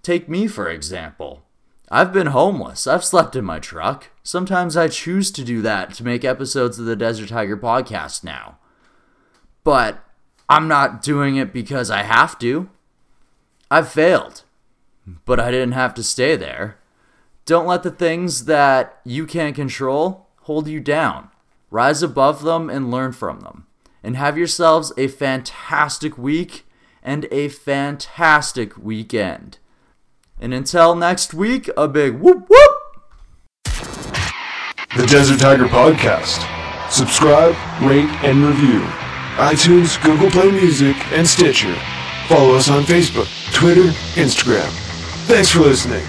Take 0.02 0.28
me, 0.28 0.48
for 0.48 0.68
example. 0.68 1.44
I've 1.88 2.12
been 2.12 2.28
homeless. 2.28 2.86
I've 2.86 3.04
slept 3.04 3.36
in 3.36 3.44
my 3.44 3.58
truck. 3.58 4.10
Sometimes 4.22 4.76
I 4.76 4.88
choose 4.88 5.30
to 5.32 5.44
do 5.44 5.62
that 5.62 5.94
to 5.94 6.04
make 6.04 6.24
episodes 6.24 6.78
of 6.78 6.86
the 6.86 6.96
Desert 6.96 7.28
Tiger 7.28 7.56
podcast 7.56 8.24
now. 8.24 8.58
But 9.62 10.02
I'm 10.48 10.66
not 10.66 11.02
doing 11.02 11.36
it 11.36 11.52
because 11.52 11.90
I 11.90 12.02
have 12.02 12.38
to. 12.40 12.68
I've 13.70 13.92
failed. 13.92 14.42
But 15.24 15.38
I 15.38 15.50
didn't 15.50 15.72
have 15.72 15.94
to 15.94 16.02
stay 16.02 16.34
there. 16.34 16.78
Don't 17.44 17.66
let 17.66 17.82
the 17.82 17.90
things 17.90 18.46
that 18.46 19.00
you 19.04 19.26
can't 19.26 19.54
control 19.54 20.28
hold 20.42 20.66
you 20.66 20.80
down. 20.80 21.28
Rise 21.70 22.02
above 22.02 22.42
them 22.42 22.68
and 22.70 22.90
learn 22.90 23.12
from 23.12 23.40
them. 23.40 23.66
And 24.02 24.16
have 24.16 24.36
yourselves 24.36 24.92
a 24.96 25.08
fantastic 25.08 26.18
week 26.18 26.64
and 27.02 27.26
a 27.30 27.48
fantastic 27.48 28.76
weekend. 28.76 29.58
And 30.42 30.52
until 30.52 30.96
next 30.96 31.32
week, 31.32 31.70
a 31.76 31.86
big 31.86 32.14
whoop 32.14 32.48
whoop! 32.48 32.72
The 34.96 35.06
Desert 35.06 35.38
Tiger 35.38 35.66
Podcast. 35.66 36.42
Subscribe, 36.90 37.54
rate, 37.80 38.10
and 38.24 38.44
review. 38.44 38.80
iTunes, 39.36 40.02
Google 40.02 40.32
Play 40.32 40.50
Music, 40.50 40.96
and 41.12 41.28
Stitcher. 41.28 41.72
Follow 42.26 42.56
us 42.56 42.68
on 42.68 42.82
Facebook, 42.82 43.28
Twitter, 43.54 43.92
Instagram. 44.20 44.68
Thanks 45.28 45.48
for 45.48 45.60
listening. 45.60 46.04